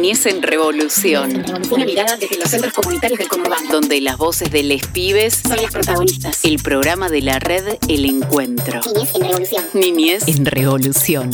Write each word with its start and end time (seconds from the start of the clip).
Niñez 0.00 0.24
en 0.24 0.40
Revolución. 0.40 1.44
Una 1.70 1.84
mirada 1.84 2.16
desde 2.16 2.38
los 2.38 2.48
centros 2.48 2.72
comunitarios 2.72 3.18
del 3.18 3.28
conurbano. 3.28 3.70
Donde 3.70 4.00
las 4.00 4.16
voces 4.16 4.50
de 4.50 4.62
les 4.62 4.86
pibes 4.86 5.34
son 5.34 5.60
las 5.60 5.70
protagonistas. 5.70 6.42
El 6.42 6.56
programa 6.56 7.10
de 7.10 7.20
la 7.20 7.38
red 7.38 7.76
El 7.86 8.06
Encuentro. 8.06 8.80
Niñez 8.80 9.12
en 9.14 9.20
Revolución. 9.20 9.64
Niñez 9.74 10.28
en 10.28 10.46
Revolución. 10.46 11.30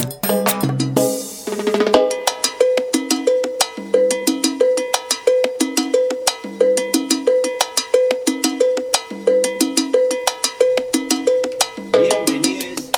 Bienvenidos 11.92 12.90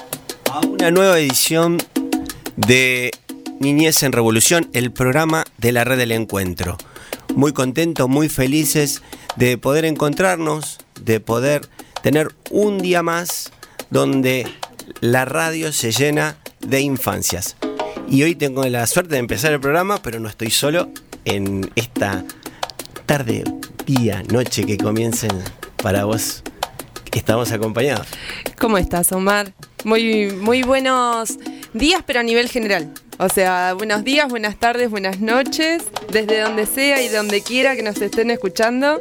a 0.50 0.60
una 0.60 0.90
nueva 0.90 1.18
edición 1.18 1.76
de 2.56 3.10
Niñez 3.60 4.02
en 4.02 4.12
Revolución, 4.12 4.70
el 4.72 4.92
programa 4.92 5.44
de 5.58 5.72
la 5.72 5.84
red 5.84 5.98
del 5.98 6.12
encuentro. 6.12 6.76
Muy 7.34 7.52
contentos, 7.52 8.08
muy 8.08 8.28
felices 8.28 9.02
de 9.36 9.58
poder 9.58 9.84
encontrarnos, 9.84 10.78
de 11.00 11.20
poder 11.20 11.68
tener 12.02 12.34
un 12.50 12.78
día 12.78 13.02
más 13.02 13.50
donde 13.90 14.46
la 15.00 15.24
radio 15.24 15.72
se 15.72 15.90
llena 15.90 16.38
de 16.60 16.80
infancias. 16.80 17.56
Y 18.08 18.22
hoy 18.22 18.34
tengo 18.34 18.64
la 18.64 18.86
suerte 18.86 19.14
de 19.14 19.18
empezar 19.18 19.52
el 19.52 19.60
programa, 19.60 20.00
pero 20.02 20.20
no 20.20 20.28
estoy 20.28 20.50
solo 20.50 20.90
en 21.24 21.70
esta 21.74 22.24
tarde, 23.06 23.44
día, 23.86 24.22
noche 24.30 24.64
que 24.64 24.78
comiencen 24.78 25.32
para 25.82 26.04
vos. 26.04 26.42
Estamos 27.12 27.50
acompañados. 27.50 28.06
¿Cómo 28.58 28.78
estás, 28.78 29.10
Omar? 29.10 29.52
Muy, 29.84 30.30
muy 30.30 30.62
buenos 30.62 31.38
días, 31.74 32.02
pero 32.06 32.20
a 32.20 32.22
nivel 32.22 32.48
general. 32.48 32.92
O 33.20 33.28
sea, 33.28 33.74
buenos 33.74 34.04
días, 34.04 34.28
buenas 34.28 34.60
tardes, 34.60 34.90
buenas 34.90 35.18
noches, 35.18 35.82
desde 36.12 36.40
donde 36.40 36.66
sea 36.66 37.02
y 37.02 37.08
donde 37.08 37.42
quiera 37.42 37.74
que 37.74 37.82
nos 37.82 38.00
estén 38.00 38.30
escuchando. 38.30 39.00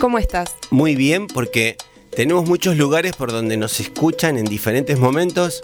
¿Cómo 0.00 0.18
estás? 0.18 0.56
Muy 0.70 0.96
bien, 0.96 1.26
porque 1.26 1.76
tenemos 2.16 2.48
muchos 2.48 2.78
lugares 2.78 3.14
por 3.14 3.30
donde 3.30 3.58
nos 3.58 3.78
escuchan 3.78 4.38
en 4.38 4.46
diferentes 4.46 4.98
momentos. 4.98 5.60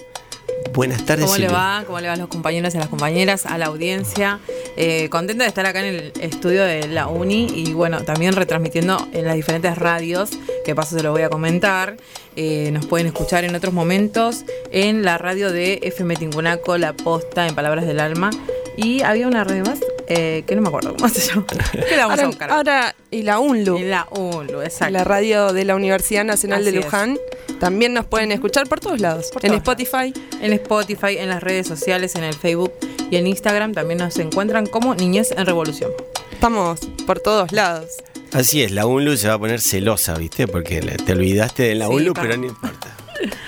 Buenas 0.72 1.04
tardes. 1.04 1.26
¿Cómo 1.26 1.38
le 1.38 1.48
va? 1.48 1.84
¿Cómo 1.86 2.00
le 2.00 2.08
va 2.08 2.14
a 2.14 2.16
los 2.16 2.28
compañeros 2.28 2.74
y 2.74 2.78
a 2.78 2.80
las 2.80 2.88
compañeras, 2.88 3.46
a 3.46 3.58
la 3.58 3.66
audiencia? 3.66 4.40
Eh, 4.76 5.08
contenta 5.08 5.44
de 5.44 5.48
estar 5.48 5.64
acá 5.66 5.86
en 5.86 5.94
el 5.94 6.12
estudio 6.20 6.64
de 6.64 6.88
la 6.88 7.06
Uni 7.06 7.46
y 7.54 7.72
bueno, 7.74 8.02
también 8.02 8.34
retransmitiendo 8.34 9.06
en 9.12 9.24
las 9.24 9.36
diferentes 9.36 9.78
radios, 9.78 10.30
que 10.64 10.74
paso 10.74 10.96
se 10.96 11.02
lo 11.02 11.12
voy 11.12 11.22
a 11.22 11.28
comentar. 11.28 11.96
Eh, 12.34 12.70
nos 12.72 12.86
pueden 12.86 13.06
escuchar 13.06 13.44
en 13.44 13.54
otros 13.54 13.72
momentos 13.72 14.44
en 14.72 15.04
la 15.04 15.16
radio 15.16 15.52
de 15.52 15.78
FM 15.82 16.16
Tincunaco, 16.16 16.76
La 16.76 16.92
Posta, 16.92 17.46
en 17.46 17.54
Palabras 17.54 17.86
del 17.86 18.00
Alma. 18.00 18.30
Y 18.76 19.02
había 19.02 19.28
una 19.28 19.44
radio 19.44 19.64
más 19.64 19.78
eh, 20.08 20.44
que 20.46 20.54
no 20.56 20.62
me 20.62 20.68
acuerdo 20.68 20.94
cómo 20.94 21.08
se 21.08 21.20
llama. 21.20 21.46
Que 21.88 21.96
la 21.96 22.06
vamos 22.06 22.18
a 22.18 22.22
Ahora, 22.22 22.26
buscar. 22.26 22.50
ahora, 22.50 22.96
y 23.10 23.22
la 23.22 23.38
UNLU, 23.40 23.78
la 23.80 24.06
UNLU, 24.10 24.62
exacto. 24.62 24.92
la 24.92 25.04
radio 25.04 25.52
de 25.52 25.64
la 25.64 25.74
Universidad 25.76 26.24
Nacional 26.24 26.62
Así 26.62 26.70
de 26.72 26.78
es. 26.78 26.84
Luján. 26.84 27.18
También 27.60 27.94
nos 27.94 28.04
pueden 28.06 28.32
escuchar 28.32 28.66
por 28.68 28.80
todos 28.80 29.00
lados. 29.00 29.30
Por 29.32 29.44
en 29.46 29.52
todos 29.52 29.62
Spotify. 29.62 30.12
En 30.40 30.52
Spotify, 30.52 31.18
en 31.18 31.28
las 31.28 31.42
redes 31.42 31.66
sociales, 31.66 32.14
en 32.16 32.24
el 32.24 32.34
Facebook 32.34 32.72
y 33.10 33.16
en 33.16 33.26
Instagram 33.26 33.72
también 33.72 33.98
nos 33.98 34.18
encuentran 34.18 34.66
como 34.66 34.94
Niñez 34.94 35.30
en 35.32 35.46
Revolución. 35.46 35.90
Estamos 36.32 36.80
por 37.06 37.20
todos 37.20 37.52
lados. 37.52 37.86
Así 38.32 38.62
es, 38.62 38.72
la 38.72 38.86
UNLU 38.86 39.16
se 39.16 39.28
va 39.28 39.34
a 39.34 39.38
poner 39.38 39.60
celosa, 39.60 40.14
¿viste? 40.14 40.48
Porque 40.48 40.80
te 40.80 41.12
olvidaste 41.12 41.62
de 41.62 41.74
la 41.76 41.86
Sí, 41.86 41.92
UNLU, 41.94 42.14
pero 42.14 42.36
no 42.36 42.46
importa. 42.46 42.96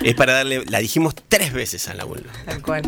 Es 0.03 0.15
para 0.15 0.33
darle, 0.35 0.65
la 0.67 0.79
dijimos 0.79 1.15
tres 1.29 1.53
veces 1.53 1.89
a 1.89 1.95
la 1.95 2.07
UNLU. 2.07 2.23
Tal 2.47 2.63
cual. 2.63 2.83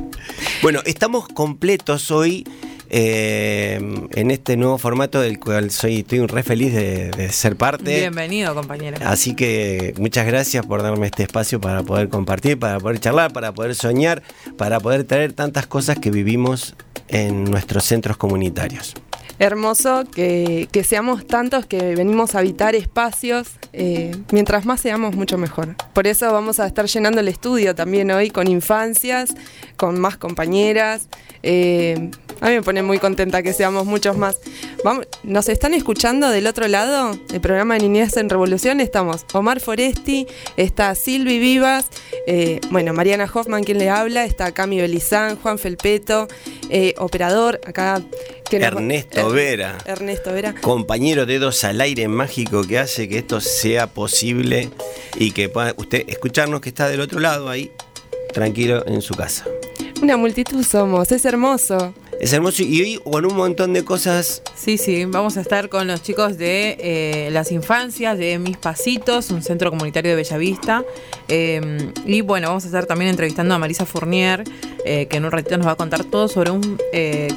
Bueno, 0.63 0.81
estamos 0.87 1.27
completos 1.29 2.11
hoy 2.13 2.47
eh, 2.91 3.79
en 4.13 4.31
este 4.31 4.57
nuevo 4.57 4.79
formato 4.79 5.21
del 5.21 5.39
cual 5.39 5.71
soy, 5.71 5.99
estoy 5.99 6.27
re 6.27 6.43
feliz 6.43 6.73
de, 6.73 7.11
de 7.11 7.31
ser 7.31 7.57
parte. 7.57 7.99
Bienvenido, 7.99 8.55
compañera. 8.55 8.99
Así 9.11 9.35
que 9.35 9.95
muchas 9.99 10.27
gracias 10.27 10.65
por 10.67 10.83
darme 10.83 11.07
este 11.07 11.23
espacio 11.23 11.61
para 11.61 11.83
poder 11.83 12.09
compartir, 12.09 12.59
para 12.59 12.79
poder 12.79 13.01
charlar, 13.01 13.33
para 13.33 13.53
poder 13.53 13.75
soñar, 13.75 14.23
para 14.57 14.81
poder 14.81 15.05
traer 15.05 15.33
tantas 15.33 15.67
cosas 15.67 15.99
que 15.99 16.11
vivimos 16.11 16.75
en 17.09 17.45
nuestros 17.45 17.85
centros 17.85 18.17
comunitarios. 18.17 18.95
Hermoso 19.41 20.05
que, 20.13 20.69
que 20.73 20.83
seamos 20.83 21.27
tantos 21.27 21.67
que 21.67 21.95
venimos 21.95 22.35
a 22.35 22.41
habitar 22.41 22.75
espacios. 22.75 23.49
eh, 23.73 24.17
mientras 24.33 24.67
más 24.67 24.81
seamos, 24.81 25.15
mucho 25.15 25.39
mejor. 25.39 25.77
Por 25.93 26.07
eso 26.07 26.33
vamos 26.33 26.59
a 26.59 26.67
estar 26.67 26.87
llenando 26.87 27.21
el 27.21 27.29
estudio 27.29 27.75
también 27.75 28.11
hoy 28.11 28.31
con 28.31 28.49
infancias, 28.49 29.35
con 29.77 30.01
más 30.01 30.17
compañeras. 30.17 31.09
eh, 31.43 32.11
a 32.41 32.49
mí 32.49 32.55
me 32.55 32.63
pone 32.63 32.83
muy 32.83 32.99
contenta 32.99 33.43
que 33.43 33.53
seamos 33.53 33.85
muchos 33.85 34.17
más. 34.17 34.39
Vamos, 34.85 35.07
¿Nos 35.25 35.49
están 35.49 35.75
escuchando 35.75 36.31
del 36.31 36.47
otro 36.47 36.69
lado? 36.69 37.19
El 37.33 37.41
programa 37.41 37.75
de 37.75 37.81
Niñez 37.81 38.17
en 38.17 38.29
Revolución. 38.29 38.81
Estamos 38.81 39.25
Omar 39.33 39.61
Foresti, 39.61 40.27
está 40.57 40.95
Silvi 40.95 41.39
Vivas, 41.39 41.87
eh, 42.27 42.61
bueno, 42.71 42.93
Mariana 42.93 43.29
Hoffman 43.33 43.65
quien 43.65 43.79
le 43.79 43.91
habla, 43.91 44.25
está 44.25 44.53
Cami 44.53 44.81
Belizán, 44.81 45.37
Juan 45.37 45.59
Felpeto, 45.59 46.29
operador, 46.99 47.61
acá... 47.67 48.03
Ernesto 48.57 49.29
Er- 49.29 49.35
Vera. 49.35 49.79
Ernesto 49.85 50.33
Vera. 50.33 50.55
compañero 50.61 51.27
dedos 51.27 51.65
al 51.65 51.81
aire 51.81 52.09
mágico 52.09 52.63
que 52.67 52.79
hace 52.79 53.09
que 53.09 53.19
esto 53.19 53.41
sea 53.41 53.87
posible 53.87 54.71
y 55.17 55.33
que 55.33 55.49
pueda 55.49 55.75
usted 55.77 56.05
escucharnos 56.09 56.61
que 56.61 56.69
está 56.71 56.89
del 56.89 57.01
otro 57.01 57.21
lado 57.21 57.49
ahí, 57.49 57.71
tranquilo 58.33 58.85
en 58.87 59.03
su 59.03 59.15
casa. 59.15 59.45
Una 60.03 60.17
multitud 60.17 60.63
somos, 60.65 61.11
es 61.13 61.25
hermoso. 61.25 61.93
Es 62.21 62.33
hermoso 62.33 62.65
y 62.65 62.81
hoy 62.83 63.01
con 63.05 63.25
un 63.27 63.37
montón 63.37 63.73
de 63.73 63.85
cosas. 63.85 64.43
Sí, 64.57 64.77
sí, 64.77 65.05
vamos 65.05 65.37
a 65.37 65.41
estar 65.41 65.69
con 65.69 65.87
los 65.87 66.03
chicos 66.03 66.37
de 66.37 66.77
eh, 66.81 67.29
las 67.31 67.53
infancias, 67.53 68.19
de 68.19 68.41
Mis 68.41 68.57
Pasitos, 68.57 69.31
un 69.31 69.41
centro 69.43 69.71
comunitario 69.71 70.11
de 70.11 70.17
Bellavista. 70.17 70.85
Eh, 71.29 71.93
y 72.07 72.21
bueno, 72.23 72.49
vamos 72.49 72.65
a 72.65 72.67
estar 72.67 72.87
también 72.87 73.11
entrevistando 73.11 73.55
a 73.55 73.59
Marisa 73.59 73.87
Fournier, 73.87 74.43
eh, 74.85 75.07
que 75.07 75.17
en 75.19 75.27
un 75.27 75.31
ratito 75.31 75.57
nos 75.59 75.67
va 75.69 75.73
a 75.73 75.77
contar 75.77 76.05
todo 76.05 76.27
sobre 76.27 76.51
un 76.51 76.77
eh, 76.93 77.29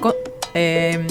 eh, 0.53 1.05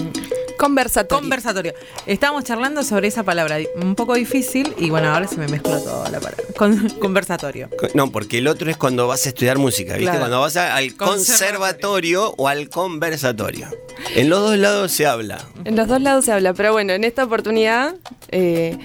Conversatorio. 0.58 1.20
conversatorio. 1.22 1.74
Estábamos 2.06 2.44
charlando 2.44 2.82
sobre 2.82 3.08
esa 3.08 3.22
palabra, 3.22 3.56
un 3.76 3.94
poco 3.94 4.12
difícil, 4.14 4.74
y 4.76 4.90
bueno, 4.90 5.10
ahora 5.14 5.26
se 5.26 5.36
me 5.38 5.48
mezcla 5.48 5.78
toda 5.78 6.10
la 6.10 6.20
palabra. 6.20 6.44
Con- 6.56 6.88
conversatorio. 7.00 7.70
No, 7.94 8.10
porque 8.12 8.38
el 8.38 8.46
otro 8.46 8.70
es 8.70 8.76
cuando 8.76 9.06
vas 9.06 9.24
a 9.24 9.30
estudiar 9.30 9.56
música, 9.56 9.92
¿viste? 9.94 10.04
Claro. 10.04 10.18
Cuando 10.18 10.40
vas 10.40 10.56
a- 10.58 10.76
al 10.76 10.94
Conservatorio. 10.96 11.58
conservatorio 11.58 12.34
o 12.36 12.48
al 12.48 12.68
conversatorio. 12.68 13.68
En 14.14 14.28
los 14.28 14.40
dos 14.40 14.58
lados 14.58 14.92
se 14.92 15.06
habla. 15.06 15.38
En 15.64 15.76
los 15.76 15.88
dos 15.88 16.00
lados 16.02 16.26
se 16.26 16.32
habla, 16.32 16.52
pero 16.52 16.72
bueno, 16.72 16.92
en 16.92 17.04
esta 17.04 17.24
oportunidad 17.24 17.94
eh, 18.30 18.76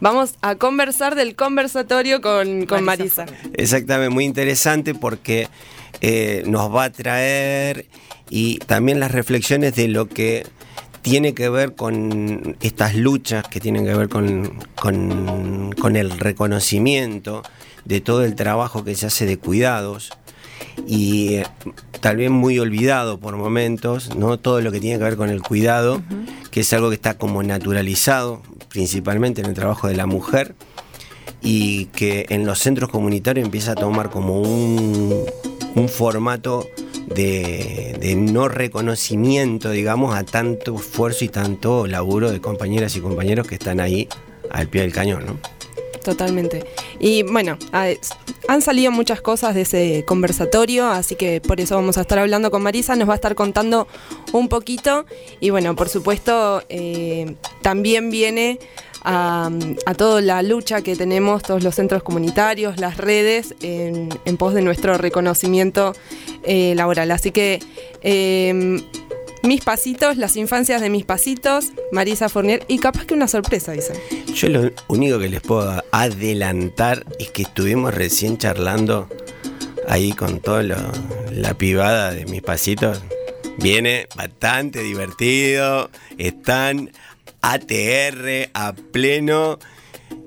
vamos 0.00 0.34
a 0.42 0.56
conversar 0.56 1.14
del 1.14 1.34
conversatorio 1.34 2.20
con, 2.20 2.66
con 2.66 2.84
Marisa 2.84 3.24
Marisa. 3.24 3.48
Exactamente, 3.54 4.10
muy 4.12 4.24
interesante 4.26 4.94
porque 4.94 5.48
eh, 6.00 6.42
nos 6.46 6.74
va 6.74 6.84
a 6.84 6.92
traer 6.92 7.86
y 8.30 8.58
también 8.58 8.98
las 9.00 9.12
reflexiones 9.12 9.74
de 9.76 9.88
lo 9.88 10.08
que 10.08 10.46
tiene 11.02 11.34
que 11.34 11.48
ver 11.48 11.74
con 11.74 12.56
estas 12.60 12.94
luchas 12.94 13.46
que 13.48 13.60
tienen 13.60 13.84
que 13.84 13.94
ver 13.94 14.08
con, 14.08 14.58
con- 14.76 15.72
con 15.72 15.96
el 15.96 16.10
reconocimiento 16.18 17.42
de 17.84 18.00
todo 18.00 18.24
el 18.24 18.36
trabajo 18.36 18.84
que 18.84 18.94
se 18.94 19.06
hace 19.06 19.26
de 19.26 19.36
cuidados 19.36 20.10
y 20.86 21.34
eh, 21.34 21.46
tal 22.00 22.16
vez 22.18 22.30
muy 22.30 22.58
olvidado 22.60 23.18
por 23.18 23.36
momentos, 23.36 24.14
¿no? 24.16 24.38
Todo 24.38 24.60
lo 24.60 24.70
que 24.70 24.78
tiene 24.80 24.98
que 24.98 25.04
ver 25.04 25.16
con 25.16 25.28
el 25.28 25.42
cuidado, 25.42 26.00
que 26.52 26.60
es 26.60 26.72
algo 26.72 26.88
que 26.88 26.94
está 26.94 27.14
como 27.18 27.42
naturalizado, 27.42 28.40
principalmente 28.68 29.40
en 29.40 29.48
el 29.48 29.54
trabajo 29.54 29.88
de 29.88 29.96
la 29.96 30.06
mujer, 30.06 30.54
y 31.42 31.86
que 31.86 32.26
en 32.28 32.46
los 32.46 32.60
centros 32.60 32.88
comunitarios 32.90 33.44
empieza 33.44 33.72
a 33.72 33.74
tomar 33.74 34.10
como 34.10 34.40
un, 34.40 35.24
un 35.74 35.88
formato 35.88 36.68
de, 37.06 38.14
no 38.16 38.48
reconocimiento, 38.48 39.70
digamos, 39.70 40.14
a 40.14 40.24
tanto 40.24 40.76
esfuerzo 40.76 41.24
y 41.24 41.28
tanto 41.28 41.86
laburo 41.86 42.30
de 42.30 42.40
compañeras 42.40 42.96
y 42.96 43.00
compañeros 43.00 43.46
que 43.46 43.54
están 43.54 43.80
ahí 43.80 44.08
al 44.50 44.68
pie 44.68 44.82
del 44.82 44.92
cañón, 44.92 45.26
¿no? 45.26 45.38
Totalmente. 46.04 46.64
Y 46.98 47.22
bueno, 47.22 47.56
han 48.48 48.60
salido 48.60 48.90
muchas 48.90 49.20
cosas 49.20 49.54
de 49.54 49.62
ese 49.62 50.04
conversatorio, 50.04 50.88
así 50.88 51.14
que 51.14 51.40
por 51.40 51.60
eso 51.60 51.76
vamos 51.76 51.96
a 51.96 52.00
estar 52.00 52.18
hablando 52.18 52.50
con 52.50 52.60
Marisa, 52.62 52.96
nos 52.96 53.08
va 53.08 53.12
a 53.12 53.16
estar 53.16 53.36
contando 53.36 53.86
un 54.32 54.48
poquito. 54.48 55.06
Y 55.38 55.50
bueno, 55.50 55.76
por 55.76 55.88
supuesto, 55.88 56.64
eh, 56.68 57.36
también 57.62 58.10
viene 58.10 58.58
a, 59.04 59.50
toda 59.96 60.20
la 60.20 60.42
lucha 60.42 60.82
que 60.82 60.96
tenemos, 60.96 61.42
todos 61.42 61.62
los 61.62 61.74
centros 61.74 62.02
comunitarios, 62.02 62.78
las 62.78 62.96
redes, 62.96 63.54
en, 63.60 64.08
pos 64.36 64.54
de 64.54 64.62
nuestro 64.62 64.98
reconocimiento 64.98 65.94
eh, 66.44 66.74
laboral. 66.74 67.10
Así 67.10 67.30
que... 67.30 67.60
eh, 68.02 68.82
mis 69.44 69.64
pasitos, 69.64 70.18
las 70.18 70.36
infancias 70.36 70.80
de 70.80 70.88
mis 70.88 71.04
pasitos, 71.04 71.72
Marisa 71.90 72.28
Fournier, 72.28 72.64
y 72.68 72.78
capaz 72.78 73.06
que 73.06 73.14
una 73.14 73.26
sorpresa, 73.26 73.72
dicen. 73.72 73.96
Yo 74.32 74.48
lo 74.48 74.70
único 74.86 75.18
que 75.18 75.28
les 75.28 75.40
puedo 75.40 75.82
adelantar 75.90 77.04
es 77.18 77.30
que 77.30 77.42
estuvimos 77.42 77.92
recién 77.92 78.38
charlando 78.38 79.08
ahí 79.88 80.12
con 80.12 80.38
toda 80.38 80.62
la 80.62 81.54
pibada 81.54 82.12
de 82.12 82.24
mis 82.26 82.40
pasitos 82.40 83.02
Viene 83.58 84.06
bastante 84.16 84.82
divertido. 84.82 85.90
Están 86.18 86.90
ATR 87.42 88.50
a 88.54 88.72
pleno. 88.72 89.58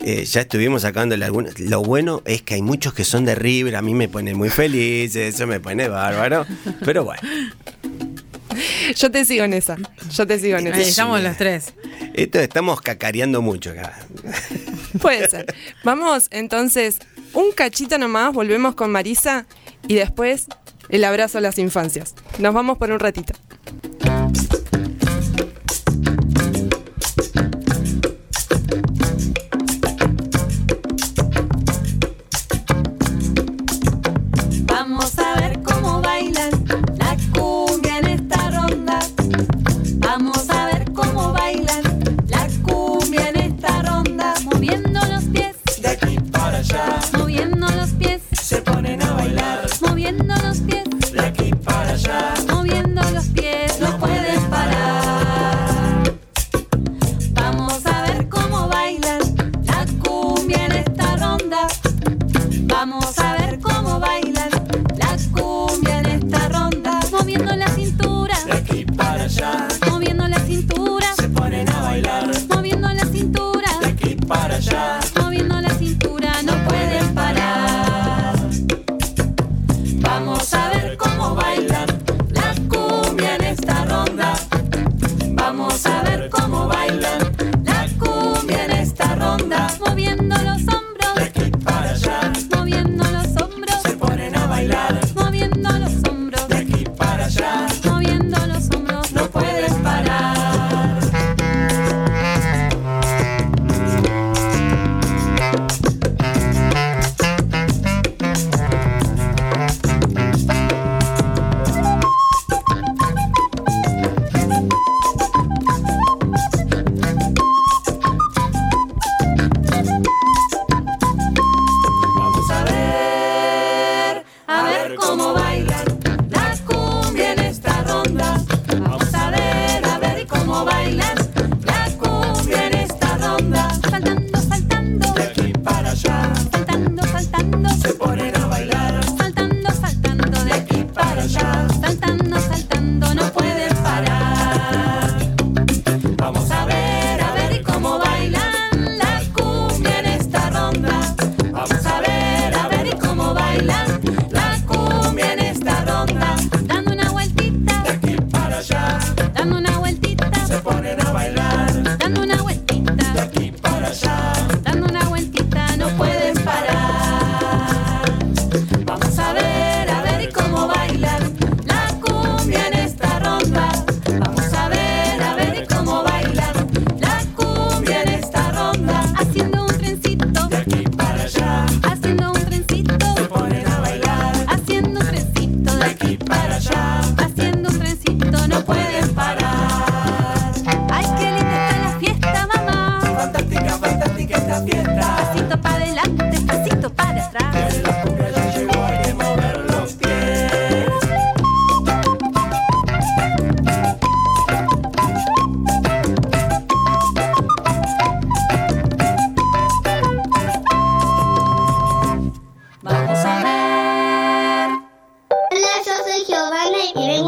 Eh, 0.01 0.25
ya 0.25 0.41
estuvimos 0.41 0.83
sacándole 0.83 1.25
algunos. 1.25 1.59
Lo 1.59 1.81
bueno 1.81 2.21
es 2.25 2.41
que 2.41 2.55
hay 2.55 2.61
muchos 2.61 2.93
que 2.93 3.03
son 3.05 3.25
de 3.25 3.35
River. 3.35 3.75
A 3.75 3.81
mí 3.81 3.93
me 3.93 4.07
pone 4.07 4.33
muy 4.33 4.49
feliz. 4.49 5.15
Eso 5.15 5.47
me 5.47 5.59
pone 5.59 5.87
bárbaro. 5.87 6.45
Pero 6.83 7.05
bueno. 7.05 7.21
Yo 8.95 9.11
te 9.11 9.25
sigo 9.25 9.43
en 9.43 9.53
esa. 9.53 9.77
Yo 10.13 10.27
te 10.27 10.39
sigo 10.39 10.57
en 10.57 10.67
Ahí 10.67 10.81
esa. 10.81 10.89
estamos 10.89 11.21
los 11.21 11.37
tres. 11.37 11.73
Esto 12.13 12.39
estamos 12.39 12.81
cacareando 12.81 13.41
mucho 13.41 13.71
acá. 13.71 13.99
Puede 15.01 15.27
ser. 15.29 15.53
Vamos 15.83 16.27
entonces 16.31 16.99
un 17.33 17.51
cachito 17.51 17.97
nomás, 17.97 18.33
volvemos 18.33 18.75
con 18.75 18.91
Marisa 18.91 19.45
y 19.87 19.95
después 19.95 20.47
el 20.89 21.03
abrazo 21.03 21.39
a 21.39 21.41
las 21.41 21.57
infancias. 21.57 22.15
Nos 22.39 22.53
vamos 22.53 22.77
por 22.77 22.91
un 22.91 22.99
ratito. 22.99 23.33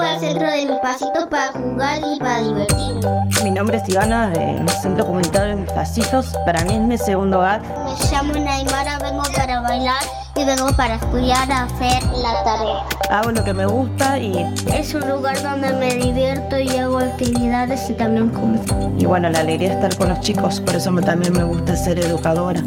Al 0.08 0.20
centro 0.20 0.50
de 0.52 0.66
mi 0.66 0.80
pasito 0.82 1.30
para 1.30 1.52
jugar 1.52 2.00
y 2.16 2.20
para 2.20 2.40
divertirme. 2.42 3.02
Mi 3.44 3.52
nombre 3.52 3.78
es 3.78 3.90
Ivana, 3.90 4.30
del 4.30 4.68
Centro 4.70 5.06
Comunitario 5.06 5.50
de 5.56 5.62
Mis 5.62 5.72
Pasitos. 5.72 6.28
Para 6.46 6.64
mí 6.66 6.74
es 6.76 6.82
mi 6.82 6.98
segundo 6.98 7.40
hogar. 7.40 7.62
Me 7.62 8.12
llamo 8.12 8.34
Naimara, 8.34 8.98
vengo 9.00 9.24
para 9.36 9.62
bailar 9.62 10.02
y 10.36 10.44
vengo 10.46 10.68
para 10.76 10.96
estudiar 10.96 11.52
a 11.52 11.64
hacer 11.64 12.04
la 12.14 12.44
tarea. 12.44 12.84
Hago 13.10 13.32
lo 13.32 13.44
que 13.44 13.54
me 13.54 13.66
gusta 13.66 14.18
y, 14.20 14.34
Es 14.74 14.94
un 14.94 15.08
lugar 15.10 15.42
donde 15.42 15.72
me 15.74 15.96
divierto 15.96 16.60
y 16.60 16.70
hago 16.78 16.98
actividades 17.00 17.90
y 17.90 17.94
también 17.94 18.30
como. 18.30 18.60
y 18.98 19.06
bueno, 19.06 19.30
la 19.30 19.40
alegría 19.40 19.70
de 19.70 19.76
estar 19.76 19.96
con 19.98 20.10
los 20.10 20.20
chicos. 20.22 20.60
Por 20.62 20.76
eso 20.76 20.92
me- 20.92 21.02
también 21.02 21.34
me 21.34 21.44
gusta 21.44 21.76
ser 21.76 22.00
educadora. 22.00 22.62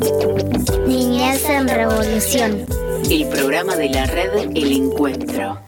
Niñez 0.86 1.44
en 1.48 1.68
revolución. 1.68 2.64
El 3.10 3.26
programa 3.28 3.76
de 3.76 3.88
la 3.90 4.06
red 4.06 4.34
El 4.54 4.72
Encuentro. 4.72 5.58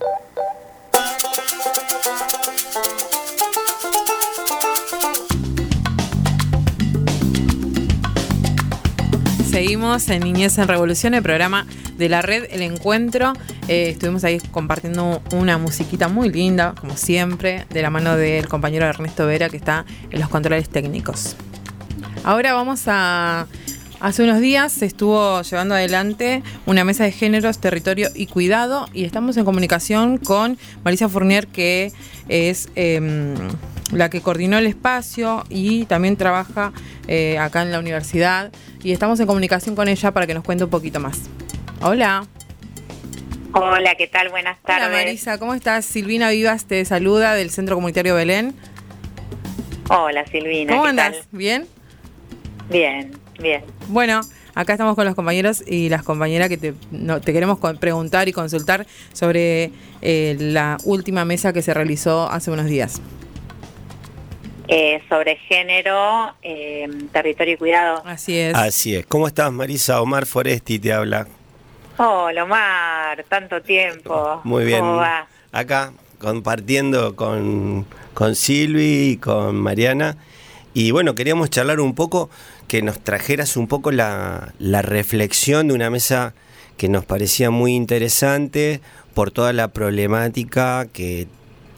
Seguimos 9.63 10.09
en 10.09 10.25
Niñez 10.25 10.59
en 10.59 10.67
Revolución, 10.67 11.15
el 11.15 11.23
programa 11.23 11.69
de 11.97 12.09
la 12.09 12.21
red 12.21 12.49
El 12.51 12.63
Encuentro. 12.63 13.33
Eh, 13.69 13.91
estuvimos 13.91 14.25
ahí 14.25 14.41
compartiendo 14.51 15.23
una 15.33 15.57
musiquita 15.57 16.09
muy 16.09 16.31
linda, 16.31 16.75
como 16.81 16.97
siempre, 16.97 17.65
de 17.71 17.81
la 17.81 17.89
mano 17.89 18.17
del 18.17 18.49
compañero 18.49 18.87
Ernesto 18.87 19.25
Vera, 19.25 19.49
que 19.49 19.57
está 19.57 19.85
en 20.11 20.19
los 20.19 20.29
controles 20.29 20.69
técnicos. 20.69 21.37
Ahora 22.25 22.55
vamos 22.55 22.83
a... 22.89 23.47
Hace 24.01 24.25
unos 24.25 24.41
días 24.41 24.73
se 24.73 24.87
estuvo 24.87 25.41
llevando 25.43 25.77
adelante 25.77 26.43
una 26.67 26.83
mesa 26.83 27.05
de 27.05 27.13
géneros, 27.13 27.61
territorio 27.61 28.09
y 28.17 28.27
cuidado 28.27 28.89
y 28.93 29.05
estamos 29.05 29.37
en 29.37 29.45
comunicación 29.45 30.19
con 30.19 30.59
Marisa 30.83 31.09
Fournier, 31.09 31.47
que 31.47 31.93
es 32.29 32.69
em, 32.75 33.37
la 33.93 34.11
que 34.11 34.21
coordinó 34.21 34.59
el 34.59 34.67
espacio 34.67 35.45
y 35.49 35.85
también 35.85 36.17
trabaja 36.17 36.73
eh, 37.09 37.39
acá 37.39 37.63
en 37.63 37.71
la 37.73 37.79
universidad 37.79 38.51
y 38.83 38.93
estamos 38.93 39.21
en 39.21 39.27
comunicación 39.27 39.77
con 39.77 39.89
ella 39.89 40.11
para 40.13 40.27
que 40.27 40.35
nos 40.35 40.43
cuente 40.45 40.65
un 40.65 40.71
poquito 40.71 40.99
más. 41.01 41.21
Hola. 41.81 42.27
Hola, 43.55 43.95
¿qué 43.97 44.07
tal? 44.07 44.31
Buenas 44.31 44.59
tardes. 44.63 44.87
Hola 44.89 44.97
Marisa, 44.97 45.39
¿cómo 45.39 45.53
estás? 45.55 45.85
Silvina 45.85 46.31
Vivas 46.31 46.65
te 46.65 46.85
saluda 46.85 47.35
del 47.35 47.51
Centro 47.51 47.75
Comunitario 47.77 48.15
Belén. 48.15 48.55
Hola, 49.91 50.25
Silvina. 50.27 50.73
¿Cómo 50.73 50.85
¿qué 50.85 50.89
andas? 50.91 51.13
tal? 51.13 51.23
¿Bien? 51.33 51.67
Bien, 52.71 53.11
bien. 53.43 53.63
Bueno, 53.89 54.23
acá 54.55 54.73
estamos 54.73 54.95
con 54.95 55.05
los 55.05 55.15
compañeros 55.15 55.63
y 55.67 55.91
las 55.91 56.03
compañeras 56.03 56.49
que 56.49 56.57
te, 56.57 56.75
no- 56.91 57.21
te 57.21 57.33
queremos 57.35 57.59
preguntar 57.79 58.27
y 58.29 58.33
consultar 58.33 58.87
sobre 59.13 59.71
eh, 60.01 60.37
la 60.39 60.79
última 60.85 61.27
mesa 61.27 61.53
que 61.53 61.61
se 61.61 61.75
realizó 61.75 62.31
hace 62.31 62.51
unos 62.51 62.67
días. 62.67 63.03
Eh, 64.75 65.03
sobre 65.07 65.37
género, 65.37 66.35
eh, 66.43 66.89
territorio 67.13 67.55
y 67.55 67.57
cuidado. 67.59 68.03
Así 68.07 68.39
es. 68.39 68.55
Así 68.55 68.97
es. 68.97 69.05
¿Cómo 69.05 69.27
estás, 69.27 69.53
Marisa? 69.53 70.01
Omar 70.01 70.25
Foresti 70.25 70.79
te 70.79 70.95
habla. 70.95 71.27
Hola, 71.99 72.45
Omar, 72.45 73.23
tanto 73.29 73.61
tiempo. 73.61 74.41
Muy 74.45 74.65
bien. 74.65 74.81
¿Cómo 74.81 74.97
va? 74.97 75.27
Acá, 75.53 75.93
compartiendo 76.19 77.15
con, 77.17 77.87
con 78.15 78.35
Silvi 78.35 79.11
y 79.11 79.17
con 79.19 79.57
Mariana. 79.57 80.17
Y 80.73 80.91
bueno, 80.91 81.15
queríamos 81.15 81.51
charlar 81.51 81.79
un 81.79 81.95
poco, 81.95 82.31
que 82.67 82.81
nos 82.81 82.99
trajeras 82.99 83.59
un 83.59 83.69
poco 83.69 83.91
la, 83.91 84.55
la 84.59 84.81
reflexión 84.81 85.69
de 85.69 85.75
una 85.75 85.91
mesa 85.91 86.33
que 86.79 86.89
nos 86.89 87.05
parecía 87.05 87.51
muy 87.51 87.75
interesante 87.75 88.81
por 89.13 89.33
toda 89.33 89.53
la 89.53 89.69
problemática 89.69 90.87
que 90.91 91.29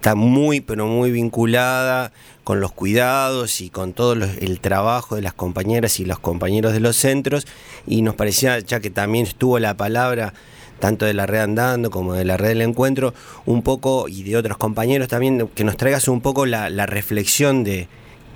está 0.05 0.15
muy, 0.15 0.61
pero 0.61 0.87
muy 0.87 1.11
vinculada 1.11 2.13
con 2.45 2.61
los 2.61 2.73
cuidados 2.73 3.63
y 3.63 3.71
con 3.71 3.95
todo 3.95 4.13
el 4.13 4.61
trabajo 4.61 5.17
de 5.17 5.23
las 5.23 5.33
compañeras 5.33 5.99
y 5.99 6.05
los 6.05 6.19
compañeros 6.19 6.75
de 6.75 6.81
los 6.81 6.97
centros. 6.97 7.47
Y 7.87 8.03
nos 8.03 8.15
parecía, 8.15 8.59
ya 8.59 8.81
que 8.81 8.91
también 8.91 9.25
estuvo 9.25 9.59
la 9.59 9.79
palabra 9.79 10.35
tanto 10.79 11.07
de 11.07 11.15
la 11.15 11.25
red 11.25 11.41
andando 11.41 11.91
como 11.91 12.13
de 12.13 12.27
la 12.27 12.37
red 12.37 12.49
del 12.49 12.61
encuentro, 12.61 13.15
un 13.47 13.63
poco, 13.63 14.07
y 14.07 14.25
de 14.25 14.37
otros 14.37 14.59
compañeros 14.59 15.09
también, 15.09 15.49
que 15.55 15.65
nos 15.65 15.79
traigas 15.79 16.07
un 16.07 16.21
poco 16.21 16.45
la, 16.45 16.69
reflexión 16.85 17.65
de, 17.65 17.89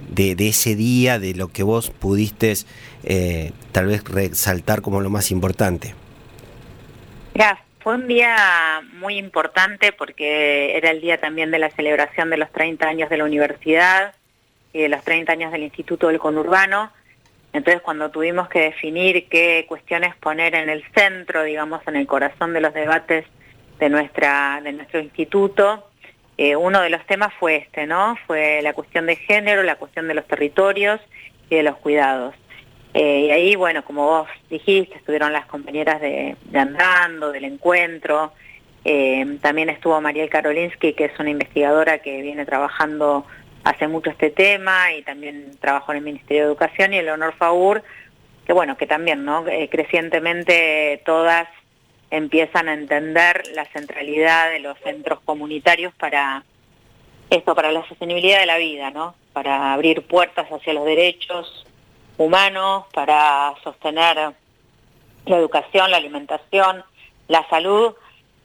de, 0.08 0.48
ese 0.48 0.74
día, 0.74 1.18
de 1.18 1.34
lo 1.34 1.48
que 1.48 1.64
vos 1.64 1.90
pudiste 1.90 2.54
eh, 3.04 3.52
tal 3.72 3.88
vez 3.88 4.04
resaltar 4.04 4.80
como 4.80 5.02
lo 5.02 5.10
más 5.10 5.30
importante. 5.30 5.94
Mira, 7.34 7.62
fue 7.88 7.94
un 7.94 8.06
día 8.06 8.82
muy 8.92 9.16
importante 9.16 9.92
porque 9.92 10.76
era 10.76 10.90
el 10.90 11.00
día 11.00 11.18
también 11.18 11.50
de 11.50 11.58
la 11.58 11.70
celebración 11.70 12.28
de 12.28 12.36
los 12.36 12.52
30 12.52 12.86
años 12.86 13.08
de 13.08 13.16
la 13.16 13.24
universidad 13.24 14.14
y 14.74 14.82
de 14.82 14.90
los 14.90 15.02
30 15.04 15.32
años 15.32 15.52
del 15.52 15.62
Instituto 15.62 16.08
del 16.08 16.18
Conurbano. 16.18 16.92
Entonces, 17.54 17.80
cuando 17.80 18.10
tuvimos 18.10 18.50
que 18.50 18.60
definir 18.60 19.26
qué 19.30 19.64
cuestiones 19.66 20.14
poner 20.16 20.54
en 20.54 20.68
el 20.68 20.84
centro, 20.92 21.44
digamos, 21.44 21.80
en 21.88 21.96
el 21.96 22.06
corazón 22.06 22.52
de 22.52 22.60
los 22.60 22.74
debates 22.74 23.24
de, 23.78 23.88
nuestra, 23.88 24.60
de 24.62 24.72
nuestro 24.74 25.00
instituto, 25.00 25.88
eh, 26.36 26.56
uno 26.56 26.82
de 26.82 26.90
los 26.90 27.06
temas 27.06 27.32
fue 27.40 27.56
este, 27.56 27.86
¿no? 27.86 28.18
Fue 28.26 28.60
la 28.60 28.74
cuestión 28.74 29.06
de 29.06 29.16
género, 29.16 29.62
la 29.62 29.76
cuestión 29.76 30.08
de 30.08 30.14
los 30.14 30.26
territorios 30.26 31.00
y 31.48 31.56
de 31.56 31.62
los 31.62 31.78
cuidados. 31.78 32.34
Eh, 32.94 33.26
y 33.26 33.30
ahí, 33.30 33.56
bueno, 33.56 33.84
como 33.84 34.06
vos 34.06 34.28
dijiste, 34.48 34.96
estuvieron 34.96 35.32
las 35.32 35.46
compañeras 35.46 36.00
de, 36.00 36.36
de 36.44 36.58
Andando, 36.58 37.32
del 37.32 37.44
encuentro, 37.44 38.32
eh, 38.84 39.38
también 39.42 39.68
estuvo 39.68 40.00
Mariel 40.00 40.30
Karolinsky, 40.30 40.94
que 40.94 41.06
es 41.06 41.18
una 41.18 41.30
investigadora 41.30 41.98
que 41.98 42.22
viene 42.22 42.46
trabajando 42.46 43.26
hace 43.64 43.88
mucho 43.88 44.10
este 44.10 44.30
tema 44.30 44.92
y 44.94 45.02
también 45.02 45.50
trabajó 45.60 45.92
en 45.92 45.98
el 45.98 46.04
Ministerio 46.04 46.42
de 46.42 46.48
Educación, 46.48 46.94
y 46.94 46.98
Eleonor 46.98 47.34
Faur, 47.34 47.82
que 48.46 48.52
bueno, 48.52 48.76
que 48.76 48.86
también, 48.86 49.24
¿no? 49.24 49.46
Eh, 49.46 49.68
crecientemente 49.70 51.02
todas 51.04 51.48
empiezan 52.10 52.70
a 52.70 52.74
entender 52.74 53.42
la 53.54 53.66
centralidad 53.66 54.50
de 54.50 54.60
los 54.60 54.78
centros 54.78 55.20
comunitarios 55.20 55.92
para 55.94 56.44
esto, 57.28 57.54
para 57.54 57.72
la 57.72 57.86
sostenibilidad 57.86 58.40
de 58.40 58.46
la 58.46 58.56
vida, 58.56 58.90
¿no? 58.90 59.14
Para 59.34 59.74
abrir 59.74 60.00
puertas 60.06 60.48
hacia 60.48 60.72
los 60.72 60.86
derechos 60.86 61.66
humanos, 62.18 62.84
para 62.92 63.54
sostener 63.64 64.32
la 65.26 65.36
educación, 65.36 65.90
la 65.90 65.96
alimentación, 65.96 66.84
la 67.28 67.48
salud, 67.48 67.94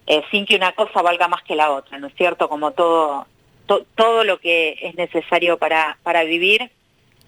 eh, 0.08 0.24
sin 0.32 0.46
que 0.46 0.56
una 0.56 0.74
cosa 0.74 1.02
valga 1.02 1.28
más 1.28 1.44
que 1.44 1.56
la 1.56 1.72
otra, 1.72 1.98
¿no 1.98 2.08
es 2.08 2.16
cierto? 2.16 2.50
Como 2.50 2.72
todo, 2.72 3.26
to- 3.66 3.86
todo 3.96 4.24
lo 4.24 4.40
que 4.40 4.78
es 4.82 4.96
necesario 4.96 5.58
para, 5.58 5.98
para 6.04 6.24
vivir 6.24 6.72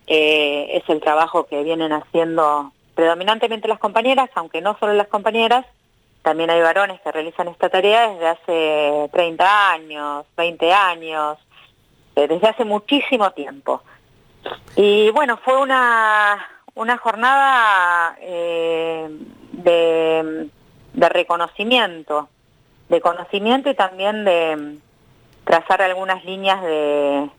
eh, 0.07 0.67
es 0.73 0.83
el 0.89 0.99
trabajo 1.01 1.45
que 1.47 1.63
vienen 1.63 1.91
haciendo 1.93 2.71
predominantemente 2.93 3.67
las 3.67 3.79
compañeras, 3.79 4.29
aunque 4.35 4.61
no 4.61 4.77
solo 4.79 4.93
las 4.93 5.07
compañeras, 5.07 5.65
también 6.21 6.49
hay 6.49 6.61
varones 6.61 6.99
que 7.01 7.11
realizan 7.11 7.47
esta 7.47 7.69
tarea 7.69 8.09
desde 8.09 8.27
hace 8.27 9.09
30 9.13 9.71
años, 9.71 10.25
20 10.35 10.73
años, 10.73 11.37
eh, 12.15 12.27
desde 12.27 12.47
hace 12.47 12.65
muchísimo 12.65 13.31
tiempo. 13.31 13.81
Y 14.75 15.09
bueno, 15.11 15.37
fue 15.37 15.57
una, 15.57 16.45
una 16.75 16.97
jornada 16.97 18.17
eh, 18.19 19.07
de, 19.53 20.49
reconocimiento, 20.93 22.29
de 22.89 23.01
conocimiento 23.01 23.69
y 23.69 23.75
también 23.75 24.25
de 24.25 24.77
trazar 25.45 25.81
algunas 25.81 26.25
líneas 26.25 26.61
de, 26.61 27.29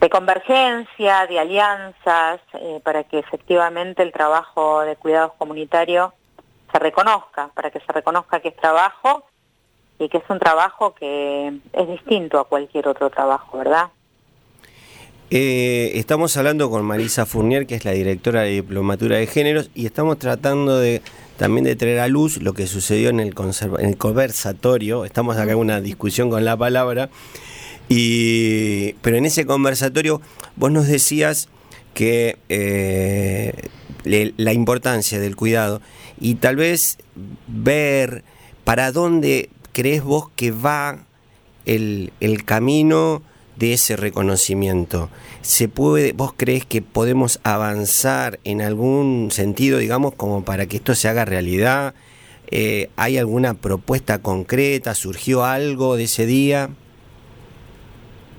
de 0.00 0.10
convergencia, 0.10 1.26
de 1.26 1.38
alianzas, 1.38 2.40
eh, 2.54 2.80
para 2.84 3.04
que 3.04 3.18
efectivamente 3.18 4.02
el 4.02 4.12
trabajo 4.12 4.80
de 4.80 4.96
cuidados 4.96 5.32
comunitario 5.38 6.12
se 6.70 6.78
reconozca, 6.78 7.48
para 7.54 7.70
que 7.70 7.80
se 7.80 7.92
reconozca 7.92 8.40
que 8.40 8.48
es 8.48 8.56
trabajo 8.56 9.24
y 9.98 10.08
que 10.08 10.18
es 10.18 10.24
un 10.28 10.38
trabajo 10.38 10.94
que 10.94 11.58
es 11.72 11.88
distinto 11.88 12.38
a 12.38 12.44
cualquier 12.44 12.88
otro 12.88 13.10
trabajo, 13.10 13.58
¿verdad? 13.58 13.88
Eh, 15.32 15.92
estamos 15.94 16.36
hablando 16.36 16.70
con 16.70 16.84
Marisa 16.84 17.24
Fournier, 17.24 17.64
que 17.64 17.76
es 17.76 17.84
la 17.84 17.92
directora 17.92 18.42
de 18.42 18.50
Diplomatura 18.50 19.16
de 19.16 19.28
Géneros, 19.28 19.70
y 19.76 19.86
estamos 19.86 20.18
tratando 20.18 20.80
de 20.80 21.02
también 21.36 21.64
de 21.64 21.76
traer 21.76 22.00
a 22.00 22.08
luz 22.08 22.38
lo 22.38 22.52
que 22.52 22.66
sucedió 22.66 23.10
en 23.10 23.20
el, 23.20 23.32
conversatorio. 23.96 25.04
Estamos 25.04 25.36
acá 25.36 25.52
en 25.52 25.58
una 25.58 25.80
discusión 25.80 26.30
con 26.30 26.44
la 26.44 26.56
palabra. 26.56 27.10
Y, 27.88 28.94
pero 29.02 29.18
en 29.18 29.24
ese 29.24 29.46
conversatorio 29.46 30.20
vos 30.56 30.72
nos 30.72 30.88
decías 30.88 31.48
que 31.94 32.36
eh, 32.48 33.52
la 34.04 34.52
importancia 34.52 35.20
del 35.20 35.36
cuidado 35.36 35.80
y 36.20 36.36
tal 36.36 36.56
vez 36.56 36.98
ver 37.46 38.24
para 38.64 38.90
dónde 38.90 39.48
crees 39.72 40.02
vos 40.02 40.28
que 40.34 40.50
va 40.50 41.06
el 41.64 42.42
camino 42.44 43.22
de 43.60 43.74
ese 43.74 43.94
reconocimiento. 43.94 45.10
¿Se 45.42 45.68
puede, 45.68 46.12
vos 46.12 46.32
crees 46.36 46.64
que 46.64 46.80
podemos 46.82 47.40
avanzar 47.44 48.40
en 48.44 48.62
algún 48.62 49.30
sentido, 49.30 49.78
digamos, 49.78 50.14
como 50.14 50.44
para 50.44 50.66
que 50.66 50.78
esto 50.78 50.94
se 50.94 51.08
haga 51.08 51.26
realidad? 51.26 51.94
Eh, 52.50 52.90
¿Hay 52.96 53.18
alguna 53.18 53.54
propuesta 53.54 54.22
concreta? 54.22 54.94
¿Surgió 54.94 55.44
algo 55.44 55.96
de 55.96 56.04
ese 56.04 56.24
día? 56.24 56.70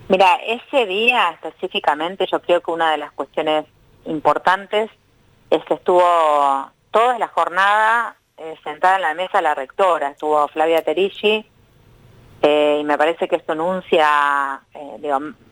Mira, 0.10 0.40
ese 0.46 0.88
día 0.88 1.30
específicamente 1.30 2.28
yo 2.30 2.42
creo 2.42 2.62
que 2.62 2.72
una 2.72 2.92
de 2.92 2.98
las 2.98 3.12
cuestiones 3.13 3.66
importantes 4.06 4.90
es 5.51 5.63
que 5.66 5.75
estuvo 5.75 6.04
toda 6.90 7.20
la 7.20 7.28
jornada 7.28 8.18
eh, 8.38 8.56
sentada 8.63 8.96
en 8.96 9.04
la 9.04 9.13
mesa 9.13 9.42
la 9.42 9.54
rectora, 9.54 10.10
estuvo 10.10 10.48
Flavia 10.48 10.82
Terici, 10.82 11.46
eh, 12.42 12.80
y 12.82 12.84
me 12.84 12.98
parece 12.98 13.28
que 13.28 13.36
esto 13.36 13.52
anuncia, 13.52 14.62
eh, 14.74 15.12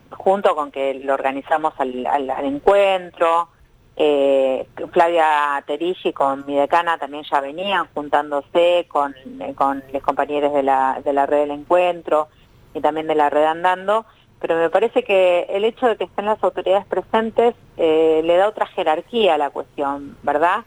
junto 0.09 0.55
con 0.55 0.71
que 0.71 0.95
lo 0.95 1.13
organizamos 1.13 1.73
al, 1.77 2.29
encuentro, 2.43 3.49
eh, 3.95 4.67
Flavia 4.91 5.63
Terici 5.67 6.13
con 6.13 6.45
mi 6.47 6.55
decana 6.55 6.97
también 6.97 7.25
ya 7.29 7.41
venían 7.41 7.87
juntándose 7.93 8.87
con, 8.87 9.13
eh, 9.41 9.53
con 9.55 9.83
los 9.91 10.01
compañeros 10.01 10.53
de 10.53 10.63
la, 10.63 11.01
de 11.03 11.13
la 11.13 11.25
red 11.25 11.41
del 11.41 11.51
encuentro 11.51 12.29
y 12.73 12.79
también 12.79 13.07
de 13.07 13.15
la 13.15 13.29
red 13.29 13.43
andando, 13.43 14.05
pero 14.39 14.55
me 14.55 14.69
parece 14.69 15.03
que 15.03 15.45
el 15.49 15.65
hecho 15.65 15.85
de 15.85 15.97
que 15.97 16.05
estén 16.05 16.25
las 16.25 16.43
autoridades 16.43 16.85
presentes 16.87 17.55
le 17.77 18.35
da 18.35 18.47
otra 18.47 18.65
jerarquía 18.67 19.35
a 19.35 19.37
la 19.37 19.51
cuestión, 19.51 20.17
¿verdad? 20.23 20.63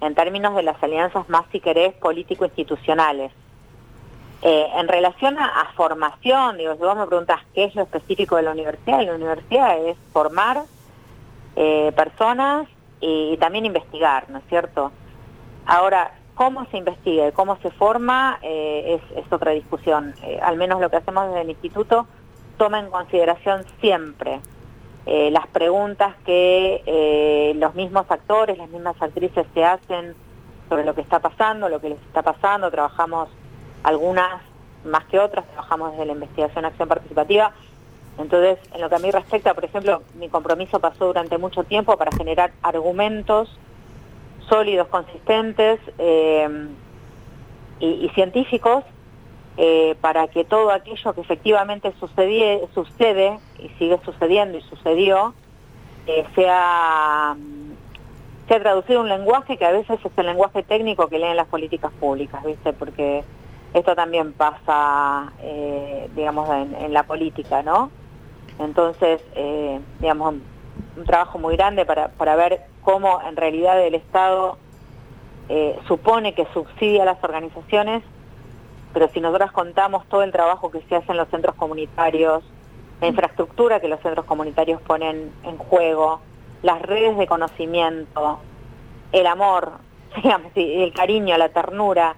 En 0.00 0.14
términos 0.14 0.54
de 0.54 0.62
las 0.62 0.80
alianzas 0.82 1.28
más, 1.28 1.46
si 1.50 1.60
querés, 1.60 1.94
político-institucionales. 1.94 3.32
Eh, 4.42 4.68
en 4.76 4.88
relación 4.88 5.38
a, 5.38 5.72
formación, 5.74 6.58
digo, 6.58 6.74
si 6.74 6.80
vos 6.80 6.96
me 6.96 7.06
preguntas 7.06 7.40
qué 7.54 7.64
es 7.64 7.74
lo 7.74 7.82
específico 7.82 8.36
de 8.36 8.42
la 8.42 8.50
universidad, 8.50 9.00
la 9.02 9.14
universidad 9.14 9.78
es 9.86 9.96
formar 10.12 10.64
eh, 11.56 11.92
personas 11.96 12.68
y, 13.00 13.30
y 13.32 13.36
también 13.38 13.64
investigar, 13.64 14.28
¿no 14.28 14.38
es 14.38 14.44
cierto? 14.50 14.92
Ahora, 15.64 16.12
cómo 16.34 16.66
se 16.66 16.76
investiga 16.76 17.28
y 17.28 17.32
cómo 17.32 17.56
se 17.62 17.70
forma 17.70 18.38
eh, 18.42 19.00
es, 19.00 19.24
es 19.24 19.32
otra 19.32 19.52
discusión. 19.52 20.14
Al 20.42 20.58
menos 20.58 20.78
lo 20.78 20.90
que 20.90 20.96
hacemos 20.96 21.28
desde 21.28 21.40
el 21.40 21.50
instituto 21.50 22.06
toma 22.58 22.80
en 22.80 22.90
consideración 22.90 23.64
siempre 23.80 24.40
las 25.06 25.46
preguntas 25.48 26.14
que 26.24 27.52
los 27.56 27.74
mismos 27.74 28.06
actores, 28.08 28.56
las 28.56 28.70
mismas 28.70 28.96
actrices 29.00 29.46
se 29.52 29.62
hacen 29.62 30.14
sobre 30.68 30.84
lo 30.84 30.94
que 30.94 31.02
está 31.02 31.20
pasando, 31.20 31.68
lo 31.68 31.78
que 31.78 31.90
les 31.90 32.00
está 32.00 32.22
pasando. 32.22 32.70
Trabajamos 32.70 33.28
algunas 33.84 34.42
más 34.84 35.04
que 35.06 35.18
otras, 35.18 35.46
trabajamos 35.46 35.92
desde 35.92 36.06
la 36.06 36.12
investigación 36.12 36.64
acción 36.64 36.88
participativa. 36.88 37.52
Entonces, 38.18 38.58
en 38.72 38.80
lo 38.80 38.88
que 38.88 38.94
a 38.96 38.98
mí 38.98 39.10
respecta, 39.10 39.54
por 39.54 39.64
ejemplo, 39.64 40.02
mi 40.18 40.28
compromiso 40.28 40.78
pasó 40.78 41.06
durante 41.06 41.38
mucho 41.38 41.64
tiempo 41.64 41.96
para 41.96 42.12
generar 42.16 42.52
argumentos 42.62 43.58
sólidos, 44.48 44.88
consistentes 44.88 45.80
eh, 45.98 46.68
y, 47.80 48.08
científicos 48.10 48.84
eh, 49.56 49.96
para 50.00 50.28
que 50.28 50.44
todo 50.44 50.70
aquello 50.70 51.12
que 51.12 51.20
efectivamente 51.20 51.92
sucedie, 51.98 52.62
sucede 52.74 53.38
y 53.58 53.68
sigue 53.78 53.98
sucediendo 54.04 54.58
y 54.58 54.62
sucedió 54.62 55.34
eh, 56.06 56.24
sea, 56.34 57.36
sea 58.48 58.60
traducido 58.60 59.00
en 59.00 59.04
un 59.04 59.08
lenguaje 59.08 59.56
que 59.56 59.64
a 59.64 59.70
veces 59.70 59.98
es 60.04 60.12
el 60.16 60.26
lenguaje 60.26 60.62
técnico 60.62 61.08
que 61.08 61.18
leen 61.18 61.36
las 61.36 61.48
políticas 61.48 61.92
públicas, 61.92 62.44
¿viste? 62.44 62.72
Porque 62.72 63.24
esto 63.74 63.94
también 63.94 64.32
pasa, 64.32 65.32
eh, 65.40 66.08
digamos, 66.16 66.48
en, 66.48 66.92
la 66.92 67.02
política, 67.02 67.62
¿no? 67.62 67.90
Entonces, 68.58 69.20
eh, 69.34 69.80
digamos, 70.00 70.34
un 70.96 71.04
trabajo 71.04 71.38
muy 71.38 71.56
grande 71.56 71.84
para, 71.84 72.08
para 72.08 72.36
ver 72.36 72.62
cómo 72.82 73.20
en 73.28 73.36
realidad 73.36 73.80
el 73.84 73.94
Estado 73.94 74.56
eh, 75.48 75.78
supone 75.86 76.34
que 76.34 76.46
subsidia 76.54 77.02
a 77.02 77.06
las 77.06 77.22
organizaciones 77.22 78.02
pero 78.94 79.08
si 79.08 79.20
nosotros 79.20 79.50
contamos 79.50 80.06
todo 80.08 80.22
el 80.22 80.30
trabajo 80.30 80.70
que 80.70 80.80
se 80.82 80.94
hace 80.94 81.10
en 81.10 81.18
los 81.18 81.28
centros 81.28 81.56
comunitarios, 81.56 82.44
la 83.00 83.08
infraestructura 83.08 83.80
que 83.80 83.88
los 83.88 84.00
centros 84.00 84.24
comunitarios 84.24 84.80
ponen 84.82 85.32
en 85.42 85.58
juego, 85.58 86.20
las 86.62 86.80
redes 86.80 87.18
de 87.18 87.26
conocimiento, 87.26 88.38
el 89.10 89.26
amor, 89.26 89.72
el 90.54 90.94
cariño, 90.94 91.36
la 91.36 91.48
ternura, 91.48 92.14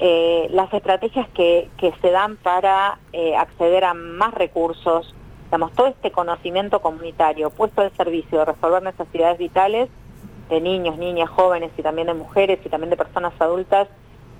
eh, 0.00 0.48
las 0.50 0.72
estrategias 0.72 1.28
que, 1.30 1.68
se 2.00 2.10
dan 2.10 2.36
para 2.36 2.98
eh, 3.12 3.36
acceder 3.36 3.84
a 3.84 3.94
más 3.94 4.32
recursos, 4.32 5.14
digamos, 5.46 5.72
todo 5.72 5.88
este 5.88 6.12
conocimiento 6.12 6.80
comunitario 6.80 7.50
puesto 7.50 7.82
al 7.82 7.90
servicio 7.96 8.38
de 8.38 8.44
resolver 8.44 8.82
necesidades 8.82 9.38
vitales 9.38 9.88
de 10.48 10.60
niños, 10.60 10.98
niñas, 10.98 11.28
jóvenes 11.28 11.70
y 11.76 11.82
también 11.82 12.06
de 12.06 12.14
mujeres 12.14 12.58
y 12.64 12.68
también 12.68 12.90
de 12.90 12.96
personas 12.96 13.32
adultas, 13.38 13.88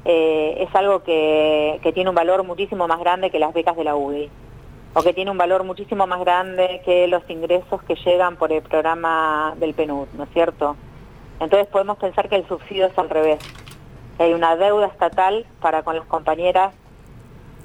eh, 0.04 0.56
es 0.60 0.74
algo 0.74 1.02
que, 1.02 1.80
tiene 1.92 2.08
un 2.08 2.16
valor 2.16 2.44
muchísimo 2.44 2.86
más 2.86 3.00
grande 3.00 3.30
que 3.30 3.38
las 3.38 3.52
becas 3.52 3.76
de 3.76 3.84
la 3.84 3.96
UDI, 3.96 4.30
o 4.94 5.02
que 5.02 5.12
tiene 5.12 5.30
un 5.30 5.38
valor 5.38 5.64
muchísimo 5.64 6.06
más 6.06 6.20
grande 6.20 6.80
que 6.84 7.08
los 7.08 7.28
ingresos 7.28 7.82
que 7.82 7.94
llegan 7.96 8.36
por 8.36 8.52
el 8.52 8.62
programa 8.62 9.54
del 9.58 9.74
PNUD, 9.74 10.08
¿no 10.16 10.24
es 10.24 10.30
cierto? 10.30 10.76
Entonces 11.40 11.68
podemos 11.68 11.98
pensar 11.98 12.28
que 12.28 12.36
el 12.36 12.48
subsidio 12.48 12.86
es 12.86 12.98
al 12.98 13.10
revés, 13.10 13.38
que 14.18 14.24
hay 14.24 14.34
una 14.34 14.56
deuda 14.56 14.88
estatal 14.88 15.46
para 15.60 15.82
con 15.82 15.96
las 15.96 16.04
compañeras 16.06 16.74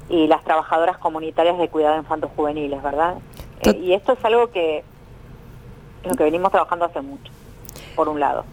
y 0.08 0.28
las 0.28 0.44
trabajadoras 0.44 0.98
comunitarias 1.00 1.58
de 1.58 1.68
cuidado 1.68 1.96
de 1.96 2.02
infantos 2.02 2.32
juveniles, 2.36 2.82
¿verdad? 2.82 3.16
Eh, 3.62 3.72
y 3.82 3.94
esto 3.94 4.14
es 4.14 4.24
algo 4.24 4.52
que, 4.52 4.84
lo 6.04 6.16
que 6.16 6.24
venimos 6.24 6.52
trabajando 6.52 6.86
hace 6.86 7.02
mucho, 7.02 7.32
por 7.96 8.08
un 8.08 8.20
lado. 8.20 8.46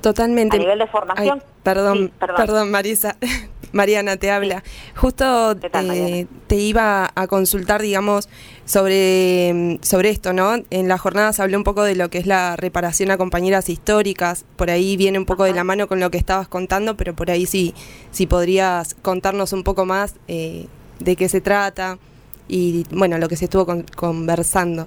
Totalmente. 0.00 0.56
A 0.56 0.60
nivel 0.60 0.78
de 0.78 0.86
formación. 0.86 1.42
Ay, 1.42 1.48
perdón, 1.62 1.98
sí, 1.98 2.12
perdón, 2.18 2.36
perdón, 2.36 2.70
Marisa. 2.70 3.16
Mariana 3.74 4.16
te 4.16 4.30
habla. 4.30 4.62
Justo 4.96 5.56
tal, 5.56 5.90
eh, 5.90 6.26
te 6.46 6.56
iba 6.56 7.10
a 7.14 7.26
consultar, 7.26 7.82
digamos, 7.82 8.28
sobre, 8.64 9.78
sobre 9.82 10.10
esto, 10.10 10.32
¿no? 10.32 10.54
En 10.70 10.88
la 10.88 10.96
jornada 10.96 11.32
se 11.32 11.42
habló 11.42 11.58
un 11.58 11.64
poco 11.64 11.82
de 11.82 11.96
lo 11.96 12.08
que 12.08 12.18
es 12.18 12.26
la 12.26 12.56
reparación 12.56 13.10
a 13.10 13.18
compañeras 13.18 13.68
históricas. 13.68 14.44
Por 14.56 14.70
ahí 14.70 14.96
viene 14.96 15.18
un 15.18 15.26
poco 15.26 15.42
Ajá. 15.42 15.52
de 15.52 15.58
la 15.58 15.64
mano 15.64 15.88
con 15.88 16.00
lo 16.00 16.10
que 16.10 16.18
estabas 16.18 16.48
contando, 16.48 16.96
pero 16.96 17.14
por 17.14 17.30
ahí 17.30 17.46
sí, 17.46 17.74
sí 18.12 18.26
podrías 18.26 18.94
contarnos 18.94 19.52
un 19.52 19.64
poco 19.64 19.84
más 19.84 20.14
eh, 20.28 20.68
de 21.00 21.16
qué 21.16 21.28
se 21.28 21.40
trata 21.40 21.98
y, 22.46 22.86
bueno, 22.92 23.18
lo 23.18 23.28
que 23.28 23.36
se 23.36 23.46
estuvo 23.46 23.66
con, 23.66 23.82
conversando. 23.96 24.86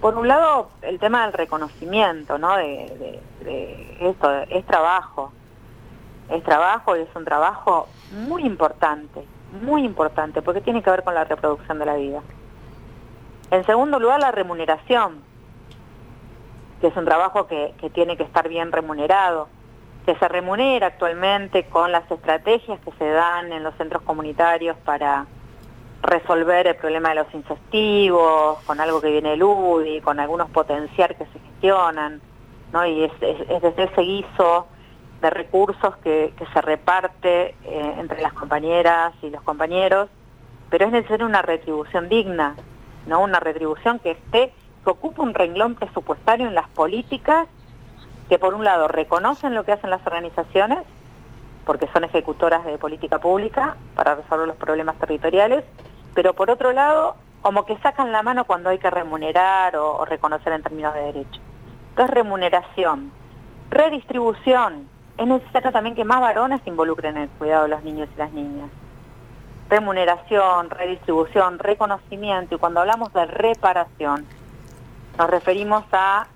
Por 0.00 0.16
un 0.16 0.26
lado, 0.26 0.70
el 0.82 0.98
tema 0.98 1.24
del 1.24 1.34
reconocimiento, 1.34 2.36
¿no? 2.36 2.56
De, 2.56 2.64
de, 2.64 3.20
de 3.44 4.10
esto, 4.10 4.28
es 4.50 4.66
trabajo. 4.66 5.32
Es 6.30 6.42
trabajo 6.44 6.96
y 6.96 7.00
es 7.00 7.08
un 7.14 7.24
trabajo 7.24 7.88
muy 8.12 8.44
importante, 8.44 9.24
muy 9.62 9.84
importante, 9.84 10.42
porque 10.42 10.60
tiene 10.60 10.82
que 10.82 10.90
ver 10.90 11.02
con 11.02 11.14
la 11.14 11.24
reproducción 11.24 11.78
de 11.78 11.86
la 11.86 11.94
vida. 11.94 12.20
En 13.50 13.64
segundo 13.64 13.98
lugar, 13.98 14.20
la 14.20 14.30
remuneración, 14.30 15.22
que 16.80 16.88
es 16.88 16.96
un 16.96 17.06
trabajo 17.06 17.46
que, 17.46 17.74
tiene 17.94 18.16
que 18.16 18.24
estar 18.24 18.46
bien 18.48 18.72
remunerado, 18.72 19.48
que 20.04 20.14
se 20.16 20.28
remunera 20.28 20.88
actualmente 20.88 21.64
con 21.64 21.92
las 21.92 22.10
estrategias 22.10 22.78
que 22.80 22.92
se 22.92 23.08
dan 23.08 23.52
en 23.52 23.62
los 23.62 23.74
centros 23.76 24.02
comunitarios 24.02 24.76
para 24.84 25.26
resolver 26.02 26.66
el 26.66 26.76
problema 26.76 27.10
de 27.10 27.14
los 27.16 27.34
infestivos, 27.34 28.58
con 28.64 28.80
algo 28.80 29.00
que 29.00 29.10
viene 29.10 29.30
del 29.30 29.42
UDI, 29.42 30.00
con 30.02 30.20
algunos 30.20 30.50
potenciar 30.50 31.16
que 31.16 31.24
se 31.26 31.38
gestionan, 31.38 32.20
¿no? 32.72 32.86
Y 32.86 33.04
es, 33.04 33.12
es 33.20 33.62
desde 33.62 33.84
ese 33.84 34.00
guiso 34.02 34.66
de 35.20 35.30
recursos 35.30 35.96
que, 35.98 36.32
se 36.52 36.60
reparte 36.60 37.54
eh, 37.64 37.94
entre 37.98 38.22
las 38.22 38.32
compañeras 38.32 39.12
y 39.22 39.30
los 39.30 39.42
compañeros, 39.42 40.08
pero 40.70 40.86
es 40.86 40.92
necesaria 40.92 41.26
una 41.26 41.42
retribución 41.42 42.08
digna, 42.08 42.54
¿no? 43.06 43.20
Una 43.20 43.40
retribución 43.40 43.98
que 43.98 44.12
esté, 44.12 44.52
que 44.84 44.90
ocupe 44.90 45.20
un 45.20 45.34
renglón 45.34 45.74
presupuestario 45.74 46.46
en 46.46 46.54
las 46.54 46.68
políticas 46.68 47.48
que 48.28 48.38
por 48.38 48.54
un 48.54 48.64
lado 48.64 48.88
reconocen 48.88 49.54
lo 49.54 49.64
que 49.64 49.72
hacen 49.72 49.90
las 49.90 50.06
organizaciones, 50.06 50.80
porque 51.64 51.88
son 51.92 52.04
ejecutoras 52.04 52.64
de 52.64 52.78
política 52.78 53.18
pública 53.18 53.76
para 53.94 54.14
resolver 54.14 54.46
los 54.46 54.56
problemas 54.56 54.96
territoriales, 54.96 55.64
pero 56.14 56.34
por 56.34 56.50
otro 56.50 56.72
lado, 56.72 57.16
como 57.42 57.64
que 57.64 57.78
sacan 57.78 58.12
la 58.12 58.22
mano 58.22 58.44
cuando 58.44 58.70
hay 58.70 58.78
que 58.78 58.90
remunerar 58.90 59.76
o, 59.76 59.96
o 59.98 60.04
reconocer 60.04 60.52
en 60.52 60.62
términos 60.62 60.94
de 60.94 61.00
derecho. 61.00 61.40
Entonces, 61.90 62.14
remuneración, 62.14 63.10
redistribución. 63.70 64.88
Es 65.18 65.26
necesario 65.26 65.72
también 65.72 65.94
que 65.94 66.04
más 66.04 66.20
varones 66.20 66.60
se 66.62 66.70
involucren 66.70 67.16
en 67.16 67.24
el 67.24 67.28
cuidado 67.30 67.64
de 67.64 67.68
los 67.70 67.82
niños 67.82 68.08
y 68.14 68.18
las 68.18 68.32
niñas. 68.32 68.70
Remuneración, 69.68 70.70
redistribución, 70.70 71.58
reconocimiento. 71.58 72.54
Y 72.54 72.58
cuando 72.58 72.80
hablamos 72.80 73.12
de 73.12 73.26
reparación, 73.26 74.24
nos 75.18 75.28
referimos 75.28 75.84
a, 75.92 76.28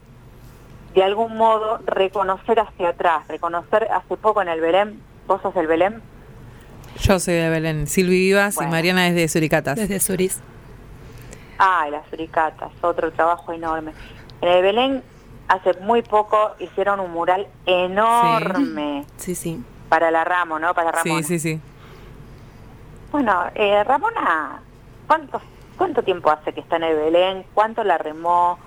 de 0.94 1.02
algún 1.02 1.36
modo, 1.36 1.78
reconocer 1.86 2.60
hacia 2.60 2.90
atrás. 2.90 3.26
Reconocer 3.28 3.88
hace 3.90 4.16
poco 4.16 4.42
en 4.42 4.48
el 4.48 4.60
Belén, 4.60 5.00
vos 5.26 5.40
sos 5.40 5.54
del 5.54 5.68
Belén, 5.68 6.02
yo 7.00 7.18
soy 7.18 7.34
de 7.34 7.48
Belén, 7.48 7.86
Silvi 7.86 8.18
Vivas 8.18 8.54
bueno. 8.54 8.70
y 8.70 8.72
Mariana 8.72 9.08
es 9.08 9.14
de 9.14 9.26
Suricatas. 9.28 9.76
Desde 9.76 9.98
Suris. 9.98 10.40
Ah, 11.58 11.86
las 11.90 12.06
Suricatas, 12.10 12.70
otro 12.80 13.10
trabajo 13.12 13.52
enorme. 13.52 13.92
En 14.40 14.48
el 14.48 14.62
Belén 14.62 15.02
hace 15.48 15.74
muy 15.81 16.02
poco 16.02 16.52
hicieron 16.59 17.00
un 17.00 17.12
mural 17.12 17.46
enorme. 17.66 19.05
Sí, 19.16 19.35
sí. 19.35 19.57
sí. 19.57 19.64
Para 19.88 20.11
la 20.11 20.24
Ramo, 20.24 20.59
¿no? 20.59 20.74
Para 20.74 20.90
Ramona. 20.90 21.22
Sí, 21.22 21.38
sí, 21.38 21.55
sí. 21.57 21.61
Bueno, 23.11 23.44
eh, 23.55 23.85
Ramona, 23.85 24.62
¿cuánto, 25.07 25.40
¿cuánto 25.76 26.02
tiempo 26.02 26.31
hace 26.31 26.55
que 26.55 26.61
está 26.61 26.76
en 26.76 26.85
el 26.85 26.96
Belén? 26.96 27.44
¿Cuánto 27.52 27.85
la 27.85 27.98
remó? 27.98 28.59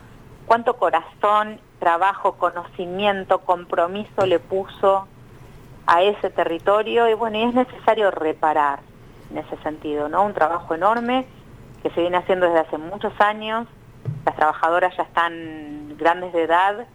¿Cuánto 0.45 0.75
corazón, 0.75 1.59
trabajo, 1.79 2.33
conocimiento, 2.33 3.39
compromiso 3.39 4.27
le 4.27 4.37
puso 4.37 5.07
a 5.87 6.03
ese 6.03 6.29
territorio 6.29 7.09
y 7.09 7.15
bueno, 7.15 7.39
y 7.39 7.43
es 7.43 7.55
necesario 7.55 8.11
reparar 8.11 8.79
en 9.31 9.39
ese 9.39 9.57
sentido, 9.63 10.09
¿no? 10.09 10.23
Un 10.23 10.33
trabajo 10.33 10.75
enorme 10.75 11.25
que 11.81 11.89
se 11.89 12.01
viene 12.01 12.17
haciendo 12.17 12.45
desde 12.45 12.59
hace 12.59 12.77
muchos 12.77 13.13
años, 13.19 13.67
las 14.25 14.35
trabajadoras 14.35 14.95
ya 14.97 15.03
están 15.03 15.95
grandes 15.97 16.33
de 16.33 16.43
edad, 16.43 16.85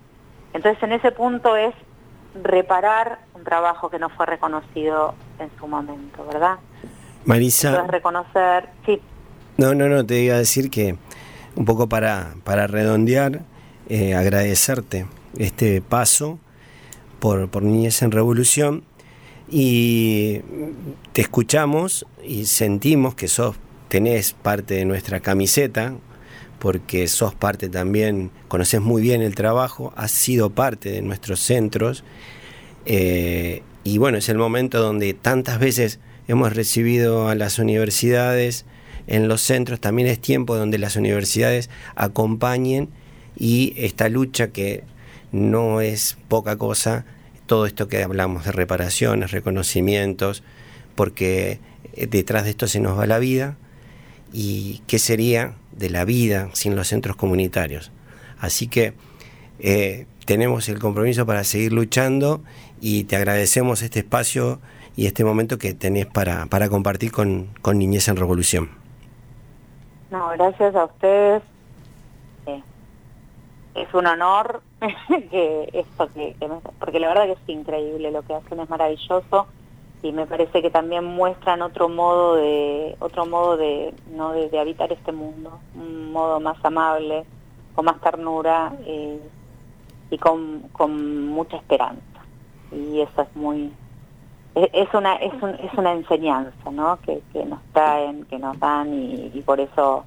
entonces 0.53 0.83
en 0.83 0.93
ese 0.93 1.12
punto 1.12 1.57
es 1.57 1.75
reparar 2.43 3.21
un 3.35 3.45
trabajo 3.45 3.90
que 3.90 3.99
no 3.99 4.09
fue 4.11 4.27
reconocido 4.27 5.14
en 5.38 5.51
su 5.59 5.66
momento, 5.66 6.27
¿verdad? 6.27 6.59
Marisa. 7.25 7.69
Entonces 7.69 7.93
reconocer, 7.93 8.69
sí. 8.87 9.01
No, 9.57 9.75
no, 9.75 9.88
no, 9.88 10.05
te 10.05 10.21
iba 10.21 10.35
a 10.35 10.38
decir 10.38 10.71
que 10.71 10.97
un 11.57 11.64
poco 11.64 11.88
para, 11.88 12.35
para 12.45 12.66
redondear, 12.66 13.40
eh, 13.88 14.14
agradecerte 14.14 15.07
este 15.38 15.83
paso 15.83 16.38
por, 17.19 17.49
por 17.51 17.62
Niñez 17.62 18.03
en 18.03 18.11
Revolución 18.11 18.85
y 19.49 20.40
te 21.12 21.23
escuchamos 21.23 22.07
y 22.25 22.47
sentimos 22.47 23.14
que 23.14 23.29
sos, 23.29 23.57
tenés 23.88 24.33
parte 24.33 24.75
de 24.75 24.85
nuestra 24.85 25.21
camiseta, 25.21 25.95
porque 26.61 27.09
sos 27.09 27.35
parte 27.35 27.68
también, 27.68 28.31
conoces 28.46 28.81
muy 28.81 29.03
bien 29.03 29.23
el 29.23 29.35
trabajo, 29.35 29.92
has 29.96 30.12
sido 30.12 30.51
parte 30.51 30.92
de 30.92 31.03
nuestros 31.03 31.40
centros, 31.40 32.05
eh, 32.85 33.62
y 33.83 33.99
bueno, 33.99 34.18
es 34.18 34.29
el 34.29 34.37
momento 34.37 34.81
donde 34.81 35.14
tantas 35.14 35.59
veces 35.59 35.99
hemos 36.29 36.55
recibido 36.55 37.29
a 37.29 37.35
las 37.35 37.59
universidades 37.59 38.66
en 39.07 39.27
los 39.27 39.40
centros, 39.40 39.81
también 39.81 40.07
es 40.07 40.20
tiempo 40.20 40.55
donde 40.55 40.79
las 40.79 40.96
universidades 40.96 41.70
acompañen 41.96 42.90
y 43.37 43.73
esta 43.77 44.11
lucha 44.11 44.49
que 44.49 44.85
no 45.33 45.81
es 45.81 46.18
poca 46.29 46.57
cosa, 46.57 47.07
todo 47.46 47.64
esto 47.64 47.88
que 47.88 48.03
hablamos 48.03 48.44
de 48.44 48.53
reparaciones, 48.53 49.31
reconocimientos, 49.31 50.42
porque 50.94 51.59
eh, 51.94 52.07
detrás 52.07 52.44
de 52.44 52.51
esto 52.51 52.68
se 52.68 52.81
nos 52.81 52.99
va 52.99 53.07
la 53.07 53.18
vida 53.18 53.57
y 54.33 54.83
qué 54.87 54.99
sería 54.99 55.55
de 55.81 55.90
la 55.90 56.05
vida 56.05 56.49
sin 56.53 56.77
los 56.77 56.87
centros 56.87 57.16
comunitarios. 57.16 57.90
Así 58.38 58.69
que 58.69 58.95
eh, 59.59 60.07
tenemos 60.27 60.69
el 60.69 60.79
compromiso 60.79 61.27
para 61.27 61.43
seguir 61.43 61.73
luchando 61.73 62.43
y 62.81 63.05
te 63.05 63.16
agradecemos 63.16 63.83
este 63.83 63.99
espacio 64.01 64.61
y 64.97 65.07
este 65.07 65.25
momento 65.25 65.59
que 65.59 65.75
tenés 65.75 66.07
para, 66.07 66.47
para 66.47 66.69
compartir 66.69 67.11
con, 67.11 67.49
con 67.62 67.79
Niñez 67.79 68.07
en 68.09 68.16
Revolución. 68.16 68.71
No, 70.11 70.29
gracias 70.31 70.75
a 70.75 70.85
ustedes. 70.85 71.43
Eh, 72.47 72.62
es 73.77 73.95
un 73.95 74.07
honor 74.07 74.62
que 75.31 75.69
esto 75.73 76.09
que, 76.12 76.35
que 76.38 76.49
me- 76.49 76.61
porque 76.79 77.01
la 77.01 77.09
verdad 77.09 77.25
que 77.27 77.33
es 77.33 77.38
increíble 77.49 78.11
lo 78.11 78.23
que 78.23 78.35
hacen 78.35 78.61
es 78.61 78.69
maravilloso 78.69 79.47
y 80.03 80.13
me 80.13 80.27
parece 80.27 80.63
que 80.63 80.71
también 80.71 81.05
muestran 81.05 81.63
otro 81.63 81.89
modo 81.89 82.37
de 82.37 82.97
otro 83.01 83.27
modo 83.27 83.57
de 83.57 83.95
no 84.11 84.33
de, 84.33 84.59
habitar 84.59 84.93
este 84.93 85.13
mundo 85.13 85.59
un 85.75 86.13
modo 86.13 86.41
más 86.41 86.57
amable 86.65 87.25
con 87.75 87.85
más 87.85 88.01
ternura 88.01 88.73
eh, 88.87 89.21
y 90.11 90.19
con, 90.19 90.63
mucha 91.29 91.57
esperanza. 91.57 92.01
Y 92.73 93.01
eso 93.01 93.23
es 93.23 93.37
muy 93.37 93.73
es 94.55 94.71
es 94.73 94.95
una 94.95 95.15
es, 95.17 95.33
un- 95.43 95.55
es 95.55 95.73
una 95.75 95.93
enseñanza 95.93 96.71
¿no? 96.71 96.99
que, 97.03 97.23
nos 97.45 97.61
traen 97.73 98.25
que 98.25 98.39
nos 98.39 98.59
dan 98.59 98.93
y 98.93 99.43
por 99.45 99.61
eso 99.61 100.05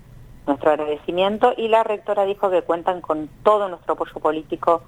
nuestro 0.47 0.71
agradecimiento. 0.71 1.53
Y 1.57 1.67
la 1.67 1.83
rectora 1.83 2.25
dijo 2.25 2.49
que 2.49 2.61
cuentan 2.63 3.01
con 3.01 3.29
todo 3.43 3.69
nuestro 3.69 3.93
apoyo 3.93 4.13
político 4.19 4.81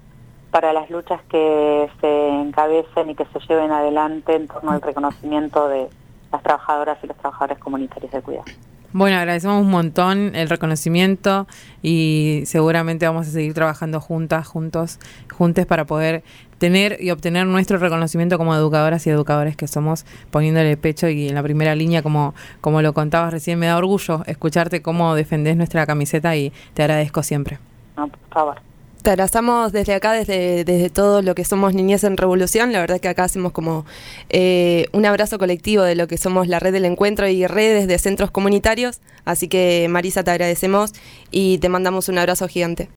para 0.56 0.72
las 0.72 0.89
luchas 0.89 1.20
que 1.30 1.89
se 2.00 2.30
encabecen 2.30 3.10
y 3.10 3.15
que 3.15 3.26
se 3.26 3.39
lleven 3.39 3.74
adelante 3.74 4.38
en 4.38 4.48
torno 4.48 4.72
al 4.72 4.82
reconocimiento 4.82 5.68
de 5.68 5.89
las 6.32 6.44
trabajadoras 6.44 6.98
y 7.04 7.08
los 7.08 7.18
trabajadores 7.18 7.60
comunitarios 7.60 8.10
de 8.10 8.22
cuidado. 8.22 8.46
Bueno, 8.94 9.18
agradecemos 9.18 9.62
un 9.62 9.70
montón 9.70 10.34
el 10.34 10.48
reconocimiento 10.48 11.46
y 11.82 12.44
seguramente 12.46 13.06
vamos 13.06 13.28
a 13.28 13.32
seguir 13.32 13.54
trabajando 13.54 14.00
juntas, 14.00 14.48
juntos, 14.48 14.98
juntes 15.30 15.65
para 15.65 15.84
poder 15.84 16.24
tener 16.58 17.04
y 17.04 17.12
obtener 17.12 17.46
nuestro 17.48 17.78
reconocimiento 17.78 18.38
como 18.38 18.56
educadoras 18.56 19.06
y 19.08 19.10
educadores 19.10 19.58
que 19.58 19.68
somos, 19.68 20.06
poniéndole 20.32 20.72
el 20.72 20.78
pecho 20.78 21.10
y 21.10 21.28
en 21.28 21.36
la 21.36 21.44
primera 21.44 21.76
línea, 21.76 22.02
como, 22.02 22.34
como 22.62 22.82
lo 22.82 22.94
contabas 22.94 23.34
recién, 23.34 23.60
me 23.60 23.65
da 23.65 23.76
orgullo 23.76 24.24
escucharte 24.26 24.82
cómo 24.82 25.15
defendés 25.15 25.58
nuestra 25.58 25.86
camiseta 25.86 26.34
y 26.38 26.54
te 26.74 26.84
agradezco 26.84 27.24
siempre. 27.24 27.60
No, 27.98 28.08
por 28.08 28.30
favor. 28.30 28.74
Te 29.06 29.12
abrazamos 29.12 29.72
desde 29.72 29.94
acá, 29.94 30.13
desde, 30.13 30.63
desde 30.63 30.89
todo 30.89 31.22
lo 31.22 31.36
que 31.36 31.46
somos 31.46 31.76
Niñez 31.76 32.04
en 32.04 32.18
Revolución. 32.18 32.72
La 32.72 32.80
verdad 32.80 33.00
que 33.00 33.08
acá 33.08 33.26
hacemos 33.26 33.52
como 33.52 33.86
eh, 34.30 34.88
un 34.94 35.06
abrazo 35.06 35.38
colectivo 35.38 35.84
de 35.84 35.94
lo 35.94 36.08
que 36.08 36.18
somos 36.18 36.48
la 36.48 36.58
red 36.58 36.74
del 36.74 36.86
encuentro 36.86 37.28
y 37.28 37.46
redes 37.46 37.88
de 37.88 38.00
centros 38.00 38.32
comunitarios. 38.32 39.02
Así 39.24 39.48
que 39.48 39.86
Marisa, 39.91 40.24
te 40.24 40.32
agradecemos 40.32 40.91
y 41.30 41.60
te 41.60 41.70
mandamos 41.70 42.10
un 42.10 42.18
abrazo 42.18 42.48
gigante. 42.48 42.89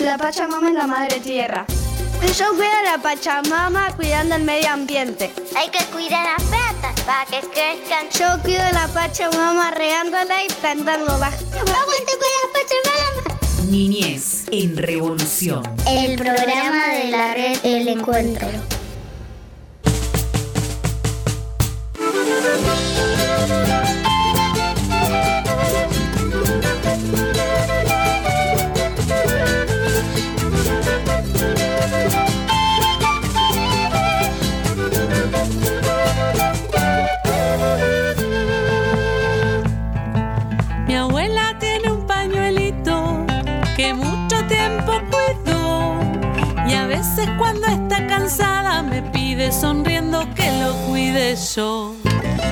La 0.00 0.16
Pachamama 0.16 0.68
es 0.68 0.74
la 0.76 0.86
madre 0.86 1.18
tierra. 1.18 1.66
Yo 2.38 2.50
cuido 2.50 2.70
a 2.86 2.96
la 2.96 3.02
Pachamama 3.02 3.96
cuidando 3.96 4.36
el 4.36 4.44
medio 4.44 4.70
ambiente. 4.70 5.32
Hay 5.56 5.70
que 5.70 5.84
cuidar 5.86 6.24
las 6.38 6.42
plantas 6.44 7.00
para 7.00 7.24
que 7.24 7.40
crezcan. 7.48 8.06
Yo 8.16 8.40
cuido 8.44 8.62
a 8.62 8.70
la 8.70 8.86
Pachamama 8.86 9.72
regándola 9.72 10.44
y 10.44 10.52
plantándola. 10.60 11.26
¡Aguante 11.26 12.12
con 12.12 12.30
la 12.30 12.52
Pachamama! 12.52 13.35
Niñez 13.70 14.44
en 14.52 14.76
Revolución. 14.76 15.62
El 15.88 16.16
programa 16.16 16.88
de 16.92 17.10
la 17.10 17.34
red 17.34 17.58
El 17.64 17.88
Encuentro. 17.88 18.48
Cansada 48.26 48.82
me 48.82 49.02
pide 49.02 49.52
sonriendo 49.52 50.26
que 50.34 50.50
lo 50.60 50.72
cuide 50.88 51.36
yo. 51.54 51.94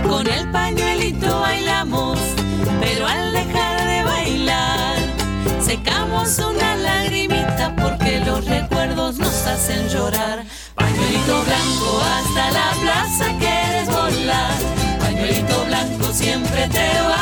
Con 0.09 0.25
el 0.29 0.49
pañuelito 0.53 1.41
bailamos, 1.41 2.17
pero 2.81 3.05
al 3.09 3.33
dejar 3.33 3.85
de 3.85 4.05
bailar 4.05 4.97
secamos 5.61 6.39
una 6.39 6.77
lagrimita 6.77 7.75
porque 7.75 8.21
los 8.21 8.45
recuerdos 8.45 9.19
nos 9.19 9.47
hacen 9.49 9.89
llorar. 9.89 10.45
Pañuelito 10.77 11.43
blanco 11.43 11.91
hasta 12.17 12.51
la 12.53 12.71
plaza 12.81 13.25
quieres 13.41 13.89
volar. 13.89 14.55
Pañuelito 15.01 15.65
blanco 15.67 16.13
siempre 16.13 16.69
te 16.69 16.87
vamos 17.01 17.13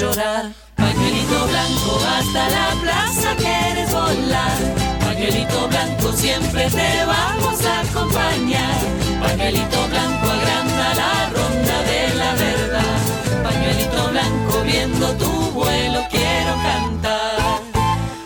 llorar. 0.00 0.52
Pañuelito 0.76 1.46
blanco 1.46 2.00
hasta 2.16 2.48
la 2.50 2.68
plaza 2.80 3.36
quieres 3.36 3.92
volar. 3.92 4.58
Pañuelito 5.00 5.68
blanco 5.68 6.12
siempre 6.12 6.68
te 6.70 7.04
vamos 7.04 7.64
a 7.64 7.80
acompañar. 7.80 8.80
Pañuelito 9.20 9.88
blanco 9.88 10.26
agranda 10.30 10.94
la 10.94 11.30
ronda 11.30 11.76
de 11.90 12.14
la 12.14 12.34
verdad. 12.34 12.98
Pañuelito 13.44 14.08
blanco 14.10 14.62
viendo 14.64 15.06
tu 15.12 15.30
vuelo 15.52 16.00
quiero 16.10 16.54
cantar. 16.68 17.60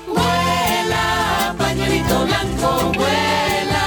Vuela, 0.06 1.54
pañuelito 1.58 2.24
blanco, 2.26 2.92
vuela, 2.94 3.84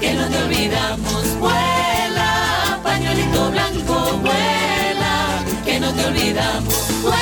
que 0.00 0.12
no 0.14 0.28
te 0.28 0.38
olvidamos. 0.44 1.38
Vuela, 1.40 2.78
pañuelito 2.82 3.50
blanco, 3.50 3.94
vuela, 4.18 5.42
que 5.64 5.80
no 5.80 5.92
te 5.92 6.04
olvidamos. 6.04 7.02
Vuela, 7.02 7.21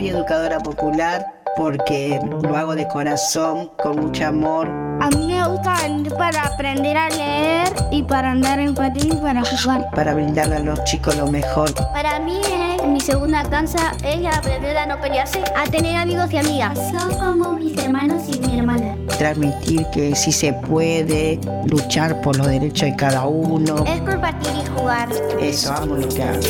Soy 0.00 0.08
educadora 0.08 0.58
popular, 0.60 1.26
porque 1.58 2.18
lo 2.40 2.56
hago 2.56 2.74
de 2.74 2.88
corazón, 2.88 3.70
con 3.82 4.00
mucho 4.00 4.28
amor. 4.28 4.66
A 4.98 5.10
mí 5.10 5.26
me 5.26 5.46
gusta 5.46 5.74
venir 5.82 6.10
para 6.14 6.40
aprender 6.46 6.96
a 6.96 7.10
leer 7.10 7.68
y 7.90 8.02
para 8.04 8.30
andar 8.30 8.60
en 8.60 8.74
patín 8.74 9.12
y 9.12 9.16
para 9.16 9.42
jugar. 9.44 9.90
Para 9.90 10.14
brindarle 10.14 10.56
a 10.56 10.60
los 10.60 10.82
chicos 10.84 11.14
lo 11.18 11.26
mejor. 11.26 11.74
Para 11.92 12.18
mí 12.18 12.40
es 12.40 12.82
mi 12.86 12.98
segunda 12.98 13.42
casa, 13.42 13.92
es 14.02 14.24
aprender 14.24 14.74
a 14.78 14.86
no 14.86 14.98
pelearse, 15.02 15.44
a 15.54 15.64
tener 15.64 15.96
amigos 15.96 16.32
y 16.32 16.38
amigas. 16.38 16.78
Son 16.92 17.18
como 17.18 17.52
mis 17.52 17.76
hermanos 17.76 18.22
y 18.26 18.40
mi 18.40 18.58
hermana. 18.58 18.96
Transmitir 19.18 19.84
que 19.92 20.16
sí 20.16 20.32
se 20.32 20.54
puede, 20.54 21.38
luchar 21.66 22.22
por 22.22 22.38
los 22.38 22.46
derechos 22.46 22.88
de 22.88 22.96
cada 22.96 23.26
uno. 23.26 23.84
Es 23.86 24.00
compartir 24.00 24.52
y 24.64 24.80
jugar. 24.80 25.10
Eso, 25.38 25.74
amo 25.74 25.96
lo 25.96 26.08
que 26.08 26.22
hago. 26.22 26.40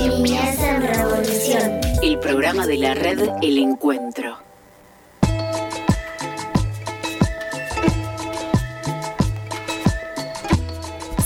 Niñez 0.00 0.58
en 0.60 0.82
revolución. 0.82 1.89
El 2.02 2.18
programa 2.18 2.66
de 2.66 2.78
la 2.78 2.94
red 2.94 3.28
El 3.42 3.58
Encuentro. 3.58 4.38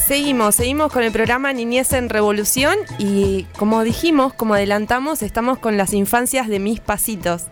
Seguimos, 0.04 0.56
seguimos 0.56 0.92
con 0.92 1.04
el 1.04 1.12
programa 1.12 1.52
Niñez 1.52 1.92
en 1.92 2.08
Revolución 2.08 2.76
y 2.98 3.44
como 3.56 3.84
dijimos, 3.84 4.34
como 4.34 4.54
adelantamos, 4.54 5.22
estamos 5.22 5.58
con 5.58 5.76
las 5.76 5.92
infancias 5.92 6.48
de 6.48 6.58
mis 6.58 6.80
pasitos. 6.80 7.44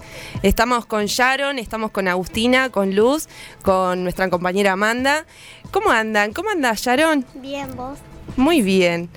Estamos 0.42 0.84
con 0.84 1.06
Sharon, 1.06 1.60
estamos 1.60 1.92
con 1.92 2.08
Agustina, 2.08 2.70
con 2.70 2.96
Luz, 2.96 3.28
con 3.62 4.02
nuestra 4.02 4.28
compañera 4.30 4.72
Amanda. 4.72 5.26
¿Cómo 5.70 5.90
andan? 5.90 6.32
¿Cómo 6.32 6.50
anda 6.50 6.72
Sharon? 6.74 7.24
Bien, 7.34 7.74
vos. 7.76 7.98
Muy 8.36 8.62
bien. 8.62 9.08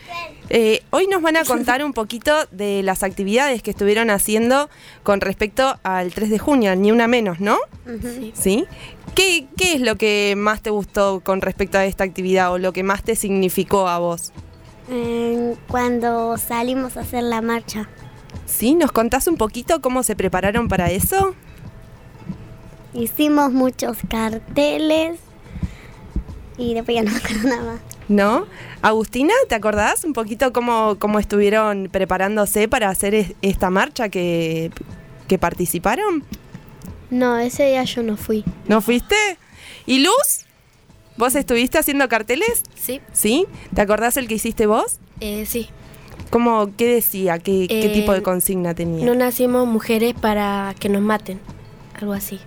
Eh, 0.49 0.83
hoy 0.91 1.07
nos 1.07 1.21
van 1.21 1.37
a 1.37 1.43
contar 1.45 1.83
un 1.83 1.93
poquito 1.93 2.33
de 2.51 2.83
las 2.83 3.03
actividades 3.03 3.61
que 3.61 3.71
estuvieron 3.71 4.09
haciendo 4.09 4.69
con 5.03 5.21
respecto 5.21 5.77
al 5.83 6.13
3 6.13 6.29
de 6.29 6.39
junio, 6.39 6.75
ni 6.75 6.91
una 6.91 7.07
menos, 7.07 7.39
¿no? 7.39 7.57
Sí. 8.33 8.65
¿Qué, 9.15 9.47
¿Qué 9.57 9.73
es 9.73 9.81
lo 9.81 9.95
que 9.95 10.35
más 10.37 10.61
te 10.61 10.69
gustó 10.69 11.21
con 11.21 11.41
respecto 11.41 11.77
a 11.77 11.85
esta 11.85 12.03
actividad 12.03 12.51
o 12.51 12.57
lo 12.57 12.73
que 12.73 12.83
más 12.83 13.03
te 13.03 13.15
significó 13.15 13.87
a 13.87 13.99
vos? 13.99 14.31
cuando 15.67 16.37
salimos 16.37 16.95
a 16.95 17.01
hacer 17.01 17.23
la 17.23 17.41
marcha. 17.41 17.89
¿Sí? 18.45 18.75
¿Nos 18.75 18.91
contás 18.91 19.27
un 19.27 19.35
poquito 19.35 19.81
cómo 19.81 20.03
se 20.03 20.15
prepararon 20.15 20.67
para 20.67 20.91
eso? 20.91 21.33
Hicimos 22.93 23.51
muchos 23.51 23.97
carteles 24.09 25.19
y 26.57 26.73
después 26.73 26.95
ya 26.95 27.03
no 27.03 27.11
me 27.11 27.17
acuerdo 27.17 27.49
nada 27.49 27.63
más. 27.63 27.94
¿No? 28.07 28.45
Agustina, 28.81 29.33
¿te 29.49 29.55
acordás 29.55 30.03
un 30.03 30.13
poquito 30.13 30.53
cómo, 30.53 30.97
cómo 30.99 31.19
estuvieron 31.19 31.89
preparándose 31.91 32.67
para 32.67 32.89
hacer 32.89 33.15
es- 33.15 33.33
esta 33.41 33.69
marcha 33.69 34.09
que, 34.09 34.71
que 35.27 35.37
participaron? 35.39 36.23
No, 37.09 37.37
ese 37.39 37.65
día 37.67 37.83
yo 37.83 38.03
no 38.03 38.15
fui. 38.17 38.43
¿No 38.67 38.81
fuiste? 38.81 39.15
¿Y 39.85 39.99
Luz? 40.03 40.45
¿Vos 41.17 41.33
estuviste 41.35 41.77
haciendo 41.79 42.07
carteles? 42.09 42.61
Sí, 42.75 42.99
¿Sí? 43.13 43.45
¿Te 43.73 43.81
acordás 43.81 44.17
el 44.17 44.27
que 44.27 44.35
hiciste 44.35 44.65
vos? 44.67 44.99
eh, 45.21 45.45
sí. 45.45 45.69
¿Cómo, 46.29 46.75
¿Qué 46.75 46.87
decía? 46.87 47.39
¿Qué, 47.39 47.67
qué 47.69 47.85
Eh, 47.85 47.89
tipo 47.93 48.11
de 48.11 48.21
consigna 48.21 48.73
tenía? 48.73 49.05
No 49.05 49.15
nacimos 49.15 49.65
mujeres 49.67 50.13
para 50.13 50.75
que 50.79 50.89
nos 50.89 51.01
maten. 51.01 51.39
Algo 51.99 52.11
así. 52.13 52.39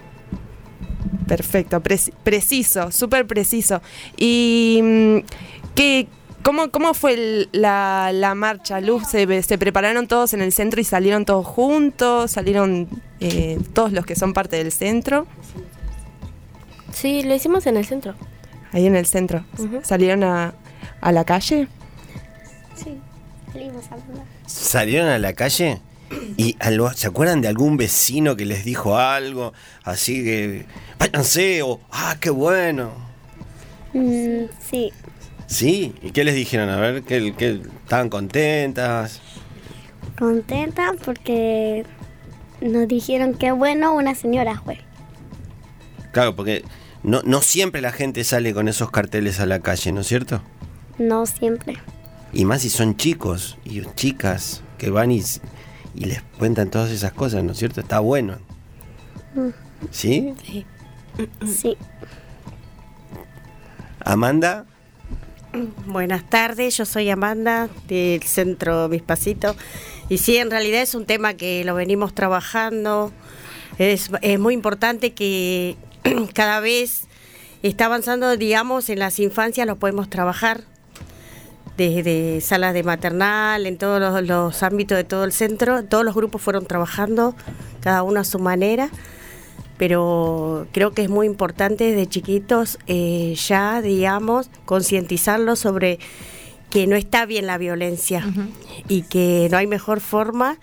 Perfecto, 1.27 1.81
preci- 1.83 2.13
preciso, 2.25 2.91
súper 2.91 3.27
preciso. 3.27 3.83
¿Y 4.17 4.81
mm, 4.83 5.17
qué, 5.75 6.07
cómo, 6.43 6.71
cómo 6.71 6.95
fue 6.95 7.15
el- 7.15 7.49
la, 7.53 8.11
la 8.13 8.35
marcha, 8.35 8.81
Luz? 8.81 9.07
¿Se, 9.09 9.43
se 9.43 9.59
prepararon 9.59 10.07
todos 10.09 10.33
en 10.35 10.41
el 10.43 10.53
centro 10.53 10.81
y 10.81 10.85
salieron 10.85 11.25
todos 11.25 11.47
juntos? 11.47 12.31
¿Salieron 12.31 12.89
eh, 13.21 13.59
todos 13.75 13.93
los 13.93 14.07
que 14.07 14.17
son 14.17 14.33
parte 14.33 14.57
del 14.57 14.73
centro? 14.73 15.27
Sí, 16.93 17.23
lo 17.23 17.35
hicimos 17.35 17.67
en 17.67 17.77
el 17.77 17.85
centro. 17.87 18.15
Ahí 18.73 18.87
en 18.87 18.97
el 18.97 19.07
centro. 19.07 19.45
¿Salieron 19.83 20.25
a, 20.25 20.55
a 21.01 21.13
la 21.13 21.25
calle? 21.25 21.69
Sí, 22.75 22.99
salimos 23.53 23.85
a 23.91 23.95
hablar. 23.95 24.25
¿Salieron 24.47 25.09
a 25.09 25.19
la 25.19 25.33
calle? 25.33 25.81
¿Y 26.37 26.57
algo- 26.61 26.93
se 26.95 27.07
acuerdan 27.07 27.41
de 27.41 27.49
algún 27.49 27.77
vecino 27.77 28.37
que 28.37 28.45
les 28.47 28.65
dijo 28.65 28.97
algo? 28.99 29.53
Así 29.85 30.23
que, 30.25 30.67
váyanse, 30.99 31.63
o, 31.63 31.81
ah, 31.91 32.17
qué 32.21 32.31
bueno. 32.31 32.93
Mm, 33.93 34.45
sí, 34.71 34.93
¿Sí? 35.47 35.95
¿Y 36.03 36.11
qué 36.11 36.25
les 36.25 36.35
dijeron? 36.35 36.69
A 36.69 36.77
ver, 36.77 37.03
¿qué, 37.05 37.35
qué- 37.37 37.63
estaban 37.85 38.11
contentas? 38.11 39.21
contenta 40.19 40.93
porque 41.05 41.85
nos 42.61 42.89
dijeron 42.89 43.35
que 43.35 43.53
bueno 43.53 43.95
una 43.95 44.15
señora 44.15 44.61
fue. 44.65 44.79
Claro, 46.13 46.35
porque 46.35 46.65
no, 47.03 47.23
no 47.25 47.41
siempre 47.41 47.81
la 47.81 47.93
gente 47.93 48.25
sale 48.25 48.53
con 48.53 48.67
esos 48.69 48.91
carteles 48.91 49.39
a 49.41 49.47
la 49.47 49.61
calle, 49.61 49.93
¿no 49.93 50.01
es 50.01 50.09
cierto? 50.09 50.43
No 50.99 51.25
siempre. 51.25 51.77
Y 52.33 52.45
más 52.45 52.63
si 52.63 52.69
son 52.71 52.97
chicos 52.97 53.57
y 53.65 53.81
chicas 53.95 54.63
que 54.77 54.91
van 54.91 55.13
y, 55.13 55.23
y 55.99 56.05
les 56.05 56.23
cuentan 56.39 56.71
todas 56.71 56.91
esas 56.91 57.13
cosas, 57.13 57.43
¿no 57.43 57.53
es 57.53 57.59
cierto? 57.59 57.81
Está 57.81 57.99
bueno. 57.99 58.39
¿Sí? 59.91 60.33
Sí. 61.45 61.77
Amanda, 64.01 64.65
Buenas 65.87 66.29
tardes, 66.29 66.77
yo 66.77 66.85
soy 66.85 67.09
Amanda 67.09 67.69
del 67.89 68.23
Centro 68.23 68.89
Mis 68.89 69.03
Pasitos. 69.03 69.57
Y 70.09 70.19
sí, 70.19 70.37
en 70.37 70.51
realidad 70.51 70.83
es 70.83 70.95
un 70.95 71.07
tema 71.07 71.35
que 71.35 71.65
lo 71.65 71.75
venimos 71.75 72.15
trabajando. 72.15 73.13
Es, 73.79 74.11
es 74.21 74.39
muy 74.39 74.55
importante 74.55 75.15
que 75.15 75.77
cada 76.35 76.61
vez 76.61 77.07
está 77.63 77.87
avanzando, 77.87 78.37
digamos, 78.37 78.91
en 78.91 78.99
las 78.99 79.19
infancias 79.19 79.67
lo 79.67 79.77
podemos 79.77 80.11
trabajar. 80.11 80.65
Desde 81.79 82.43
salas 82.43 82.75
de 82.75 82.83
maternal, 82.83 83.67
en 83.67 83.79
todos 83.79 84.01
los, 84.01 84.23
los 84.27 84.63
ámbitos 84.63 84.99
de 84.99 85.05
todo 85.05 85.25
el 85.25 85.33
centro, 85.33 85.85
todos 85.85 86.05
los 86.05 86.15
grupos 86.15 86.43
fueron 86.43 86.67
trabajando, 86.67 87.35
cada 87.81 88.03
uno 88.03 88.21
a 88.21 88.25
su 88.25 88.39
manera 88.39 88.91
pero 89.79 90.67
creo 90.73 90.91
que 90.91 91.03
es 91.03 91.09
muy 91.09 91.27
importante 91.27 91.85
desde 91.85 92.07
chiquitos 92.09 92.79
eh, 92.89 93.35
ya, 93.37 93.81
digamos, 93.81 94.51
concientizarlos 94.65 95.61
sobre 95.61 96.01
que 96.69 96.87
no 96.87 96.97
está 96.97 97.25
bien 97.25 97.47
la 97.47 97.57
violencia 97.57 98.25
y 98.89 99.03
que 99.03 99.49
no 99.51 99.57
hay 99.57 99.67
mejor 99.67 100.01
forma, 100.01 100.59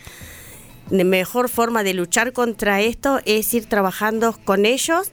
mejor 0.92 1.50
forma 1.50 1.82
de 1.82 1.96
luchar 1.96 2.34
contra 2.34 2.82
esto 2.82 3.20
es 3.26 3.52
ir 3.54 3.66
trabajando 3.66 4.38
con 4.44 4.66
ellos 4.66 5.12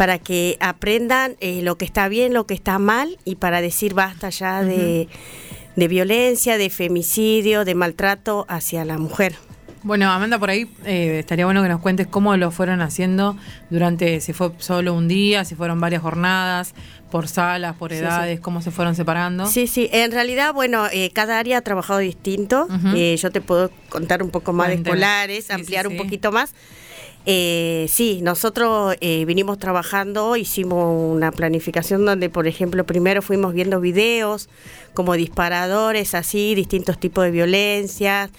para 0.00 0.18
que 0.18 0.56
aprendan 0.60 1.36
eh, 1.40 1.60
lo 1.60 1.76
que 1.76 1.84
está 1.84 2.08
bien, 2.08 2.32
lo 2.32 2.46
que 2.46 2.54
está 2.54 2.78
mal 2.78 3.18
y 3.26 3.34
para 3.34 3.60
decir 3.60 3.92
basta 3.92 4.30
ya 4.30 4.62
de, 4.62 5.08
de 5.76 5.88
violencia, 5.88 6.56
de 6.56 6.70
femicidio, 6.70 7.66
de 7.66 7.74
maltrato 7.74 8.46
hacia 8.48 8.86
la 8.86 8.96
mujer. 8.96 9.34
Bueno, 9.82 10.10
Amanda, 10.10 10.38
por 10.38 10.48
ahí 10.48 10.66
eh, 10.86 11.18
estaría 11.18 11.44
bueno 11.44 11.62
que 11.62 11.68
nos 11.68 11.82
cuentes 11.82 12.06
cómo 12.06 12.34
lo 12.38 12.50
fueron 12.50 12.80
haciendo 12.80 13.36
durante, 13.68 14.22
si 14.22 14.32
fue 14.32 14.52
solo 14.56 14.94
un 14.94 15.06
día, 15.06 15.44
si 15.44 15.54
fueron 15.54 15.80
varias 15.80 16.00
jornadas, 16.00 16.74
por 17.10 17.28
salas, 17.28 17.76
por 17.76 17.92
edades, 17.92 18.36
sí. 18.36 18.42
cómo 18.42 18.62
se 18.62 18.70
fueron 18.70 18.94
separando. 18.94 19.44
Sí, 19.48 19.66
sí, 19.66 19.90
en 19.92 20.12
realidad, 20.12 20.54
bueno, 20.54 20.86
eh, 20.90 21.10
cada 21.12 21.38
área 21.38 21.58
ha 21.58 21.60
trabajado 21.60 21.98
distinto. 21.98 22.68
Eh, 22.94 23.18
yo 23.18 23.30
te 23.30 23.42
puedo 23.42 23.70
contar 23.90 24.22
un 24.22 24.30
poco 24.30 24.54
más 24.54 24.68
de 24.68 24.76
escolares, 24.76 25.44
Sí, 25.44 25.52
ampliar 25.52 25.88
un 25.88 25.98
poquito 25.98 26.32
más. 26.32 26.54
Eh, 27.26 27.86
sí, 27.90 28.20
nosotros 28.22 28.96
eh, 29.00 29.24
vinimos 29.26 29.58
trabajando, 29.58 30.36
hicimos 30.36 31.12
una 31.14 31.30
planificación 31.30 32.06
donde, 32.06 32.30
por 32.30 32.46
ejemplo, 32.46 32.84
primero 32.84 33.20
fuimos 33.20 33.52
viendo 33.52 33.78
videos 33.80 34.48
como 34.94 35.14
disparadores, 35.14 36.14
así, 36.14 36.54
distintos 36.54 36.98
tipos 36.98 37.24
de 37.24 37.30
violencias, 37.30 38.30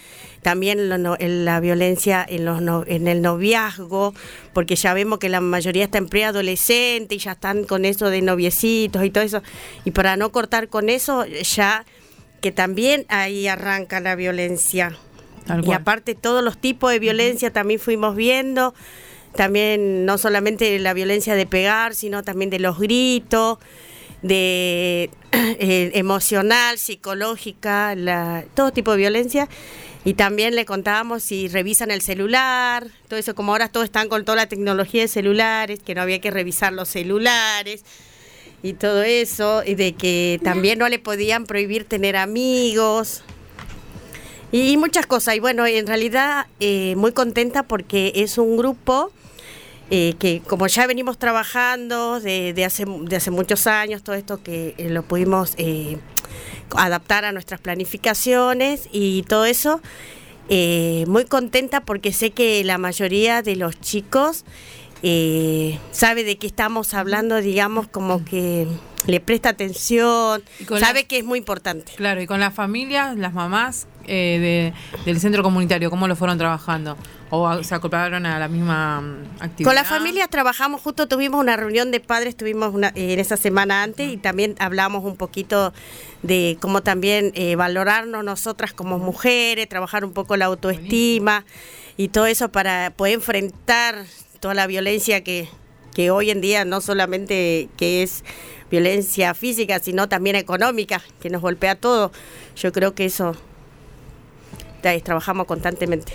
también 0.41 0.89
lo 0.89 0.97
no- 0.97 1.15
en 1.19 1.45
la 1.45 1.59
violencia 1.59 2.25
en, 2.27 2.43
los 2.45 2.61
no- 2.63 2.83
en 2.87 3.07
el 3.07 3.21
noviazgo, 3.21 4.15
porque 4.51 4.75
ya 4.75 4.95
vemos 4.95 5.19
que 5.19 5.29
la 5.29 5.41
mayoría 5.41 5.83
está 5.83 5.99
en 5.99 6.07
preadolescente 6.09 7.13
y 7.15 7.19
ya 7.19 7.33
están 7.33 7.65
con 7.65 7.85
eso 7.85 8.09
de 8.09 8.21
noviecitos 8.23 9.05
y 9.05 9.11
todo 9.11 9.23
eso, 9.23 9.43
y 9.85 9.91
para 9.91 10.17
no 10.17 10.31
cortar 10.31 10.69
con 10.69 10.89
eso, 10.89 11.25
ya 11.27 11.85
que 12.41 12.51
también 12.51 13.05
ahí 13.09 13.47
arranca 13.47 13.99
la 13.99 14.15
violencia. 14.15 14.97
Y 15.63 15.71
aparte 15.71 16.15
todos 16.15 16.43
los 16.43 16.57
tipos 16.57 16.91
de 16.91 16.99
violencia 16.99 17.51
también 17.51 17.79
fuimos 17.79 18.15
viendo, 18.15 18.73
también 19.35 20.05
no 20.05 20.17
solamente 20.17 20.77
la 20.79 20.93
violencia 20.93 21.35
de 21.35 21.45
pegar, 21.45 21.95
sino 21.95 22.23
también 22.23 22.49
de 22.49 22.59
los 22.59 22.79
gritos, 22.79 23.57
de 24.21 25.09
eh, 25.31 25.91
emocional, 25.95 26.77
psicológica, 26.77 27.95
la, 27.95 28.45
todo 28.53 28.71
tipo 28.71 28.91
de 28.91 28.97
violencia. 28.97 29.49
Y 30.03 30.15
también 30.15 30.55
le 30.55 30.65
contábamos 30.65 31.21
si 31.21 31.47
revisan 31.47 31.91
el 31.91 32.01
celular, 32.01 32.87
todo 33.07 33.19
eso, 33.19 33.35
como 33.35 33.51
ahora 33.51 33.67
todos 33.69 33.85
están 33.85 34.09
con 34.09 34.25
toda 34.25 34.35
la 34.35 34.47
tecnología 34.47 35.03
de 35.03 35.07
celulares, 35.07 35.79
que 35.83 35.93
no 35.93 36.01
había 36.01 36.19
que 36.19 36.31
revisar 36.31 36.73
los 36.73 36.89
celulares 36.89 37.83
y 38.63 38.73
todo 38.73 39.03
eso, 39.03 39.63
y 39.65 39.75
de 39.75 39.93
que 39.93 40.39
también 40.43 40.79
no 40.79 40.89
le 40.89 40.97
podían 40.97 41.45
prohibir 41.45 41.85
tener 41.85 42.15
amigos. 42.15 43.23
Y 44.51 44.77
muchas 44.77 45.05
cosas. 45.05 45.35
Y 45.35 45.39
bueno, 45.39 45.65
en 45.65 45.87
realidad 45.87 46.47
eh, 46.59 46.95
muy 46.97 47.13
contenta 47.13 47.63
porque 47.63 48.11
es 48.15 48.37
un 48.37 48.57
grupo 48.57 49.11
eh, 49.93 50.13
que 50.19 50.41
como 50.47 50.67
ya 50.67 50.87
venimos 50.87 51.17
trabajando 51.17 52.21
de, 52.21 52.53
de 52.53 52.63
hace, 52.63 52.85
de 52.85 53.13
hace 53.17 53.29
muchos 53.29 53.67
años, 53.67 54.03
todo 54.03 54.15
esto 54.15 54.41
que 54.41 54.73
eh, 54.77 54.89
lo 54.89 55.03
pudimos 55.03 55.53
eh, 55.57 55.97
adaptar 56.77 57.25
a 57.25 57.33
nuestras 57.33 57.59
planificaciones 57.59 58.87
y 58.93 59.23
todo 59.23 59.43
eso, 59.43 59.81
muy 61.07 61.25
contenta 61.25 61.81
porque 61.81 62.13
sé 62.13 62.31
que 62.31 62.63
la 62.63 62.77
mayoría 62.77 63.41
de 63.41 63.57
los 63.57 63.79
chicos 63.81 64.45
eh, 65.03 65.79
sabe 65.91 66.23
de 66.23 66.37
qué 66.37 66.47
estamos 66.47 66.93
hablando, 66.93 67.37
digamos, 67.41 67.87
como 67.87 68.23
que 68.25 68.67
le 69.07 69.19
presta 69.19 69.49
atención, 69.49 70.43
sabe 70.79 71.01
la- 71.01 71.07
que 71.07 71.17
es 71.17 71.23
muy 71.23 71.39
importante. 71.39 71.91
Claro, 71.95 72.21
y 72.21 72.27
con 72.27 72.39
las 72.39 72.53
familias, 72.53 73.17
las 73.17 73.33
mamás 73.33 73.87
eh, 74.07 74.73
de- 74.95 75.03
del 75.05 75.19
centro 75.19 75.43
comunitario, 75.43 75.89
¿cómo 75.91 76.07
lo 76.07 76.15
fueron 76.15 76.37
trabajando? 76.39 76.97
¿O 77.29 77.47
a- 77.47 77.63
se 77.63 77.73
acoplaron 77.75 78.25
a 78.25 78.39
la 78.39 78.47
misma 78.47 78.99
mm, 79.01 79.15
actividad? 79.39 79.63
Con 79.69 79.75
la 79.75 79.83
familia 79.83 80.27
trabajamos, 80.27 80.81
justo 80.81 81.07
tuvimos 81.07 81.39
una 81.39 81.55
reunión 81.55 81.91
de 81.91 81.99
padres, 81.99 82.35
tuvimos 82.35 82.73
una, 82.73 82.89
eh, 82.89 83.13
en 83.13 83.19
esa 83.19 83.37
semana 83.37 83.83
antes 83.83 84.11
y 84.11 84.17
también 84.17 84.55
hablamos 84.59 85.03
un 85.05 85.15
poquito 85.17 85.71
de 86.23 86.57
cómo 86.59 86.81
también 86.81 87.31
eh, 87.35 87.55
valorarnos 87.55 88.23
nosotras 88.23 88.73
como 88.73 88.97
mujeres, 88.99 89.69
trabajar 89.69 90.03
un 90.03 90.13
poco 90.13 90.35
la 90.35 90.45
autoestima 90.45 91.45
y 91.97 92.07
todo 92.09 92.25
eso 92.25 92.51
para 92.51 92.91
poder 92.97 93.13
enfrentar 93.13 94.03
toda 94.41 94.53
la 94.53 94.67
violencia 94.67 95.23
que, 95.23 95.47
que 95.93 96.11
hoy 96.11 96.31
en 96.31 96.41
día 96.41 96.65
no 96.65 96.81
solamente 96.81 97.69
que 97.77 98.03
es 98.03 98.25
violencia 98.69 99.33
física, 99.33 99.79
sino 99.79 100.09
también 100.09 100.35
económica, 100.35 101.01
que 101.21 101.29
nos 101.29 101.41
golpea 101.41 101.75
todo. 101.75 102.11
Yo 102.57 102.73
creo 102.73 102.93
que 102.93 103.05
eso 103.05 103.37
trabajamos 105.03 105.45
constantemente. 105.45 106.13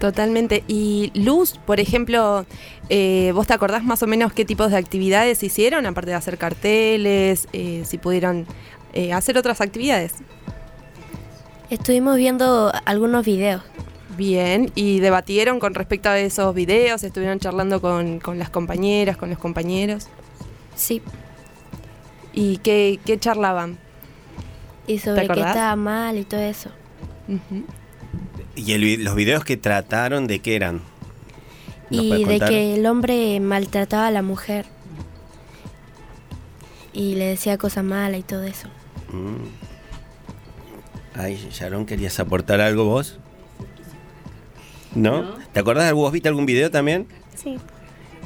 Totalmente. 0.00 0.64
Y 0.68 1.10
Luz, 1.14 1.58
por 1.66 1.80
ejemplo, 1.80 2.44
eh, 2.90 3.32
¿vos 3.34 3.46
te 3.46 3.54
acordás 3.54 3.84
más 3.84 4.02
o 4.02 4.06
menos 4.06 4.32
qué 4.32 4.44
tipos 4.44 4.70
de 4.70 4.76
actividades 4.76 5.42
hicieron, 5.42 5.86
aparte 5.86 6.10
de 6.10 6.16
hacer 6.16 6.36
carteles, 6.36 7.48
eh, 7.52 7.84
si 7.86 7.96
pudieron 7.96 8.46
eh, 8.92 9.12
hacer 9.12 9.38
otras 9.38 9.60
actividades? 9.60 10.14
Estuvimos 11.70 12.16
viendo 12.16 12.72
algunos 12.84 13.24
videos. 13.24 13.62
Bien, 14.18 14.72
y 14.74 14.98
debatieron 14.98 15.60
con 15.60 15.74
respecto 15.74 16.08
a 16.08 16.18
esos 16.18 16.52
videos, 16.52 17.04
estuvieron 17.04 17.38
charlando 17.38 17.80
con, 17.80 18.18
con 18.18 18.36
las 18.36 18.50
compañeras, 18.50 19.16
con 19.16 19.30
los 19.30 19.38
compañeros. 19.38 20.08
Sí. 20.74 21.00
¿Y 22.32 22.56
qué, 22.56 22.98
qué 23.06 23.16
charlaban? 23.16 23.78
Y 24.88 24.98
sobre 24.98 25.28
qué 25.28 25.38
estaba 25.38 25.76
mal 25.76 26.18
y 26.18 26.24
todo 26.24 26.40
eso. 26.40 26.70
¿Y 28.56 28.72
el 28.72 29.04
los 29.04 29.14
videos 29.14 29.44
que 29.44 29.56
trataron 29.56 30.26
de 30.26 30.40
qué 30.40 30.56
eran? 30.56 30.80
¿Nos 31.88 32.02
Y 32.02 32.24
de 32.24 32.40
que 32.40 32.74
el 32.74 32.86
hombre 32.86 33.38
maltrataba 33.38 34.08
a 34.08 34.10
la 34.10 34.22
mujer. 34.22 34.66
Y 36.92 37.14
le 37.14 37.26
decía 37.26 37.56
cosas 37.56 37.84
malas 37.84 38.18
y 38.18 38.24
todo 38.24 38.42
eso. 38.42 38.66
Mm. 39.12 39.46
Ay, 41.14 41.48
Sharon, 41.52 41.86
¿querías 41.86 42.18
aportar 42.18 42.60
algo 42.60 42.84
vos? 42.84 43.20
¿No? 44.98 45.34
¿Te 45.52 45.60
acordás? 45.60 45.92
¿Vos 45.92 46.12
viste 46.12 46.28
algún 46.28 46.44
video 46.44 46.70
también? 46.70 47.06
Sí. 47.36 47.56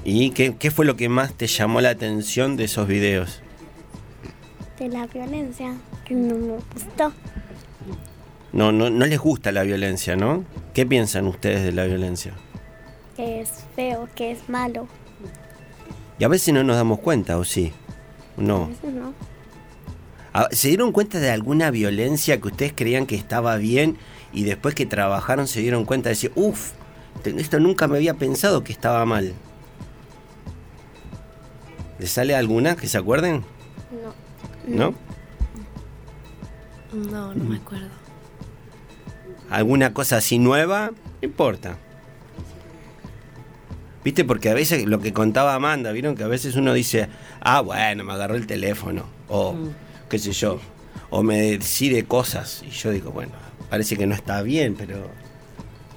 ¿Y 0.05 0.31
qué, 0.31 0.57
qué 0.59 0.71
fue 0.71 0.87
lo 0.87 0.97
que 0.97 1.09
más 1.09 1.35
te 1.35 1.47
llamó 1.47 1.81
la 1.81 1.91
atención 1.91 2.57
de 2.57 2.65
esos 2.65 2.89
videos? 2.89 3.43
De 4.79 4.89
la 4.89 5.07
violencia, 5.07 5.75
que 6.05 6.15
no 6.15 6.35
me 6.35 6.57
gustó. 6.75 7.13
No, 8.53 8.73
no, 8.73 8.91
no 8.91 9.07
les 9.07 9.19
gusta 9.19 9.53
la 9.53 9.63
violencia, 9.63 10.17
¿no? 10.17 10.45
¿Qué 10.73 10.87
piensan 10.87 11.27
ustedes 11.27 11.63
de 11.63 11.73
la 11.73 11.85
violencia? 11.85 12.33
Que 13.17 13.43
es 13.43 13.65
feo, 13.77 14.09
que 14.15 14.31
es 14.31 14.49
malo. 14.49 14.89
Y 16.19 16.25
a 16.25 16.29
veces 16.29 16.55
no 16.55 16.65
nos 16.65 16.77
damos 16.77 17.01
cuenta, 17.01 17.39
¿o 17.39 17.45
sí? 17.45 17.73
No. 18.37 18.71
Eso 18.73 18.91
no. 18.91 19.13
¿Se 20.51 20.69
dieron 20.69 20.93
cuenta 20.93 21.21
de 21.21 21.31
alguna 21.31 21.71
violencia 21.71 22.41
que 22.41 22.49
ustedes 22.49 22.73
creían 22.75 23.07
que 23.07 23.17
estaba 23.17 23.57
bien 23.57 23.99
y 24.33 24.45
después 24.45 24.75
que 24.75 24.87
trabajaron 24.87 25.47
se 25.47 25.61
dieron 25.61 25.85
cuenta 25.85 26.09
de 26.09 26.15
decir, 26.15 26.33
uff, 26.35 26.73
esto 27.25 27.61
nunca 27.61 27.87
me 27.87 27.99
había 27.99 28.15
pensado 28.15 28.65
que 28.65 28.73
estaba 28.73 29.05
mal? 29.05 29.35
¿Les 31.99 32.11
sale 32.11 32.35
alguna 32.35 32.77
que 32.77 32.89
se 32.89 32.99
acuerden? 32.99 33.45
No. 34.67 34.93
¿No? 34.93 34.95
No, 36.93 37.35
no 37.35 37.45
me 37.45 37.57
acuerdo. 37.57 37.89
¿Alguna 39.51 39.93
cosa 39.93 40.17
así 40.17 40.39
nueva? 40.39 40.93
No 41.21 41.29
importa. 41.29 41.77
¿Viste? 44.03 44.25
Porque 44.25 44.49
a 44.49 44.55
veces 44.55 44.87
lo 44.87 44.99
que 44.99 45.13
contaba 45.13 45.55
Amanda, 45.55 45.93
¿vieron? 45.93 46.17
Que 46.17 46.25
a 46.25 46.29
veces 46.29 46.57
uno 46.57 46.73
dice, 46.73 47.09
ah, 47.41 47.61
bueno, 47.61 48.03
me 48.03 48.13
agarró 48.13 48.35
el 48.35 48.47
teléfono. 48.47 49.05
O 49.29 49.55
qué 50.13 50.19
sé 50.19 50.33
yo. 50.33 50.61
O 51.09 51.23
me 51.23 51.41
decide 51.41 52.05
cosas. 52.05 52.63
Y 52.67 52.71
yo 52.71 52.91
digo, 52.91 53.11
bueno, 53.13 53.33
parece 53.71 53.97
que 53.97 54.07
no 54.07 54.15
está 54.15 54.43
bien, 54.43 54.75
pero 54.77 55.09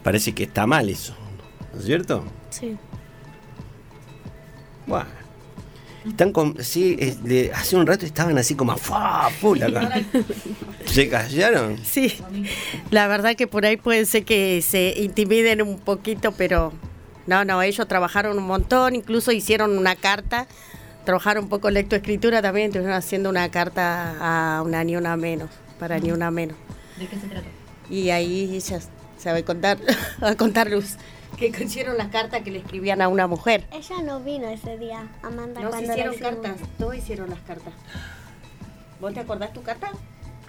parece 0.03 0.33
que 0.33 0.43
está 0.43 0.65
mal 0.65 0.87
eso. 0.87 1.13
¿No 1.73 1.79
es 1.81 1.85
cierto? 1.85 2.23
Sí. 2.49 2.77
Bueno. 4.87 5.09
Están 6.07 6.31
con, 6.31 6.63
sí, 6.63 6.95
de- 6.95 7.51
hace 7.53 7.75
un 7.75 7.87
rato 7.87 8.05
estaban 8.05 8.37
así 8.37 8.53
como 8.55 8.71
a 8.71 8.77
fa, 8.77 9.27
full 9.41 9.61
acá. 9.63 9.89
¿Se 10.85 11.09
callaron? 11.09 11.77
Sí, 11.83 12.13
la 12.91 13.07
verdad 13.07 13.35
que 13.35 13.47
por 13.47 13.65
ahí 13.65 13.75
puede 13.75 14.05
ser 14.05 14.23
que 14.23 14.61
se 14.61 14.93
intimiden 14.97 15.63
un 15.63 15.79
poquito, 15.79 16.31
pero 16.31 16.71
no, 17.25 17.43
no, 17.43 17.59
ellos 17.63 17.87
trabajaron 17.87 18.37
un 18.37 18.45
montón, 18.45 18.93
incluso 18.95 19.31
hicieron 19.31 19.75
una 19.79 19.95
carta, 19.95 20.47
trabajaron 21.05 21.45
un 21.45 21.49
poco 21.49 21.69
lectoescritura 21.69 22.41
también, 22.41 22.67
estuvieron 22.67 22.95
haciendo 22.95 23.29
una 23.29 23.49
carta 23.49 24.57
a 24.57 24.61
una 24.63 24.83
ni 24.83 24.95
una 24.97 25.15
menos, 25.15 25.49
para 25.79 25.99
ni 25.99 26.11
una 26.11 26.31
menos. 26.31 26.57
¿De 26.97 27.07
qué 27.07 27.17
se 27.17 27.27
trata? 27.27 27.47
Y 27.89 28.09
ahí 28.09 28.55
ella 28.55 28.79
se 29.17 29.31
va 29.31 29.37
a 29.37 29.43
contar, 29.43 29.77
va 30.23 30.29
a 30.31 30.35
contar 30.35 30.69
Luz, 30.69 30.95
que 31.37 31.47
hicieron 31.47 31.97
las 31.97 32.07
cartas 32.07 32.41
que 32.41 32.51
le 32.51 32.59
escribían 32.59 33.01
a 33.01 33.07
una 33.07 33.27
mujer. 33.27 33.65
Ella 33.71 34.01
no 34.03 34.19
vino 34.19 34.49
ese 34.49 34.77
día, 34.77 35.07
Amanda, 35.21 35.61
No, 35.61 35.67
se 35.67 35.71
cuando 35.71 35.91
hicieron 35.91 36.11
la 36.11 36.15
hicimos. 36.15 36.43
cartas, 36.43 36.69
todos 36.77 36.95
hicieron 36.95 37.29
las 37.29 37.39
cartas. 37.39 37.73
¿Vos 38.99 39.13
te 39.13 39.19
acordás 39.19 39.53
tu 39.53 39.61
carta? 39.61 39.91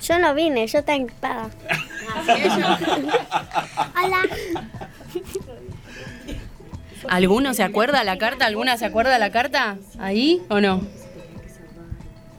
Yo 0.00 0.18
no 0.18 0.34
vine, 0.34 0.66
yo 0.66 0.78
estaba 0.78 0.98
ocupada. 0.98 1.50
Hola. 4.04 4.22
¿Alguno 7.08 7.54
se 7.54 7.62
acuerda 7.62 8.04
la 8.04 8.18
carta? 8.18 8.46
¿Alguna 8.46 8.76
se 8.76 8.84
acuerda 8.86 9.18
la 9.18 9.30
carta? 9.30 9.78
¿Ahí 9.98 10.42
o 10.48 10.60
no? 10.60 10.82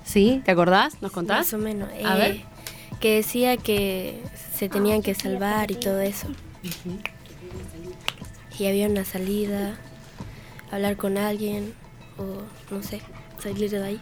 ¿Sí? 0.03 0.41
¿Te 0.45 0.51
acordás? 0.51 1.01
¿Nos 1.01 1.11
contás? 1.11 1.39
Más 1.39 1.53
o 1.53 1.57
menos. 1.57 1.89
A 1.89 2.15
eh, 2.15 2.19
ver. 2.19 2.41
Que 2.99 3.15
decía 3.15 3.57
que 3.57 4.23
se 4.53 4.69
tenían 4.69 5.01
que 5.01 5.13
salvar 5.13 5.69
y 5.71 5.75
todo 5.75 5.99
eso. 6.01 6.27
Y 8.57 8.65
había 8.65 8.87
una 8.87 9.05
salida, 9.05 9.75
hablar 10.71 10.97
con 10.97 11.17
alguien 11.17 11.73
o 12.17 12.73
no 12.73 12.81
sé, 12.81 13.01
salir 13.39 13.69
de 13.69 13.83
ahí. 13.83 14.01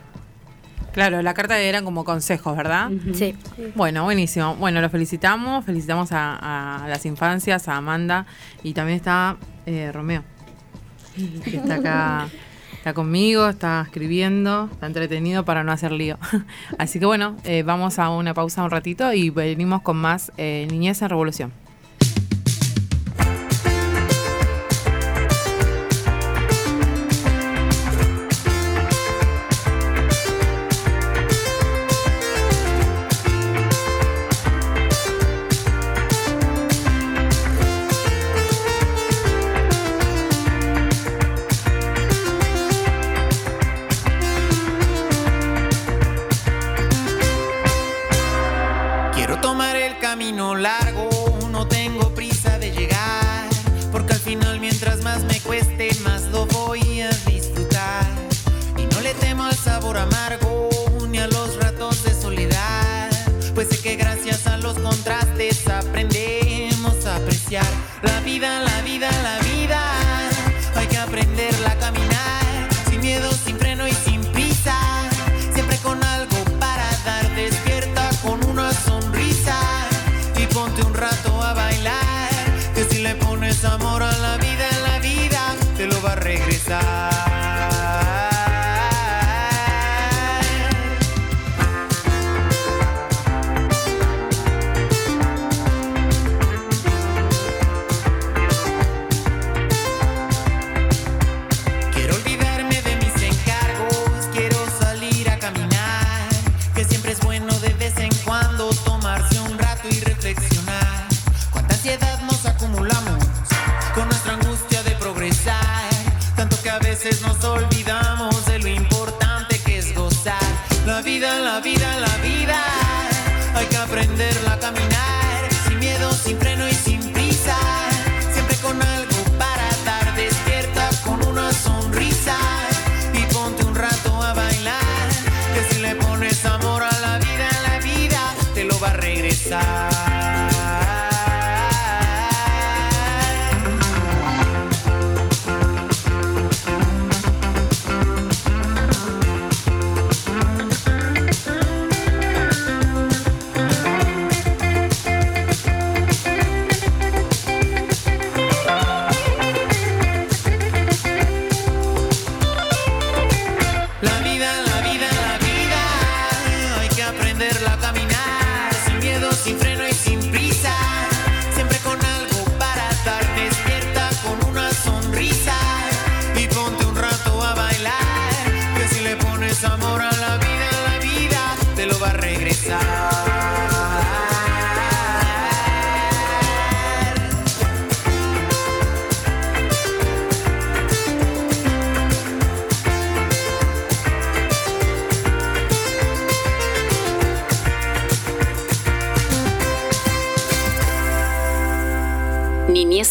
Claro, 0.93 1.21
la 1.21 1.33
carta 1.33 1.59
eran 1.59 1.83
como 1.83 2.05
consejos, 2.05 2.55
¿verdad? 2.55 2.89
Sí. 3.13 3.35
Bueno, 3.75 4.05
buenísimo. 4.05 4.55
Bueno, 4.55 4.79
lo 4.79 4.89
felicitamos, 4.89 5.65
felicitamos 5.65 6.13
a, 6.13 6.85
a 6.85 6.87
las 6.87 7.05
infancias, 7.05 7.67
a 7.67 7.75
Amanda 7.75 8.25
y 8.63 8.73
también 8.73 8.95
está 8.95 9.35
eh, 9.65 9.91
Romeo, 9.91 10.23
que 11.43 11.57
está 11.57 11.75
acá, 11.75 12.27
está 12.73 12.93
conmigo, 12.93 13.47
está 13.47 13.81
escribiendo, 13.81 14.69
está 14.71 14.87
entretenido 14.87 15.45
para 15.45 15.63
no 15.63 15.71
hacer 15.71 15.91
lío. 15.91 16.17
Así 16.77 16.99
que 16.99 17.05
bueno, 17.05 17.35
eh, 17.43 17.63
vamos 17.63 17.99
a 17.99 18.09
una 18.09 18.33
pausa 18.33 18.63
un 18.63 18.71
ratito 18.71 19.13
y 19.13 19.29
venimos 19.29 19.81
con 19.81 19.97
más 19.97 20.31
eh, 20.37 20.67
Niñez 20.69 21.01
en 21.01 21.09
Revolución. 21.09 21.64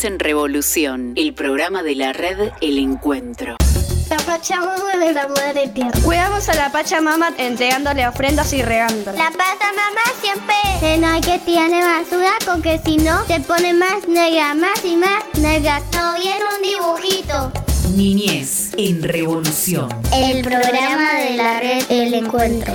En 0.04 0.18
Revolución, 0.18 1.14
el 1.16 1.32
programa 1.32 1.82
de 1.82 1.94
la 1.94 2.12
red 2.12 2.50
El 2.60 2.76
Encuentro. 2.76 3.56
La 4.10 4.18
Pachamama 4.18 4.98
de 4.98 5.14
la 5.14 5.28
Madre 5.28 5.68
Tierra. 5.68 5.98
Cuidamos 6.04 6.46
a 6.50 6.54
la 6.54 6.70
Pachamama 6.70 7.30
entregándole 7.38 8.06
ofrendas 8.06 8.52
y 8.52 8.60
regándola. 8.60 9.16
La 9.16 9.30
Pachamama 9.30 10.02
siempre 10.20 10.54
cena 10.78 11.18
que 11.22 11.38
tiene 11.38 11.80
basura 11.82 12.32
porque 12.44 12.78
si 12.84 12.98
no 12.98 13.24
se 13.26 13.40
pone 13.40 13.72
más 13.72 14.06
negra, 14.06 14.54
más 14.54 14.84
y 14.84 14.94
más 14.96 15.24
negra. 15.40 15.80
No 15.94 16.14
viene 16.16 16.40
un 16.54 16.62
dibujito. 16.62 17.52
Niñez 17.96 18.72
en 18.76 19.02
Revolución. 19.02 19.88
El 20.12 20.42
programa 20.42 21.14
de 21.14 21.36
la 21.38 21.60
red 21.60 21.82
El 21.88 22.12
Encuentro. 22.12 22.74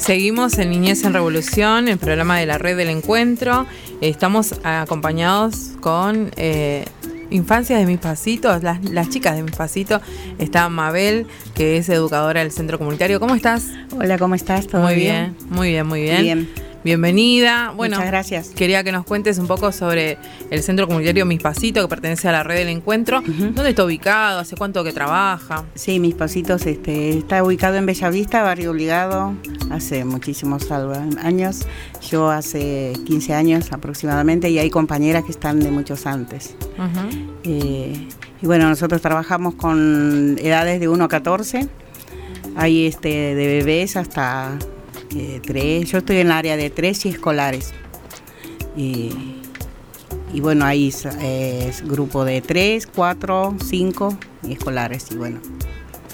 Seguimos 0.00 0.58
en 0.58 0.70
Niñez 0.70 1.04
en 1.04 1.12
Revolución, 1.12 1.86
el 1.86 1.98
programa 1.98 2.38
de 2.38 2.46
la 2.46 2.56
red 2.56 2.74
del 2.74 2.88
encuentro. 2.88 3.66
Estamos 4.00 4.54
acompañados 4.64 5.72
con 5.80 6.30
eh, 6.36 6.86
Infancias 7.28 7.78
de 7.78 7.86
mis 7.86 7.98
pasitos, 7.98 8.62
las, 8.62 8.82
las 8.82 9.10
chicas 9.10 9.36
de 9.36 9.42
mis 9.42 9.54
pasitos. 9.54 10.00
Está 10.38 10.68
Mabel, 10.70 11.26
que 11.54 11.76
es 11.76 11.88
educadora 11.90 12.40
del 12.40 12.50
centro 12.50 12.78
comunitario. 12.78 13.20
¿Cómo 13.20 13.34
estás? 13.34 13.66
Hola, 13.96 14.18
¿cómo 14.18 14.34
estás? 14.34 14.66
¿Todo 14.66 14.82
muy 14.82 14.96
bien? 14.96 15.36
bien? 15.36 15.50
muy 15.50 15.68
bien, 15.68 15.86
muy 15.86 16.02
bien. 16.02 16.22
Bien. 16.22 16.69
Bienvenida. 16.82 17.74
Bueno, 17.76 17.96
Muchas 17.96 18.10
gracias. 18.10 18.48
Quería 18.48 18.82
que 18.82 18.90
nos 18.90 19.04
cuentes 19.04 19.38
un 19.38 19.46
poco 19.46 19.70
sobre 19.70 20.16
el 20.50 20.62
centro 20.62 20.86
comunitario 20.86 21.26
Mis 21.26 21.42
Pasitos, 21.42 21.84
que 21.84 21.88
pertenece 21.88 22.28
a 22.28 22.32
la 22.32 22.42
red 22.42 22.56
del 22.56 22.68
encuentro. 22.68 23.20
¿Dónde 23.20 23.70
está 23.70 23.84
ubicado? 23.84 24.40
¿Hace 24.40 24.56
cuánto 24.56 24.82
que 24.82 24.92
trabaja? 24.92 25.64
Sí, 25.74 26.00
mis 26.00 26.14
pasitos 26.14 26.64
este, 26.66 27.18
está 27.18 27.44
ubicado 27.44 27.76
en 27.76 27.84
Bellavista, 27.84 28.42
barrio 28.42 28.70
obligado, 28.70 29.34
hace 29.70 30.06
muchísimos 30.06 30.70
años. 30.70 31.66
Yo 32.10 32.30
hace 32.30 32.94
15 33.06 33.34
años 33.34 33.72
aproximadamente 33.72 34.48
y 34.48 34.58
hay 34.58 34.70
compañeras 34.70 35.24
que 35.24 35.32
están 35.32 35.60
de 35.60 35.70
muchos 35.70 36.06
antes. 36.06 36.56
Eh, 37.44 38.08
y 38.40 38.46
bueno, 38.46 38.70
nosotros 38.70 39.02
trabajamos 39.02 39.54
con 39.54 40.38
edades 40.40 40.80
de 40.80 40.88
1 40.88 41.04
a 41.04 41.08
14. 41.08 41.68
Hay 42.56 42.86
este, 42.86 43.34
de 43.34 43.46
bebés 43.46 43.96
hasta 43.96 44.58
3. 45.40 45.90
Yo 45.90 45.98
estoy 45.98 46.16
en 46.18 46.26
el 46.28 46.32
área 46.32 46.56
de 46.56 46.70
3 46.70 47.06
y 47.06 47.08
escolares. 47.10 47.72
Y, 48.76 49.10
y 50.32 50.40
bueno, 50.40 50.64
eh, 50.70 51.66
es 51.68 51.86
grupo 51.86 52.24
de 52.24 52.40
3, 52.40 52.86
4, 52.86 53.56
5 53.68 54.18
y 54.48 54.52
escolares. 54.52 55.06
Y 55.10 55.16
bueno, 55.16 55.40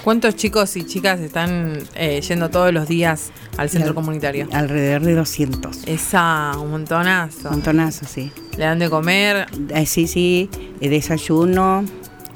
¿Cuántos 0.05 0.36
chicos 0.36 0.76
y 0.76 0.84
chicas 0.84 1.18
están 1.18 1.78
eh, 1.97 2.20
yendo 2.20 2.49
todos 2.49 2.72
los 2.72 2.86
días 2.86 3.32
al 3.57 3.68
centro 3.70 3.88
Al- 3.90 3.94
comunitario? 3.97 4.47
alrededor 4.53 5.03
de 5.03 5.14
200. 5.16 5.78
Esa, 5.86 6.53
un 6.61 6.70
montonazo. 6.70 7.51
Montonazo, 7.51 8.07
sí. 8.07 8.30
¿Le 8.57 8.64
dan 8.66 8.78
de 8.78 8.88
comer? 8.88 9.47
Eh, 9.70 9.84
sí, 9.84 10.07
sí, 10.07 10.49
eh, 10.80 10.88
desayuno, 10.88 11.84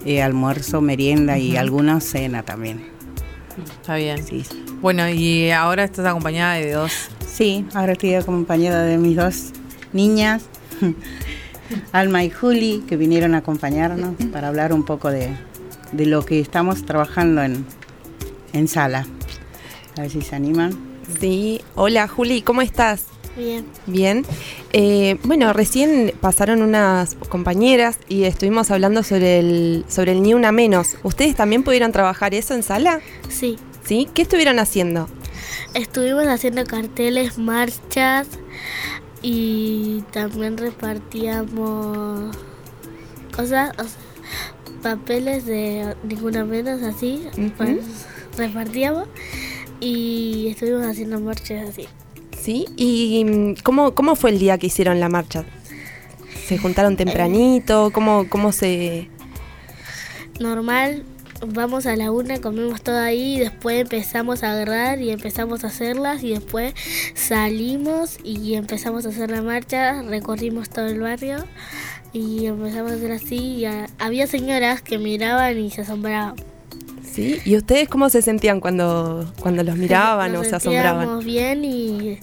eh, 0.04 0.20
almuerzo, 0.20 0.80
merienda 0.80 1.38
y 1.38 1.56
alguna 1.56 2.00
cena 2.00 2.42
también. 2.42 2.88
Está 3.59 3.96
bien. 3.96 4.24
Bueno, 4.80 5.09
y 5.09 5.51
ahora 5.51 5.84
estás 5.84 6.07
acompañada 6.07 6.55
de 6.55 6.72
dos. 6.72 6.92
Sí, 7.26 7.66
ahora 7.74 7.92
estoy 7.92 8.14
acompañada 8.14 8.84
de 8.84 8.98
mis 8.98 9.16
dos 9.16 9.53
niñas, 9.92 10.44
Alma 11.92 12.24
y 12.24 12.30
Juli, 12.30 12.84
que 12.88 12.96
vinieron 12.96 13.34
a 13.34 13.38
acompañarnos 13.38 14.14
para 14.32 14.48
hablar 14.48 14.72
un 14.72 14.84
poco 14.84 15.11
de, 15.11 15.30
de 15.92 16.07
lo 16.07 16.24
que 16.24 16.40
estamos 16.40 16.84
trabajando 16.84 17.42
en, 17.42 17.64
en 18.53 18.68
sala. 18.68 19.07
A 19.96 20.03
ver 20.03 20.11
si 20.11 20.22
se 20.22 20.36
animan. 20.36 20.76
Sí, 21.20 21.61
hola 21.74 22.09
Juli, 22.09 22.42
¿cómo 22.42 22.62
estás? 22.62 23.05
Bien. 23.36 23.64
Bien. 23.86 24.24
Eh, 24.72 25.18
bueno, 25.24 25.52
recién 25.52 26.12
pasaron 26.20 26.62
unas 26.62 27.16
compañeras 27.28 27.98
y 28.08 28.24
estuvimos 28.24 28.70
hablando 28.70 29.02
sobre 29.02 29.40
el, 29.40 29.84
sobre 29.88 30.12
el 30.12 30.22
Ni 30.22 30.34
Una 30.34 30.52
Menos. 30.52 30.96
¿Ustedes 31.02 31.34
también 31.34 31.64
pudieron 31.64 31.90
trabajar 31.90 32.34
eso 32.34 32.54
en 32.54 32.62
sala? 32.62 33.00
Sí. 33.28 33.58
¿Sí? 33.84 34.08
¿Qué 34.14 34.22
estuvieron 34.22 34.58
haciendo? 34.60 35.08
Estuvimos 35.74 36.26
haciendo 36.26 36.64
carteles, 36.64 37.38
marchas 37.38 38.28
y 39.22 40.02
también 40.12 40.56
repartíamos 40.56 42.36
cosas, 43.34 43.72
o 43.78 43.82
sea, 43.82 44.10
papeles 44.82 45.46
de 45.46 45.94
ninguna 46.04 46.44
menos 46.44 46.82
así, 46.82 47.26
pues, 47.56 47.78
repartíamos 48.36 49.08
y 49.80 50.48
estuvimos 50.50 50.86
haciendo 50.86 51.20
marchas 51.20 51.68
así. 51.68 51.86
¿Sí? 52.41 52.66
¿Y 52.76 53.24
mm, 53.24 53.55
cómo, 53.62 53.95
cómo 53.95 54.16
fue 54.16 54.30
el 54.30 54.38
día 54.38 54.57
que 54.59 54.68
hicieron 54.68 54.99
la 55.01 55.09
marcha? 55.09 55.45
¿Se 56.47 56.59
juntaron 56.59 56.97
tempranito? 56.97 57.91
¿Cómo, 57.93 58.26
cómo 58.28 58.51
se...? 58.53 59.09
Normal, 60.41 61.05
vamos 61.47 61.84
a 61.86 61.97
la 61.97 62.11
una, 62.11 62.41
comemos 62.41 62.82
todo 62.82 62.99
ahí, 62.99 63.36
y 63.36 63.41
después 63.41 63.80
empezamos 63.82 64.43
a 64.43 64.53
agarrar 64.53 65.01
y 65.01 65.11
empezamos 65.11 65.64
a 65.64 65.66
hacerlas 65.66 66.22
y 66.22 66.30
después 66.30 66.72
salimos 67.14 68.18
y 68.24 68.55
empezamos 68.55 69.05
a 69.05 69.11
hacer 69.11 69.30
la 69.30 69.43
marcha, 69.43 70.03
recorrimos 70.03 70.70
todo 70.70 70.86
el 70.86 71.01
barrio 71.01 71.45
y 72.12 72.47
empezamos 72.47 72.93
a 72.93 72.95
hacer 72.95 73.12
así. 73.12 73.36
y 73.36 73.64
a- 73.66 73.86
había 73.99 74.26
señoras 74.26 74.80
que 74.82 74.97
miraban 74.99 75.59
y 75.59 75.70
se 75.70 75.82
asombraban. 75.82 76.36
¿Sí? 77.12 77.40
¿Y 77.44 77.56
ustedes 77.56 77.88
cómo 77.88 78.08
se 78.08 78.22
sentían 78.22 78.61
cuando, 78.61 79.32
cuando 79.40 79.62
los 79.64 79.76
miraban 79.76 80.32
Nos 80.32 80.46
o 80.46 80.50
se 80.50 80.56
asombraban? 80.56 81.00
sentíamos 81.00 81.24
bien 81.24 81.64
y 81.64 82.18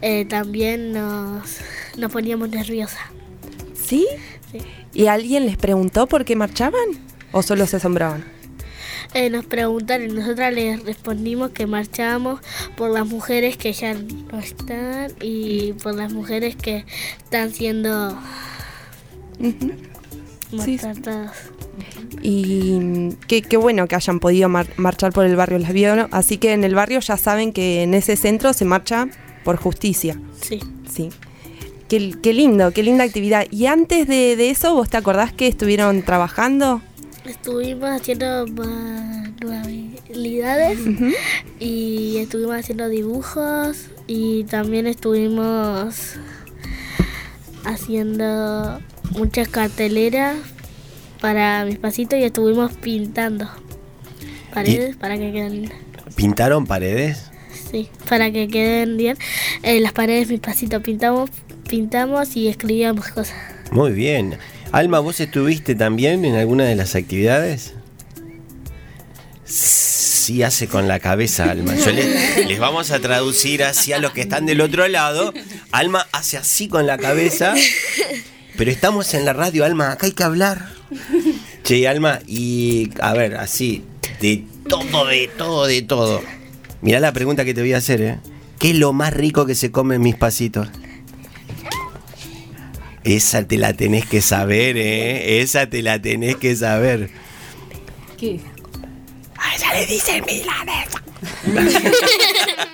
eh, 0.00 0.24
también 0.24 0.92
nos, 0.92 1.58
nos 1.96 2.10
poníamos 2.10 2.48
nerviosas. 2.48 3.02
¿Sí? 3.74 4.06
¿Y 4.94 5.06
alguien 5.06 5.46
les 5.46 5.56
preguntó 5.56 6.06
por 6.06 6.24
qué 6.24 6.36
marchaban? 6.36 6.80
¿O 7.32 7.42
solo 7.42 7.66
se 7.66 7.76
asombraban? 7.76 8.24
Eh, 9.14 9.28
nos 9.28 9.44
preguntaron 9.44 10.10
y 10.10 10.12
nosotras 10.12 10.54
les 10.54 10.82
respondimos 10.84 11.50
que 11.50 11.66
marchábamos 11.66 12.40
por 12.76 12.90
las 12.90 13.06
mujeres 13.06 13.58
que 13.58 13.72
ya 13.72 13.92
no 13.94 14.38
están 14.38 15.12
y 15.20 15.74
por 15.74 15.94
las 15.94 16.12
mujeres 16.12 16.56
que 16.56 16.86
están 17.22 17.50
siendo 17.52 18.18
maltratadas. 20.52 21.32
Y 22.20 23.10
qué, 23.26 23.42
qué 23.42 23.56
bueno 23.56 23.86
que 23.88 23.94
hayan 23.96 24.20
podido 24.20 24.48
mar- 24.48 24.68
marchar 24.76 25.12
por 25.12 25.24
el 25.24 25.34
barrio 25.36 25.58
Las 25.58 25.72
Vio, 25.72 26.08
Así 26.10 26.36
que 26.38 26.52
en 26.52 26.64
el 26.64 26.74
barrio 26.74 27.00
ya 27.00 27.16
saben 27.16 27.52
que 27.52 27.82
en 27.82 27.94
ese 27.94 28.16
centro 28.16 28.52
se 28.52 28.64
marcha 28.64 29.08
por 29.44 29.56
justicia. 29.56 30.20
Sí. 30.40 30.60
Sí. 30.92 31.08
Qué, 31.88 32.14
qué 32.22 32.32
lindo, 32.32 32.72
qué 32.72 32.82
linda 32.82 33.04
actividad. 33.04 33.46
Y 33.50 33.66
antes 33.66 34.06
de, 34.08 34.36
de 34.36 34.50
eso, 34.50 34.74
¿vos 34.74 34.88
te 34.90 34.96
acordás 34.96 35.32
que 35.32 35.46
estuvieron 35.48 36.02
trabajando? 36.02 36.80
Estuvimos 37.24 37.88
haciendo 37.90 38.46
manualidades 38.48 40.78
y 41.60 42.16
estuvimos 42.18 42.56
haciendo 42.56 42.88
dibujos 42.88 43.86
y 44.06 44.44
también 44.44 44.86
estuvimos 44.86 46.16
haciendo 47.64 48.80
muchas 49.10 49.48
carteleras 49.48 50.36
para 51.22 51.64
mis 51.64 51.78
pasitos 51.78 52.18
y 52.18 52.24
estuvimos 52.24 52.72
pintando 52.74 53.48
paredes 54.52 54.96
para 54.96 55.16
que 55.16 55.32
queden. 55.32 55.72
¿Pintaron 56.16 56.66
paredes? 56.66 57.30
Sí, 57.70 57.88
para 58.08 58.30
que 58.32 58.48
queden 58.48 58.96
bien. 58.98 59.16
Eh, 59.62 59.80
las 59.80 59.92
paredes 59.92 60.28
mis 60.28 60.40
pasitos 60.40 60.82
pintamos, 60.82 61.30
pintamos 61.68 62.36
y 62.36 62.48
escribíamos 62.48 63.06
cosas. 63.08 63.36
Muy 63.70 63.92
bien. 63.92 64.36
Alma, 64.72 64.98
¿vos 64.98 65.20
estuviste 65.20 65.74
también 65.74 66.24
en 66.24 66.34
alguna 66.34 66.64
de 66.64 66.74
las 66.74 66.94
actividades? 66.96 67.74
Sí 69.44 70.42
hace 70.42 70.66
con 70.66 70.88
la 70.88 70.98
cabeza, 70.98 71.50
Alma. 71.50 71.74
Yo 71.76 71.90
le- 71.92 72.44
les 72.46 72.58
vamos 72.58 72.90
a 72.90 73.00
traducir 73.00 73.62
así 73.64 73.92
a 73.92 73.98
los 73.98 74.12
que 74.12 74.22
están 74.22 74.44
del 74.46 74.60
otro 74.60 74.86
lado. 74.88 75.32
Alma 75.72 76.06
hace 76.12 76.36
así 76.36 76.68
con 76.68 76.86
la 76.86 76.98
cabeza. 76.98 77.54
Pero 78.56 78.70
estamos 78.70 79.14
en 79.14 79.24
la 79.24 79.32
radio, 79.32 79.64
Alma, 79.64 79.92
acá 79.92 80.06
hay 80.06 80.12
que 80.12 80.22
hablar. 80.22 80.68
Che, 81.64 81.88
Alma, 81.88 82.20
y 82.26 82.90
a 83.00 83.12
ver, 83.14 83.36
así, 83.36 83.84
de 84.20 84.44
todo, 84.68 85.06
de 85.06 85.28
todo, 85.36 85.66
de 85.66 85.82
todo. 85.82 86.22
Mirá 86.80 87.00
la 87.00 87.12
pregunta 87.12 87.44
que 87.44 87.54
te 87.54 87.60
voy 87.60 87.72
a 87.72 87.78
hacer, 87.78 88.02
¿eh? 88.02 88.18
¿Qué 88.58 88.70
es 88.70 88.76
lo 88.76 88.92
más 88.92 89.12
rico 89.12 89.46
que 89.46 89.54
se 89.54 89.70
come 89.70 89.96
en 89.96 90.02
mis 90.02 90.16
pasitos? 90.16 90.68
Esa 93.04 93.46
te 93.46 93.56
la 93.56 93.72
tenés 93.72 94.06
que 94.06 94.20
saber, 94.20 94.76
¿eh? 94.76 95.40
Esa 95.40 95.68
te 95.68 95.82
la 95.82 96.00
tenés 96.00 96.36
que 96.36 96.54
saber. 96.54 97.10
¿Qué? 98.16 98.40
A 99.36 99.56
ella 99.56 99.74
le 99.74 99.86
dicen 99.86 100.24
milanesa. 100.24 101.02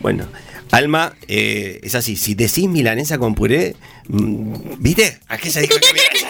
Bueno, 0.00 0.26
Alma, 0.70 1.14
eh, 1.28 1.80
es 1.82 1.94
así, 1.94 2.16
si 2.16 2.34
decís 2.34 2.68
milanesa 2.68 3.18
con 3.18 3.34
puré, 3.34 3.74
mm, 4.08 4.54
¿viste? 4.78 5.18
Aquella 5.28 5.60
dijo 5.62 5.74
que 5.80 5.92
milanesa. 5.92 6.28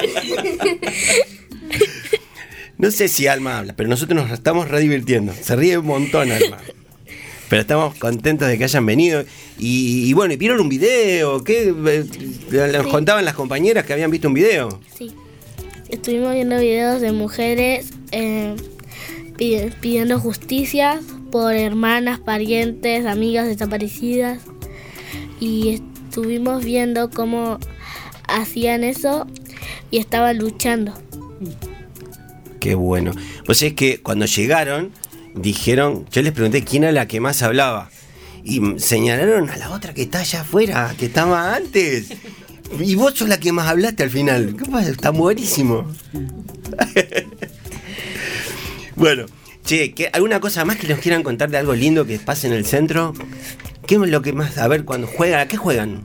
No 2.78 2.90
sé 2.90 3.08
si 3.08 3.26
Alma 3.26 3.58
habla, 3.58 3.74
pero 3.76 3.90
nosotros 3.90 4.22
nos 4.22 4.30
estamos 4.32 4.68
re 4.68 4.80
divirtiendo. 4.80 5.34
Se 5.34 5.54
ríe 5.54 5.76
un 5.76 5.84
montón, 5.84 6.32
Alma. 6.32 6.56
Pero 7.50 7.60
estamos 7.62 7.94
contentos 7.96 8.48
de 8.48 8.56
que 8.56 8.64
hayan 8.64 8.86
venido. 8.86 9.22
Y, 9.58 10.08
y 10.08 10.12
bueno, 10.14 10.32
¿y 10.32 10.36
¿vieron 10.38 10.60
un 10.60 10.70
video? 10.70 11.44
¿Qué? 11.44 11.64
Eh, 11.68 12.04
Nos 12.72 12.84
Sí. 12.86 12.90
contaban 12.90 13.26
las 13.26 13.34
compañeras 13.34 13.84
que 13.84 13.92
habían 13.92 14.10
visto 14.10 14.28
un 14.28 14.34
video. 14.34 14.80
Sí. 14.96 15.12
Estuvimos 15.90 16.32
viendo 16.32 16.58
videos 16.58 17.02
de 17.02 17.12
mujeres 17.12 17.90
eh, 18.12 18.54
pi- 19.36 19.70
pidiendo 19.82 20.18
justicia 20.18 21.00
por 21.30 21.54
hermanas, 21.54 22.18
parientes, 22.18 23.06
amigas 23.06 23.46
desaparecidas. 23.46 24.42
Y 25.38 25.80
estuvimos 26.08 26.64
viendo 26.64 27.10
cómo 27.10 27.58
hacían 28.28 28.84
eso 28.84 29.26
y 29.90 29.98
estaban 29.98 30.38
luchando. 30.38 30.92
Qué 32.60 32.74
bueno. 32.74 33.12
Pues 33.46 33.62
es 33.62 33.72
que 33.74 34.02
cuando 34.02 34.26
llegaron, 34.26 34.92
dijeron, 35.34 36.06
yo 36.10 36.22
les 36.22 36.32
pregunté 36.32 36.62
quién 36.64 36.84
era 36.84 36.92
la 36.92 37.08
que 37.08 37.20
más 37.20 37.42
hablaba. 37.42 37.90
Y 38.44 38.60
señalaron 38.78 39.50
a 39.50 39.56
la 39.56 39.70
otra 39.70 39.94
que 39.94 40.02
está 40.02 40.20
allá 40.20 40.42
afuera, 40.42 40.94
que 40.98 41.06
estaba 41.06 41.54
antes. 41.54 42.12
Y 42.78 42.94
vos 42.94 43.14
sos 43.14 43.28
la 43.28 43.40
que 43.40 43.52
más 43.52 43.68
hablaste 43.68 44.02
al 44.02 44.10
final. 44.10 44.56
¿Qué 44.56 44.64
pasa? 44.70 44.90
Está 44.90 45.10
buenísimo. 45.10 45.90
bueno, 48.96 49.26
che, 49.70 49.92
¿qué- 49.94 50.10
¿alguna 50.12 50.40
cosa 50.40 50.64
más 50.64 50.78
que 50.78 50.88
nos 50.88 50.98
quieran 50.98 51.22
contar 51.22 51.48
de 51.48 51.56
algo 51.58 51.74
lindo 51.74 52.04
que 52.04 52.18
pase 52.18 52.48
en 52.48 52.52
el 52.54 52.66
centro? 52.66 53.12
¿Qué 53.86 53.94
es 53.94 54.00
lo 54.00 54.20
que 54.20 54.32
más? 54.32 54.58
A 54.58 54.66
ver, 54.66 54.84
cuando 54.84 55.06
juegan, 55.06 55.38
¿a 55.38 55.46
qué 55.46 55.56
juegan? 55.56 56.02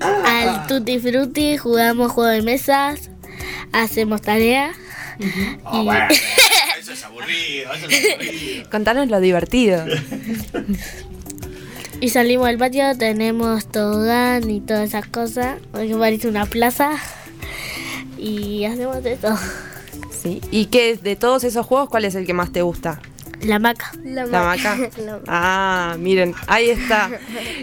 Al 0.00 0.66
Tutti 0.66 0.98
Frutti 0.98 1.56
jugamos 1.56 2.12
juego 2.12 2.28
de 2.30 2.42
mesas, 2.42 3.08
hacemos 3.72 4.20
tarea. 4.20 4.72
y- 5.18 5.88
eso 6.80 6.92
es 6.92 7.02
aburrido, 7.04 7.72
eso 7.72 7.86
es 7.88 8.12
aburrido. 8.14 8.70
Contanos 8.70 9.08
lo 9.08 9.20
divertido. 9.20 9.86
Y 11.98 12.10
salimos 12.10 12.46
al 12.48 12.58
patio, 12.58 12.94
tenemos 12.98 13.66
tobogán 13.72 14.50
y 14.50 14.60
todas 14.60 14.90
esas 14.90 15.06
cosas, 15.06 15.56
porque 15.72 15.94
parece 15.96 16.28
una 16.28 16.44
plaza. 16.44 16.90
Y 18.18 18.66
hacemos 18.66 19.02
de 19.02 19.16
todo. 19.16 19.38
Sí. 20.26 20.40
¿Y 20.50 20.66
qué 20.66 20.96
de 20.96 21.14
todos 21.14 21.44
esos 21.44 21.64
juegos, 21.66 21.88
cuál 21.88 22.04
es 22.04 22.14
el 22.14 22.26
que 22.26 22.34
más 22.34 22.50
te 22.50 22.62
gusta? 22.62 23.00
La 23.42 23.58
maca. 23.58 23.92
La 24.04 24.26
maca. 24.26 24.76
Ah, 25.28 25.96
miren, 25.98 26.34
ahí 26.48 26.70
está. 26.70 27.10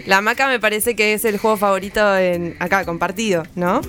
La 0.06 0.20
maca 0.20 0.48
me 0.48 0.58
parece 0.60 0.96
que 0.96 1.14
es 1.14 1.24
el 1.24 1.38
juego 1.38 1.56
favorito 1.56 2.16
en 2.16 2.56
acá, 2.60 2.84
compartido, 2.84 3.42
¿no? 3.54 3.80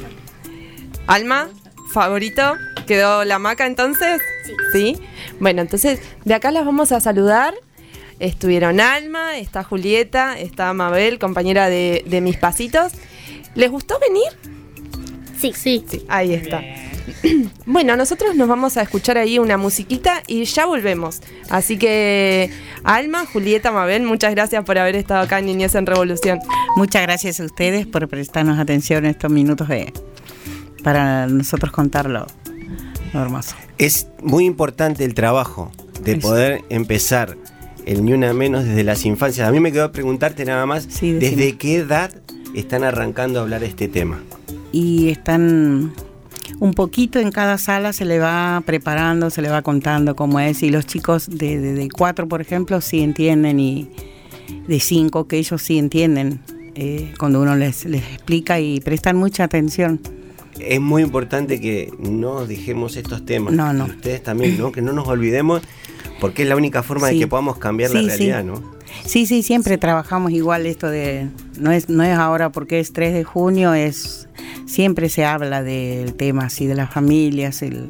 Alma, 1.08 1.50
favorito. 1.94 2.56
¿Quedó 2.86 3.24
la 3.24 3.40
maca 3.40 3.66
entonces? 3.66 4.22
Sí. 4.72 4.98
Bueno, 5.40 5.62
entonces 5.62 6.00
de 6.24 6.34
acá 6.34 6.52
las 6.52 6.66
vamos 6.66 6.92
a 6.92 7.00
saludar. 7.00 7.54
Estuvieron 8.20 8.80
Alma, 8.80 9.38
está 9.38 9.64
Julieta, 9.64 10.40
está 10.40 10.72
Mabel, 10.74 11.20
compañera 11.20 11.70
de, 11.70 12.04
de 12.08 12.22
Mis 12.22 12.38
Pasitos. 12.38 12.94
¿Les 13.56 13.70
gustó 13.72 14.00
venir? 14.00 14.56
Sí. 15.40 15.54
Sí. 15.54 16.06
Ahí 16.08 16.34
está. 16.34 16.62
Bueno, 17.66 17.96
nosotros 17.96 18.36
nos 18.36 18.48
vamos 18.48 18.78
a 18.78 18.82
escuchar 18.82 19.18
ahí 19.18 19.40
una 19.40 19.58
musiquita 19.58 20.22
y 20.28 20.46
ya 20.46 20.66
volvemos. 20.66 21.22
Así 21.50 21.78
que, 21.78 22.50
Alma, 22.84 23.26
Julieta, 23.26 23.72
Mabel, 23.72 24.04
muchas 24.04 24.32
gracias 24.32 24.64
por 24.64 24.78
haber 24.78 24.96
estado 24.96 25.22
acá 25.22 25.40
en 25.40 25.48
Niñez 25.48 25.76
en 25.76 25.86
Revolución. 25.86 26.40
Muchas 26.76 27.02
gracias 27.02 27.40
a 27.40 27.46
ustedes 27.46 27.86
por 27.88 28.08
prestarnos 28.08 28.60
atención 28.60 29.06
en 29.06 29.12
estos 29.12 29.32
minutos 29.32 29.68
de, 29.68 29.92
para 30.84 31.28
nosotros 31.28 31.72
contarlo 31.72 32.28
lo 33.14 33.22
hermoso. 33.22 33.56
Es 33.78 34.08
muy 34.22 34.46
importante 34.46 35.06
el 35.06 35.14
trabajo 35.14 35.72
de 36.02 36.14
Eso. 36.14 36.28
poder 36.28 36.64
empezar 36.70 37.38
el 37.86 38.04
ni 38.04 38.14
una 38.14 38.34
menos 38.34 38.66
desde 38.66 38.84
las 38.84 39.06
infancias. 39.06 39.48
A 39.48 39.52
mí 39.52 39.60
me 39.60 39.72
quedó 39.72 39.92
preguntarte 39.92 40.44
nada 40.46 40.66
más. 40.66 40.88
¿desde 41.02 41.58
qué 41.58 41.78
edad 41.78 42.12
están 42.54 42.84
arrancando 42.84 43.40
a 43.40 43.44
hablar 43.44 43.64
este 43.64 43.88
tema? 43.88 44.22
y 44.76 45.08
están 45.08 45.94
un 46.60 46.74
poquito 46.74 47.20
en 47.20 47.32
cada 47.32 47.58
sala 47.58 47.94
se 47.94 48.06
le 48.06 48.20
va 48.20 48.62
preparando, 48.66 49.30
se 49.30 49.42
le 49.42 49.50
va 49.50 49.62
contando 49.62 50.16
cómo 50.16 50.40
es 50.40 50.64
y 50.64 50.70
los 50.70 50.86
chicos 50.86 51.28
de, 51.30 51.60
de, 51.60 51.74
de 51.74 51.90
cuatro, 51.90 52.28
por 52.28 52.42
ejemplo, 52.42 52.82
sí 52.82 53.02
entienden 53.02 53.60
y 53.60 53.90
de 54.68 54.80
cinco 54.80 55.28
que 55.28 55.38
ellos 55.38 55.62
sí 55.62 55.78
entienden 55.78 56.40
eh, 56.76 57.14
cuando 57.20 57.42
uno 57.42 57.56
les, 57.56 57.86
les 57.86 58.04
explica 58.04 58.60
y 58.60 58.80
prestan 58.80 59.18
mucha 59.18 59.44
atención. 59.44 60.00
Es 60.60 60.80
muy 60.80 61.04
importante 61.04 61.60
que 61.60 61.92
no 62.00 62.46
dejemos 62.46 62.96
estos 62.96 63.26
temas. 63.26 63.54
No, 63.54 63.74
no. 63.74 63.88
Y 63.88 63.92
Ustedes 63.92 64.24
también, 64.24 64.58
¿no? 64.58 64.72
Que 64.72 64.82
no 64.82 64.94
nos 64.94 65.08
olvidemos 65.08 65.62
porque 66.22 66.44
es 66.44 66.50
la 66.50 66.56
única 66.56 66.82
forma 66.84 67.08
de 67.10 67.20
que 67.20 67.28
podamos 67.28 67.58
cambiar 67.58 67.92
Sí, 67.92 67.98
la 67.98 68.02
sí. 68.04 68.08
realidad, 68.08 68.44
¿no? 68.46 68.75
Sí, 69.06 69.26
sí, 69.26 69.44
siempre 69.44 69.78
trabajamos 69.78 70.32
igual 70.32 70.66
esto 70.66 70.90
de 70.90 71.30
no 71.60 71.72
es 71.72 71.90
no 71.90 72.04
es 72.04 72.18
ahora 72.18 72.52
porque 72.52 72.80
es 72.80 72.94
3 72.94 73.14
de 73.14 73.24
junio, 73.24 73.74
es 73.74 74.28
siempre 74.66 75.10
se 75.10 75.26
habla 75.26 75.64
del 75.64 76.14
tema 76.14 76.46
así 76.46 76.66
de 76.68 76.76
las 76.76 76.92
familias, 76.92 77.62
el 77.62 77.90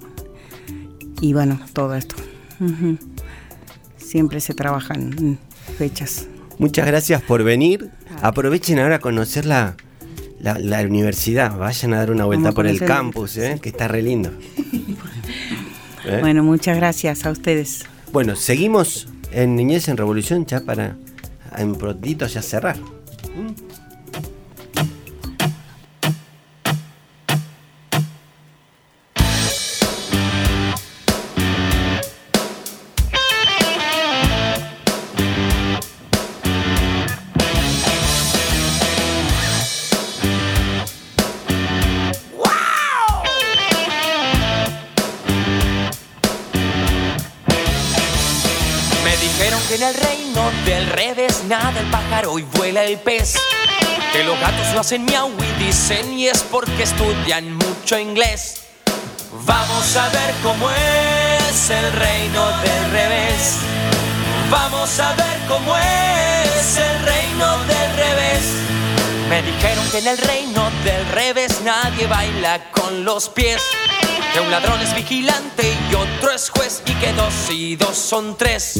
y 1.22 1.34
bueno, 1.34 1.60
todo 1.74 1.96
esto. 1.96 2.16
Siempre 3.98 4.40
se 4.40 4.54
trabajan 4.54 5.40
fechas. 5.78 6.28
Muchas 6.58 6.86
gracias 6.86 7.22
por 7.22 7.44
venir. 7.44 7.90
Aprovechen 8.22 8.80
ahora 8.80 8.96
a 8.96 9.00
conocer 9.00 9.46
la, 9.46 9.76
la, 10.40 10.58
la 10.60 10.82
universidad. 10.82 11.58
Vayan 11.58 11.94
a 11.94 11.98
dar 11.98 12.12
una 12.12 12.26
vuelta 12.26 12.52
por 12.52 12.68
el 12.68 12.80
campus, 12.80 13.38
¿eh? 13.38 13.60
que 13.62 13.70
está 13.70 13.88
re 13.88 14.02
lindo. 14.02 14.32
¿Eh? 16.06 16.20
Bueno, 16.22 16.44
muchas 16.44 16.78
gracias 16.78 17.26
a 17.26 17.32
ustedes. 17.32 17.86
Bueno, 18.12 18.36
seguimos 18.36 19.08
en 19.32 19.56
Niñez 19.56 19.88
en 19.88 19.98
Revolución 19.98 20.46
ya 20.46 20.62
para 20.62 20.96
en 21.58 21.76
prontito 21.76 22.26
ya 22.28 22.42
cerrar. 22.42 22.78
En 49.76 49.84
el 49.84 49.94
reino 49.94 50.52
del 50.66 50.86
revés 50.88 51.44
nada 51.50 51.78
el 51.78 51.86
pájaro 51.88 52.40
y 52.40 52.44
vuela 52.44 52.86
el 52.86 52.98
pez. 52.98 53.36
Que 54.14 54.24
los 54.24 54.40
gatos 54.40 54.68
no 54.74 54.80
hacen 54.80 55.04
miau 55.04 55.30
y 55.30 55.64
dicen 55.66 56.18
y 56.18 56.28
es 56.28 56.44
porque 56.44 56.84
estudian 56.84 57.54
mucho 57.54 58.00
inglés. 58.00 58.62
Vamos 59.46 59.96
a 59.98 60.08
ver 60.10 60.34
cómo 60.44 60.70
es 60.72 61.70
el 61.70 61.92
reino 61.92 62.48
del 62.60 62.92
revés. 62.92 63.58
Vamos 64.50 64.98
a 65.00 65.14
ver 65.14 65.40
cómo 65.50 65.76
es 65.78 66.78
el 66.78 67.06
reino 67.06 67.58
del 67.66 67.96
revés. 67.98 68.44
Me 69.30 69.42
dijeron 69.42 69.90
que 69.92 69.98
en 69.98 70.08
el 70.08 70.18
reino 70.20 70.72
del 70.86 71.06
revés 71.10 71.60
nadie 71.66 72.08
baila 72.08 72.72
con 72.72 73.04
los 73.04 73.28
pies. 73.28 73.62
Que 74.34 74.40
un 74.40 74.52
ladrón 74.52 74.80
es 74.82 74.96
vigilante 74.96 75.74
y 75.92 75.96
otro 75.96 76.32
es 76.32 76.50
juez 76.50 76.82
y 76.86 76.94
que 76.94 77.12
dos 77.12 77.34
y 77.50 77.76
dos 77.76 77.98
son 77.98 78.38
tres. 78.38 78.80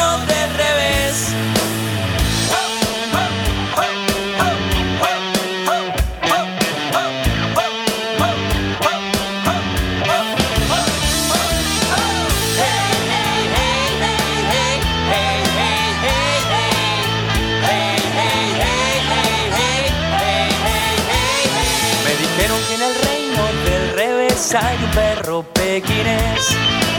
pequinés 25.43 26.47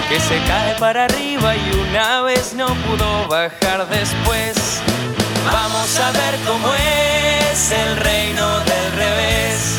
que 0.09 0.21
se 0.21 0.39
cae 0.47 0.75
para 0.79 1.05
arriba 1.05 1.57
y 1.57 1.71
una 1.89 2.23
vez 2.23 2.55
no 2.55 2.67
pudo 2.67 3.29
bajar 3.29 3.89
después. 3.89 4.81
Vamos 5.51 5.99
a 5.99 6.11
ver 6.13 6.35
cómo 6.47 6.69
es 6.75 7.73
el 7.73 7.97
reino 7.97 8.61
del 8.61 8.93
revés. 8.97 9.79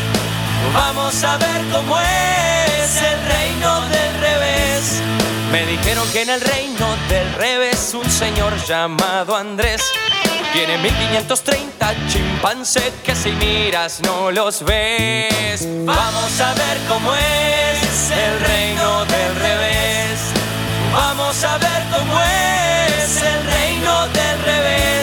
Vamos 0.74 1.24
a 1.24 1.38
ver 1.38 1.61
cómo 1.72 1.99
es 1.99 3.01
el 3.01 3.20
reino 3.28 3.82
del 3.82 4.20
revés. 4.20 5.01
Me 5.51 5.66
dijeron 5.66 6.07
que 6.11 6.22
en 6.24 6.30
el 6.30 6.41
reino 6.41 6.92
revés 7.84 7.93
un 7.93 8.09
señor 8.09 8.53
llamado 8.65 9.36
Andrés 9.36 9.81
tiene 10.53 10.77
1530 10.77 11.95
chimpancés 12.07 12.93
que 13.03 13.15
si 13.15 13.31
miras 13.31 14.01
no 14.01 14.31
los 14.31 14.63
ves. 14.63 15.67
Vamos 15.86 16.39
a 16.39 16.53
ver 16.53 16.77
cómo 16.88 17.13
es 17.13 18.11
el 18.11 18.39
reino 18.39 19.05
del 19.05 19.36
revés. 19.36 20.19
Vamos 20.93 21.43
a 21.43 21.57
ver 21.57 21.84
cómo 21.91 22.19
es 22.21 23.21
el 23.21 23.45
reino 23.45 24.07
del 24.07 24.43
revés. 24.43 25.03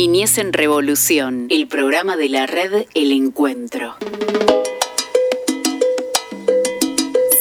Niñez 0.00 0.38
en 0.38 0.54
Revolución, 0.54 1.46
el 1.50 1.68
programa 1.68 2.16
de 2.16 2.30
la 2.30 2.46
red 2.46 2.86
El 2.94 3.12
Encuentro. 3.12 3.96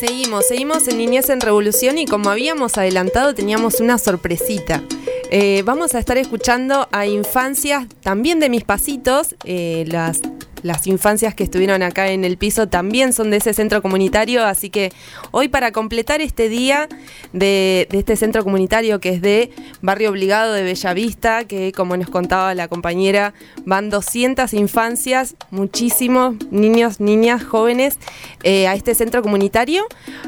Seguimos, 0.02 0.46
seguimos 0.46 0.86
en 0.90 0.98
Niñez 0.98 1.30
en 1.30 1.40
Revolución 1.40 1.98
y 1.98 2.06
como 2.06 2.30
habíamos 2.30 2.78
adelantado 2.78 3.34
teníamos 3.34 3.80
una 3.80 3.98
sorpresita. 3.98 4.84
Eh, 5.32 5.64
vamos 5.64 5.96
a 5.96 6.00
estar 6.00 6.18
escuchando 6.18 6.90
a 6.92 7.06
infancias 7.06 7.88
también 8.02 8.42
de 8.42 8.50
mis 8.50 8.66
pasitos, 8.66 9.36
eh, 9.46 9.86
las, 9.88 10.20
las 10.64 10.88
infancias 10.88 11.34
que 11.34 11.44
estuvieron 11.44 11.84
acá 11.84 12.10
en 12.10 12.24
el 12.26 12.38
piso 12.38 12.68
también 12.68 13.14
son 13.14 13.32
de 13.32 13.38
ese 13.38 13.54
centro 13.54 13.82
comunitario, 13.82 14.46
así 14.46 14.70
que 14.70 14.92
hoy 15.32 15.48
para 15.48 15.72
completar 15.72 16.22
este 16.22 16.50
día 16.50 16.88
de, 17.34 17.88
este 17.92 18.16
centro 18.16 18.44
comunitario 18.44 19.00
que 19.00 19.10
es 19.10 19.22
de 19.22 19.52
Barrio 19.82 20.10
Obligado 20.10 20.54
de 20.54 20.64
Bellavista, 20.64 21.46
que 21.46 21.72
como 21.72 21.96
nos 21.98 22.10
contaba 22.10 22.54
la 22.56 22.68
compañera, 22.68 23.34
van 23.66 23.90
200 23.90 24.54
infancias, 24.54 25.36
muchísimos 25.52 26.36
niños, 26.52 27.00
niñas, 27.00 27.44
jóvenes 27.44 27.98
eh, 28.44 28.68
a 28.68 28.76
este 28.76 28.96
centro 28.96 29.22
comunitario. 29.22 29.86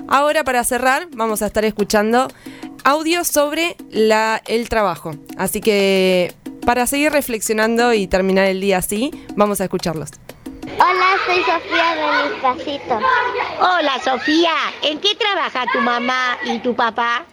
Ahora 0.07 0.43
para 0.43 0.63
cerrar 0.63 1.07
vamos 1.13 1.41
a 1.41 1.47
estar 1.47 1.65
escuchando 1.65 2.27
audio 2.83 3.23
sobre 3.23 3.75
la, 3.89 4.41
el 4.47 4.69
trabajo. 4.69 5.11
Así 5.37 5.61
que 5.61 6.33
para 6.65 6.85
seguir 6.87 7.11
reflexionando 7.11 7.93
y 7.93 8.07
terminar 8.07 8.45
el 8.45 8.61
día 8.61 8.77
así, 8.77 9.11
vamos 9.35 9.61
a 9.61 9.65
escucharlos. 9.65 10.20
Hola, 10.63 11.17
soy 11.25 11.43
Sofía 11.43 11.95
de 11.95 12.29
mis 12.29 12.41
pasitos. 12.41 13.03
Hola 13.59 13.99
Sofía, 14.03 14.53
¿en 14.83 14.99
qué 14.99 15.15
trabaja 15.15 15.65
tu 15.73 15.79
mamá 15.79 16.37
y 16.45 16.59
tu 16.59 16.75
papá? 16.75 17.25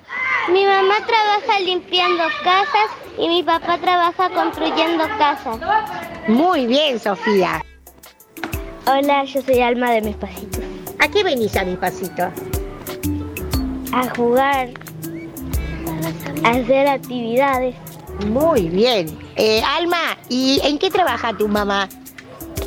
Mi 0.50 0.64
mamá 0.64 0.94
trabaja 1.06 1.60
limpiando 1.60 2.24
casas 2.42 2.90
y 3.18 3.28
mi 3.28 3.42
papá 3.42 3.76
trabaja 3.78 4.30
construyendo 4.30 5.04
casas. 5.18 5.58
Muy 6.26 6.66
bien, 6.66 6.98
Sofía. 6.98 7.62
Hola, 8.86 9.24
yo 9.24 9.42
soy 9.42 9.60
Alma 9.60 9.90
de 9.90 10.00
Mis 10.00 10.16
Pasitos. 10.16 10.64
¿A 10.98 11.08
qué 11.08 11.22
venís 11.22 11.54
a 11.56 11.64
Mis 11.64 11.76
Pasitos? 11.76 12.32
A 13.92 14.08
jugar, 14.16 14.70
a 16.44 16.48
hacer 16.48 16.88
actividades. 16.88 17.74
Muy 18.26 18.68
bien. 18.70 19.18
Eh, 19.36 19.62
Alma, 19.62 20.16
¿y 20.30 20.60
en 20.64 20.78
qué 20.78 20.90
trabaja 20.90 21.36
tu 21.36 21.46
mamá? 21.46 21.88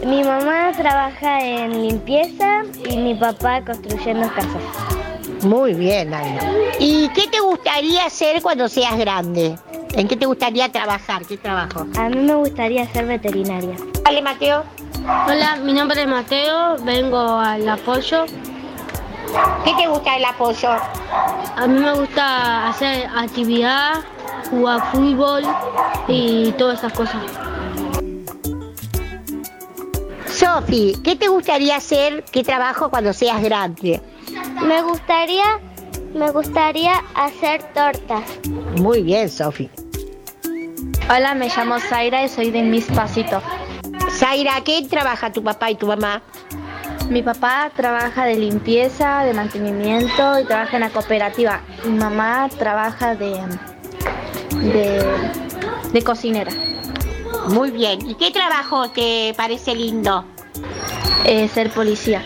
Mi 0.06 0.24
mamá 0.24 0.72
trabaja 0.76 1.39
en 1.43 1.88
limpieza 1.88 2.64
y 2.89 2.97
mi 2.97 3.14
papá 3.14 3.64
construyendo 3.64 4.28
casas. 4.30 5.43
Muy 5.43 5.74
bien, 5.74 6.14
Alma. 6.14 6.39
¿Y 6.80 7.08
qué 7.10 7.28
te 7.28 7.39
gustaría 7.39 8.06
hacer 8.06 8.41
cuando 8.41 8.68
seas 8.68 8.97
grande? 8.97 9.58
¿En 9.93 10.08
qué 10.08 10.16
te 10.18 10.26
gustaría 10.26 10.72
trabajar? 10.72 11.24
¿Qué 11.26 11.38
trabajo? 11.38 11.86
A 11.97 12.10
mí 12.10 12.18
me 12.18 12.34
gustaría 12.34 12.88
ser 12.88 13.06
veterinaria. 13.06 13.76
Vale, 14.04 14.22
Mateo. 14.22 14.64
Hola, 15.28 15.58
mi 15.64 15.74
nombre 15.74 16.02
es 16.02 16.08
Mateo, 16.08 16.78
vengo 16.84 17.38
al 17.38 17.68
apoyo. 17.70 18.26
¿Qué 19.64 19.74
te 19.76 19.88
gusta 19.88 20.18
el 20.18 20.26
apoyo? 20.26 20.70
A 21.56 21.68
mí 21.68 21.80
me 21.80 21.93
gusta 21.93 22.70
hacer 22.70 23.08
actividad, 23.16 24.02
jugar 24.49 24.82
fútbol 24.91 25.43
y 26.08 26.52
todas 26.54 26.80
esas 26.80 26.93
cosas. 26.93 27.22
Sofi, 30.42 30.96
¿qué 31.04 31.16
te 31.16 31.28
gustaría 31.28 31.76
hacer? 31.76 32.24
¿Qué 32.32 32.44
trabajo 32.44 32.89
cuando 32.89 33.14
seas 33.14 33.44
grande? 33.44 34.02
Me 34.66 34.82
gustaría, 34.82 35.60
me 36.16 36.32
gustaría 36.32 36.94
hacer 37.14 37.62
tortas. 37.76 38.24
Muy 38.76 39.04
bien, 39.04 39.30
Sofi. 39.30 39.70
Hola, 41.16 41.36
me 41.36 41.48
llamo 41.48 41.80
Zaira 41.80 42.26
y 42.26 42.28
soy 42.28 42.50
de 42.50 42.64
Mis 42.64 42.86
Pasitos. 42.86 43.44
Zaira, 44.10 44.54
¿qué 44.66 44.82
trabaja 44.89 45.32
tu 45.32 45.44
papá 45.44 45.70
y 45.70 45.76
tu 45.76 45.86
mamá? 45.86 46.24
Mi 47.08 47.22
papá 47.22 47.70
trabaja 47.76 48.26
de 48.26 48.38
limpieza, 48.38 49.24
de 49.24 49.36
mantenimiento 49.36 50.39
y 50.39 50.46
trabaja 50.46 50.78
en 50.78 50.82
la 50.82 50.89
cooperativa. 50.89 51.62
Mi 51.86 52.00
mamá 52.00 52.50
trabaja 52.58 53.14
de, 53.14 53.39
de, 54.56 55.06
de 55.94 56.02
cocinera. 56.02 56.52
Muy 57.50 57.72
bien. 57.72 58.08
¿Y 58.10 58.16
qué 58.16 58.32
trabajo 58.32 58.89
te 58.89 59.34
parece 59.36 59.76
lindo? 59.76 60.26
Eh, 61.26 61.48
ser 61.48 61.72
policía. 61.72 62.24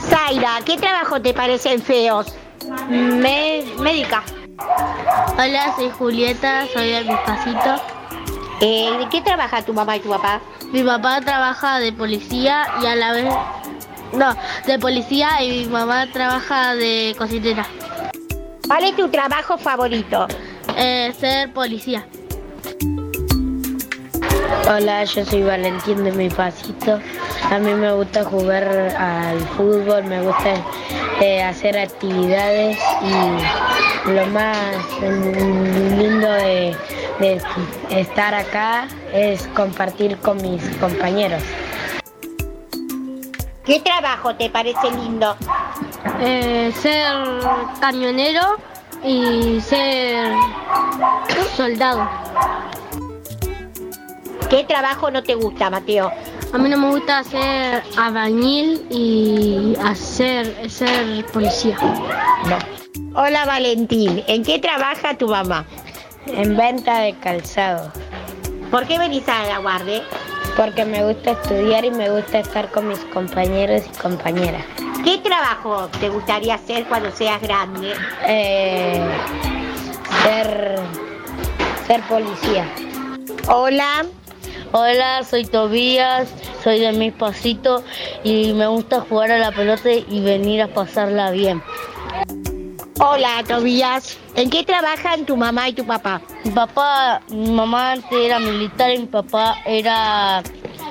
Zaira, 0.00 0.58
¿qué 0.64 0.76
trabajo 0.76 1.20
te 1.20 1.32
parecen 1.34 1.82
feos? 1.82 2.34
Me, 2.88 3.64
médica. 3.78 4.22
Hola, 5.32 5.74
soy 5.76 5.90
Julieta, 5.90 6.66
soy 6.72 6.90
de 6.90 7.04
Mis 7.04 7.18
Pasitos. 7.20 7.80
Eh, 8.60 8.96
¿De 8.98 9.08
qué 9.08 9.20
trabaja 9.20 9.62
tu 9.62 9.72
mamá 9.72 9.96
y 9.96 10.00
tu 10.00 10.08
papá? 10.08 10.40
Mi 10.72 10.82
papá 10.82 11.20
trabaja 11.20 11.78
de 11.78 11.92
policía 11.92 12.66
y 12.82 12.86
a 12.86 12.94
la 12.94 13.12
vez... 13.12 13.34
No, 14.12 14.34
de 14.66 14.78
policía 14.78 15.42
y 15.42 15.64
mi 15.64 15.66
mamá 15.66 16.06
trabaja 16.12 16.74
de 16.74 17.14
cocinera. 17.18 17.66
¿Cuál 18.66 18.84
es 18.84 18.96
tu 18.96 19.08
trabajo 19.08 19.58
favorito? 19.58 20.26
Eh, 20.76 21.12
ser 21.18 21.52
policía. 21.52 22.06
Hola, 24.68 25.04
yo 25.04 25.24
soy 25.24 25.42
Valentín 25.42 26.04
de 26.04 26.12
Mi 26.12 26.28
Pasito. 26.28 27.00
A 27.50 27.58
mí 27.58 27.72
me 27.74 27.92
gusta 27.92 28.24
jugar 28.24 28.64
al 28.98 29.40
fútbol, 29.56 30.04
me 30.04 30.22
gusta 30.22 30.54
eh, 31.20 31.42
hacer 31.42 31.78
actividades 31.78 32.78
y 33.02 34.10
lo 34.10 34.26
más 34.26 34.66
lindo 35.00 36.30
de, 36.30 36.76
de 37.20 37.40
estar 37.90 38.34
acá 38.34 38.88
es 39.12 39.46
compartir 39.48 40.16
con 40.18 40.40
mis 40.42 40.62
compañeros. 40.76 41.42
¿Qué 43.64 43.80
trabajo 43.80 44.34
te 44.34 44.50
parece 44.50 44.90
lindo? 44.90 45.36
Eh, 46.20 46.70
ser 46.80 47.14
camionero 47.80 48.56
y 49.02 49.60
ser 49.60 50.32
soldado. 51.56 52.06
¿Qué 54.54 54.62
trabajo 54.62 55.10
no 55.10 55.20
te 55.24 55.34
gusta, 55.34 55.68
Mateo? 55.68 56.12
A 56.52 56.58
mí 56.58 56.68
no 56.68 56.78
me 56.78 56.90
gusta 56.90 57.18
hacer 57.18 57.82
albañil 57.96 58.86
y 58.88 59.74
hacer 59.84 60.70
ser 60.70 61.26
policía. 61.32 61.76
Hola 63.16 63.46
Valentín, 63.46 64.22
¿en 64.28 64.44
qué 64.44 64.60
trabaja 64.60 65.18
tu 65.18 65.26
mamá? 65.26 65.66
En 66.28 66.56
venta 66.56 67.00
de 67.00 67.14
calzado. 67.14 67.90
¿Por 68.70 68.86
qué 68.86 68.96
venís 68.96 69.28
a 69.28 69.44
la 69.44 69.58
guardia? 69.58 70.04
Porque 70.56 70.84
me 70.84 71.04
gusta 71.04 71.32
estudiar 71.32 71.84
y 71.84 71.90
me 71.90 72.10
gusta 72.10 72.38
estar 72.38 72.70
con 72.70 72.86
mis 72.86 73.00
compañeros 73.06 73.82
y 73.92 73.98
compañeras. 73.98 74.64
¿Qué 75.02 75.18
trabajo 75.18 75.88
te 75.98 76.10
gustaría 76.10 76.54
hacer 76.54 76.84
cuando 76.84 77.10
seas 77.10 77.42
grande? 77.42 77.92
Eh, 78.24 79.04
ser, 80.22 80.78
ser 81.88 82.00
policía. 82.02 82.72
Hola. 83.48 84.06
Hola, 84.76 85.22
soy 85.22 85.44
Tobías, 85.44 86.28
soy 86.64 86.80
de 86.80 86.90
Mis 86.90 87.12
Pasitos 87.12 87.84
y 88.24 88.52
me 88.54 88.66
gusta 88.66 89.02
jugar 89.02 89.30
a 89.30 89.38
la 89.38 89.52
pelota 89.52 89.88
y 89.92 90.20
venir 90.20 90.62
a 90.62 90.66
pasarla 90.66 91.30
bien. 91.30 91.62
Hola, 92.98 93.44
Tobías. 93.46 94.18
¿En 94.34 94.50
qué 94.50 94.64
trabajan 94.64 95.26
tu 95.26 95.36
mamá 95.36 95.68
y 95.68 95.74
tu 95.74 95.86
papá? 95.86 96.22
Mi 96.42 96.50
papá, 96.50 97.22
mi 97.28 97.52
mamá 97.52 97.92
antes 97.92 98.18
era 98.18 98.40
militar 98.40 98.90
y 98.90 98.98
mi 98.98 99.06
papá 99.06 99.58
era, 99.64 100.42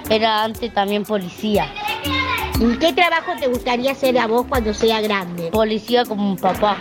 era 0.09 0.45
antes 0.45 0.73
también 0.73 1.03
policía. 1.03 1.69
¿Y 2.61 2.77
qué 2.77 2.93
trabajo 2.93 3.33
te 3.37 3.47
gustaría 3.47 3.91
hacer 3.91 4.17
a 4.17 4.27
vos 4.27 4.45
cuando 4.47 4.73
sea 4.73 5.01
grande? 5.01 5.49
Policía 5.51 6.05
como 6.05 6.35
mi 6.35 6.37
papá. 6.37 6.77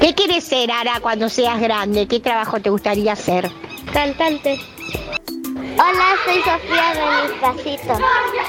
¿Qué 0.00 0.14
quieres 0.14 0.44
ser, 0.44 0.72
Ara, 0.72 0.98
cuando 1.02 1.28
seas 1.28 1.60
grande? 1.60 2.06
¿Qué 2.06 2.20
trabajo 2.20 2.58
te 2.58 2.70
gustaría 2.70 3.12
hacer? 3.12 3.50
Cantante. 3.92 4.58
Hola, 4.94 6.16
soy 6.24 6.42
Sofía 6.42 7.30
Pasitos. 7.40 7.98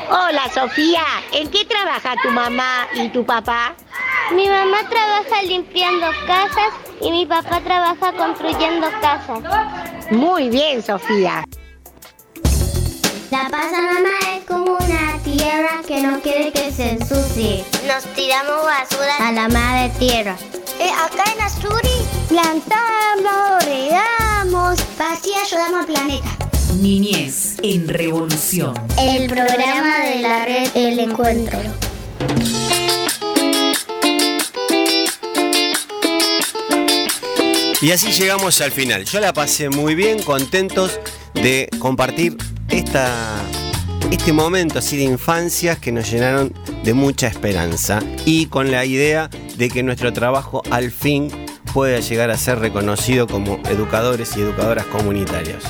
Hola, 0.09 0.49
Sofía. 0.53 1.03
¿En 1.31 1.49
qué 1.49 1.65
trabaja 1.65 2.15
tu 2.21 2.29
mamá 2.29 2.87
y 2.93 3.09
tu 3.09 3.25
papá? 3.25 3.75
Mi 4.33 4.47
mamá 4.47 4.77
trabaja 4.89 5.41
limpiando 5.43 6.07
casas 6.27 6.73
y 7.01 7.11
mi 7.11 7.25
papá 7.25 7.59
trabaja 7.61 8.13
construyendo 8.13 8.87
casas. 9.01 9.39
Muy 10.11 10.49
bien, 10.49 10.81
Sofía. 10.81 11.43
La 13.32 13.47
Pachamama 13.49 14.09
es 14.36 14.43
como 14.45 14.73
una 14.73 15.17
tierra 15.23 15.82
que 15.88 16.01
no 16.01 16.19
quiere 16.19 16.51
que 16.51 16.69
se 16.69 16.89
ensucie. 16.89 17.63
Nos 17.88 18.03
tiramos 18.13 18.65
basura 18.65 19.15
a 19.25 19.32
la 19.32 19.47
madre 19.47 19.89
tierra. 19.97 20.36
Eh, 20.82 20.89
acá 20.89 21.23
en 21.34 21.39
Asturi 21.39 21.89
plantamos, 22.27 23.63
regamos, 23.63 24.77
así 24.99 25.32
ayudamos 25.34 25.79
al 25.79 25.86
planeta. 25.86 26.27
Niñez 26.82 27.55
en 27.63 27.88
Revolución. 27.88 28.73
El 28.99 29.29
programa 29.29 29.99
de 29.99 30.19
la 30.19 30.43
red 30.43 30.69
El 30.75 30.99
Encuentro. 30.99 31.57
Y 37.82 37.91
así 37.91 38.11
llegamos 38.11 38.59
al 38.59 38.73
final. 38.73 39.05
Yo 39.05 39.21
la 39.21 39.32
pasé 39.32 39.69
muy 39.69 39.95
bien, 39.95 40.21
contentos 40.21 40.99
de 41.34 41.69
compartir 41.79 42.38
esta, 42.69 43.41
este 44.11 44.34
momento 44.34 44.79
así 44.79 44.97
de 44.97 45.03
infancias 45.03 45.79
que 45.79 45.91
nos 45.91 46.09
llenaron 46.11 46.53
de 46.84 46.93
mucha 46.93 47.27
esperanza 47.27 47.99
y 48.25 48.47
con 48.47 48.71
la 48.71 48.86
idea 48.86 49.29
de 49.57 49.69
que 49.69 49.84
nuestro 49.84 50.13
trabajo 50.13 50.61
al 50.71 50.91
fin 50.91 51.29
pueda 51.73 51.99
llegar 51.99 52.32
a 52.32 52.38
ser 52.38 52.59
reconocido 52.59 53.27
como 53.27 53.59
educadores 53.69 54.36
y 54.38 54.41
educadoras 54.41 54.86
comunitarios. 54.88 55.63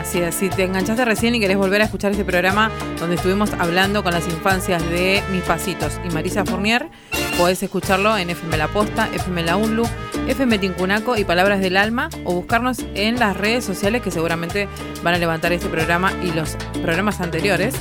Así 0.00 0.20
es, 0.20 0.36
si 0.36 0.48
te 0.48 0.62
enganchaste 0.62 1.04
recién 1.04 1.34
y 1.34 1.40
querés 1.40 1.56
volver 1.56 1.80
a 1.80 1.84
escuchar 1.84 2.12
este 2.12 2.24
programa 2.24 2.70
donde 3.00 3.16
estuvimos 3.16 3.50
hablando 3.58 4.04
con 4.04 4.12
las 4.12 4.26
infancias 4.28 4.88
de 4.90 5.20
Mis 5.32 5.42
Pasitos 5.42 5.94
y 6.08 6.12
Marisa 6.12 6.44
Fournier, 6.44 6.88
podés 7.36 7.62
escucharlo 7.62 8.16
en 8.16 8.30
FM 8.30 8.56
La 8.56 8.68
Posta, 8.68 9.08
FM 9.12 9.42
La 9.42 9.56
Unlu, 9.56 9.84
FM 10.26 10.58
Tincunaco 10.58 11.16
y 11.16 11.24
Palabras 11.24 11.60
del 11.60 11.76
Alma 11.76 12.08
o 12.24 12.34
buscarnos 12.34 12.78
en 12.94 13.18
las 13.18 13.36
redes 13.36 13.64
sociales 13.64 14.02
que 14.02 14.10
seguramente 14.10 14.68
van 15.02 15.14
a 15.14 15.18
levantar 15.18 15.52
este 15.52 15.68
programa 15.68 16.12
y 16.22 16.32
los 16.32 16.56
programas 16.82 17.20
anteriores 17.20 17.74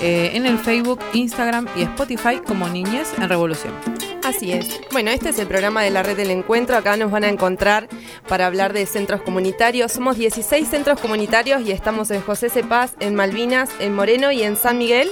eh, 0.00 0.30
en 0.34 0.46
el 0.46 0.58
Facebook, 0.58 1.00
Instagram 1.12 1.66
y 1.76 1.82
Spotify 1.82 2.40
como 2.46 2.68
Niñez 2.68 3.12
en 3.18 3.28
Revolución. 3.28 3.74
Así 4.24 4.52
es. 4.52 4.80
Bueno, 4.92 5.10
este 5.10 5.30
es 5.30 5.38
el 5.38 5.46
programa 5.46 5.82
de 5.82 5.90
la 5.90 6.02
Red 6.02 6.16
del 6.16 6.30
Encuentro. 6.30 6.76
Acá 6.76 6.96
nos 6.96 7.10
van 7.10 7.24
a 7.24 7.28
encontrar 7.28 7.88
para 8.28 8.46
hablar 8.46 8.72
de 8.72 8.86
centros 8.86 9.22
comunitarios. 9.22 9.92
Somos 9.92 10.16
16 10.16 10.68
centros 10.68 11.00
comunitarios 11.00 11.62
y 11.62 11.72
estamos 11.72 12.10
en 12.10 12.20
José 12.20 12.48
Cepaz, 12.48 12.92
en 13.00 13.14
Malvinas, 13.14 13.70
en 13.80 13.94
Moreno 13.94 14.30
y 14.30 14.42
en 14.42 14.56
San 14.56 14.78
Miguel. 14.78 15.10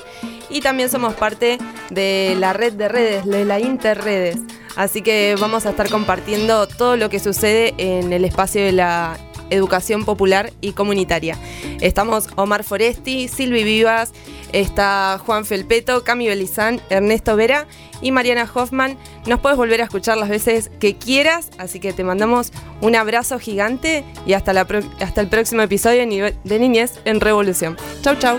Y 0.51 0.61
también 0.61 0.89
somos 0.89 1.15
parte 1.15 1.59
de 1.91 2.37
la 2.39 2.53
red 2.53 2.73
de 2.73 2.89
redes, 2.89 3.27
de 3.27 3.45
la 3.45 3.61
Interredes. 3.61 4.39
Así 4.77 5.03
que 5.03 5.37
vamos 5.41 5.67
a 5.67 5.71
estar 5.71 5.91
compartiendo 5.91 6.69
todo 6.69 6.97
lo 6.97 7.11
que 7.11 7.19
sucede 7.19 7.75
en 7.79 8.13
el 8.13 8.25
espacio 8.25 8.65
de 8.65 8.73
la 8.73 9.19
educación 9.51 10.05
popular 10.05 10.53
y 10.61 10.73
comunitaria. 10.73 11.37
Estamos 11.81 12.29
Omar 12.37 12.65
Foresti, 12.65 13.29
Silvi 13.29 13.65
Vivas, 13.65 14.13
está 14.53 15.21
Juan 15.25 15.45
Felpeto, 15.45 16.05
Cami 16.05 16.29
Belizán, 16.29 16.81
Ernesto 16.91 17.37
Vera 17.37 17.67
y 18.01 18.13
Mariana 18.13 18.49
Hoffman. 18.53 18.97
Nos 19.27 19.41
puedes 19.41 19.59
volver 19.59 19.81
a 19.81 19.85
escuchar 19.85 20.17
las 20.17 20.29
veces 20.29 20.71
que 20.81 20.97
quieras, 20.97 21.51
así 21.59 21.81
que 21.81 21.93
te 21.93 22.05
mandamos 22.05 22.53
un 22.81 22.97
abrazo 22.97 23.39
gigante 23.39 24.05
y 24.27 24.35
hasta, 24.35 24.53
hasta 25.01 25.21
el 25.21 25.29
próximo 25.29 25.63
episodio 25.63 26.07
de 26.45 26.59
Niñez 26.59 27.01
en 27.05 27.21
Revolución. 27.21 27.77
Chau, 28.03 28.17
chau. 28.17 28.39